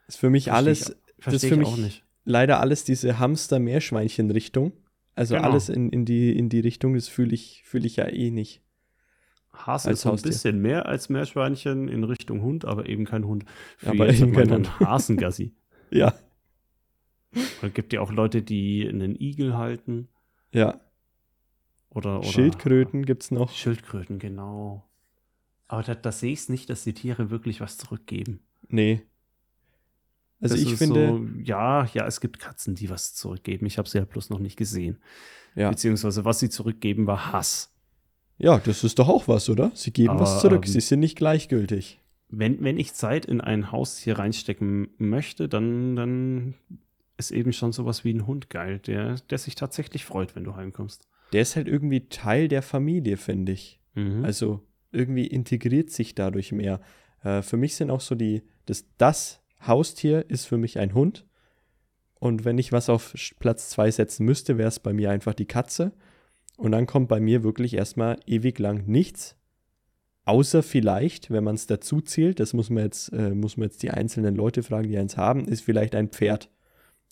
Ist 0.07 0.17
für 0.17 0.30
mich 0.30 0.45
Versteh 0.45 0.57
alles, 0.57 0.89
ich, 0.89 1.26
das 1.26 1.34
ist 1.36 1.45
für 1.45 1.57
mich 1.57 2.03
leider 2.23 2.59
alles 2.59 2.84
diese 2.84 3.19
Hamster-Meerschweinchen-Richtung. 3.19 4.73
Also 5.15 5.36
genau. 5.36 5.47
alles 5.47 5.69
in, 5.69 5.89
in, 5.89 6.05
die, 6.05 6.38
in 6.38 6.49
die 6.49 6.59
Richtung, 6.59 6.93
das 6.95 7.07
fühle 7.07 7.34
ich, 7.34 7.63
fühl 7.65 7.86
ich 7.86 7.95
ja 7.95 8.07
eh 8.07 8.32
nicht. 8.32 8.61
Hase 9.56 9.91
ist 9.91 10.01
so 10.01 10.12
ein 10.12 10.22
bisschen 10.22 10.62
mehr 10.62 10.86
als 10.88 11.10
Meerschweinchen 11.10 11.88
in 11.88 12.03
Richtung 12.03 12.41
Hund, 12.41 12.66
aber 12.66 12.88
eben 12.88 13.06
kein 13.06 13.26
Hund. 13.26 13.45
Für 13.78 13.91
aber 13.91 14.10
eben 14.10 14.34
kein 14.34 14.51
Hund. 14.51 14.80
Hasengassi. 14.80 15.53
ja. 15.91 16.14
Es 17.34 17.74
gibt 17.74 17.93
ja 17.93 18.01
auch 18.01 18.12
Leute, 18.12 18.41
die 18.41 18.88
einen 18.88 19.20
Igel 19.20 19.58
halten. 19.58 20.08
Ja. 20.51 20.80
Oder, 21.89 22.20
oder 22.20 22.28
Schildkröten 22.28 23.06
gibt 23.06 23.24
es 23.24 23.32
noch. 23.32 23.51
Schildkröten, 23.51 24.20
genau. 24.20 24.88
Aber 25.68 25.84
da, 25.84 25.95
da 25.95 26.12
sehe 26.12 26.34
ich 26.34 26.39
es 26.39 26.49
nicht, 26.49 26.70
dass 26.70 26.84
die 26.84 26.93
Tiere 26.93 27.30
wirklich 27.30 27.62
was 27.62 27.78
zurückgeben. 27.78 28.41
Nee. 28.68 29.01
Also 30.41 30.56
das 30.56 30.64
ich 30.64 30.76
finde. 30.76 31.08
So, 31.08 31.26
ja, 31.43 31.86
ja, 31.93 32.06
es 32.06 32.22
gibt 32.22 32.39
Katzen, 32.39 32.76
die 32.76 32.89
was 32.89 33.14
zurückgeben. 33.16 33.66
Ich 33.66 33.78
habe 33.78 33.89
sie 33.89 33.97
ja 33.97 34.06
bloß 34.06 34.30
noch 34.30 34.39
nicht 34.39 34.58
gesehen. 34.58 34.99
Ja. 35.56 35.70
Beziehungsweise, 35.70 36.26
was 36.26 36.39
sie 36.39 36.49
zurückgeben, 36.49 37.08
war 37.08 37.32
Hass. 37.32 37.74
Ja, 38.38 38.59
das 38.59 38.83
ist 38.83 38.99
doch 38.99 39.07
auch 39.07 39.27
was, 39.27 39.49
oder? 39.49 39.71
Sie 39.73 39.91
geben 39.91 40.11
Aber, 40.11 40.21
was 40.21 40.41
zurück. 40.41 40.65
Ähm, 40.65 40.71
sie 40.71 40.81
sind 40.81 40.99
nicht 40.99 41.17
gleichgültig. 41.17 41.99
Wenn, 42.29 42.63
wenn 42.63 42.77
ich 42.77 42.93
Zeit 42.93 43.25
in 43.25 43.39
ein 43.39 43.71
Haus 43.71 43.97
hier 43.97 44.19
reinstecken 44.19 44.89
möchte, 44.97 45.47
dann, 45.47 45.95
dann 45.95 46.55
ist 47.17 47.31
eben 47.31 47.53
schon 47.53 47.71
sowas 47.71 48.03
wie 48.03 48.13
ein 48.13 48.27
Hund 48.27 48.49
geil, 48.49 48.79
der, 48.79 49.15
der 49.29 49.38
sich 49.38 49.55
tatsächlich 49.55 50.05
freut, 50.05 50.36
wenn 50.36 50.43
du 50.43 50.55
heimkommst. 50.55 51.07
Der 51.33 51.41
ist 51.41 51.55
halt 51.55 51.67
irgendwie 51.67 52.07
Teil 52.09 52.47
der 52.47 52.61
Familie, 52.61 53.17
finde 53.17 53.53
ich. 53.53 53.79
Mhm. 53.93 54.25
Also 54.25 54.61
irgendwie 54.91 55.27
integriert 55.27 55.89
sich 55.91 56.15
dadurch 56.15 56.51
mehr. 56.51 56.81
Äh, 57.23 57.41
für 57.41 57.57
mich 57.57 57.75
sind 57.75 57.89
auch 57.89 58.01
so 58.01 58.15
die, 58.15 58.43
das, 58.65 58.86
das 58.97 59.41
Haustier 59.65 60.29
ist 60.29 60.45
für 60.45 60.57
mich 60.57 60.79
ein 60.79 60.93
Hund. 60.93 61.25
Und 62.19 62.45
wenn 62.45 62.57
ich 62.57 62.71
was 62.71 62.89
auf 62.89 63.13
Platz 63.39 63.69
2 63.69 63.91
setzen 63.91 64.25
müsste, 64.25 64.57
wäre 64.57 64.69
es 64.69 64.79
bei 64.79 64.93
mir 64.93 65.11
einfach 65.11 65.33
die 65.33 65.45
Katze. 65.45 65.93
Und 66.58 66.72
dann 66.72 66.86
kommt 66.86 67.10
bei 67.10 67.20
mir 67.20 67.43
wirklich 67.43 67.74
erstmal 67.74 68.20
ewig 68.26 68.60
lang 68.60 68.86
nichts. 68.88 69.36
Außer 70.24 70.64
vielleicht, 70.64 71.30
wenn 71.30 71.43
man 71.43 71.56
es 71.56 71.68
dazu 71.68 72.01
zählt, 72.01 72.39
das 72.39 72.53
muss 72.53 72.70
man, 72.70 72.84
jetzt, 72.84 73.10
äh, 73.14 73.30
muss 73.32 73.58
man 73.58 73.68
jetzt 73.68 73.84
die 73.84 73.91
einzelnen 73.91 74.36
Leute 74.36 74.64
fragen, 74.64 74.88
die 74.88 74.97
eins 74.97 75.18
haben, 75.18 75.45
ist 75.45 75.62
vielleicht 75.62 75.93
ein 75.93 76.10
Pferd. 76.10 76.49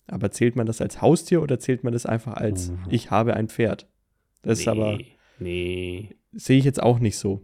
Aber 0.06 0.30
zählt 0.30 0.56
man 0.56 0.66
das 0.66 0.80
als 0.80 1.00
Haustier 1.00 1.40
oder 1.40 1.58
zählt 1.58 1.84
man 1.84 1.92
das 1.92 2.06
einfach 2.06 2.34
als 2.34 2.70
mhm. 2.70 2.78
ich 2.90 3.10
habe 3.10 3.34
ein 3.34 3.48
Pferd? 3.48 3.88
Das 4.42 4.58
nee, 4.58 4.62
ist 4.62 4.68
aber. 4.68 4.98
Nee. 5.38 6.16
Sehe 6.32 6.58
ich 6.58 6.64
jetzt 6.64 6.82
auch 6.82 6.98
nicht 6.98 7.16
so. 7.16 7.42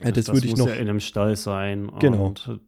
Ja, 0.00 0.10
das, 0.10 0.26
das 0.26 0.34
würde 0.34 0.46
ich 0.46 0.52
muss 0.52 0.60
noch. 0.60 0.68
ja 0.68 0.74
in 0.74 0.88
einem 0.88 1.00
Stall 1.00 1.36
sein. 1.36 1.90
Genau. 2.00 2.26
Und 2.26 2.60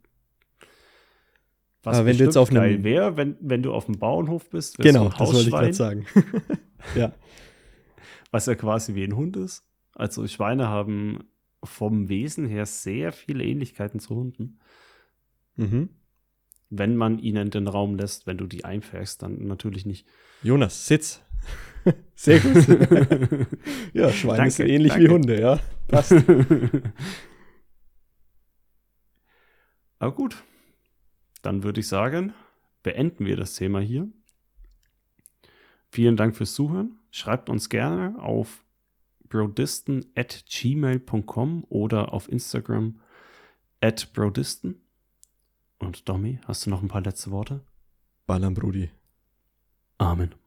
was 1.82 1.96
Aber 1.96 2.06
wenn 2.06 2.18
du 2.18 2.24
jetzt 2.24 2.36
auf 2.36 2.50
einem 2.50 2.84
wäre, 2.84 3.16
wenn, 3.16 3.36
wenn 3.40 3.62
du 3.62 3.72
auf 3.72 3.86
dem 3.86 3.98
Bauernhof 3.98 4.50
bist, 4.50 4.78
genau, 4.78 5.08
das 5.08 5.32
wollte 5.32 5.40
ich 5.40 5.50
gerade 5.50 5.72
sagen. 5.72 6.06
ja. 6.94 7.12
Was 8.30 8.46
ja 8.46 8.54
quasi 8.54 8.94
wie 8.94 9.04
ein 9.04 9.16
Hund 9.16 9.36
ist. 9.36 9.64
Also 9.94 10.26
Schweine 10.26 10.68
haben 10.68 11.24
vom 11.64 12.08
Wesen 12.08 12.46
her 12.46 12.66
sehr 12.66 13.12
viele 13.12 13.44
Ähnlichkeiten 13.44 13.98
zu 13.98 14.14
Hunden. 14.14 14.60
Mhm. 15.56 15.90
Wenn 16.68 16.96
man 16.96 17.18
ihnen 17.18 17.50
den 17.50 17.66
Raum 17.66 17.96
lässt, 17.96 18.26
wenn 18.26 18.38
du 18.38 18.46
die 18.46 18.64
einfährst, 18.64 19.22
dann 19.22 19.46
natürlich 19.46 19.86
nicht. 19.86 20.06
Jonas, 20.42 20.86
sitz. 20.86 21.22
Sehr 22.14 22.38
gut. 22.38 22.66
ja, 23.94 24.12
Schweine 24.12 24.36
danke, 24.36 24.52
sind 24.52 24.68
ähnlich 24.68 24.92
danke. 24.92 25.06
wie 25.06 25.10
Hunde, 25.10 25.40
ja. 25.40 25.58
Passt. 25.88 26.12
Aber 29.98 30.14
gut, 30.14 30.36
dann 31.42 31.62
würde 31.62 31.80
ich 31.80 31.88
sagen, 31.88 32.34
beenden 32.82 33.26
wir 33.26 33.36
das 33.36 33.54
Thema 33.54 33.80
hier. 33.80 34.08
Vielen 35.90 36.16
Dank 36.16 36.36
fürs 36.36 36.54
Zuhören. 36.54 36.98
Schreibt 37.10 37.48
uns 37.48 37.68
gerne 37.68 38.16
auf 38.20 38.64
brodisten 39.28 40.06
at 40.14 40.44
gmail.com 40.48 41.64
oder 41.68 42.12
auf 42.12 42.30
Instagram 42.30 43.00
at 43.80 44.12
brodisten. 44.12 44.80
Und 45.78 46.08
Domi, 46.08 46.38
hast 46.46 46.66
du 46.66 46.70
noch 46.70 46.82
ein 46.82 46.88
paar 46.88 47.02
letzte 47.02 47.30
Worte? 47.30 47.64
Ballern, 48.26 48.54
Brudi. 48.54 48.90
Amen. 49.98 50.39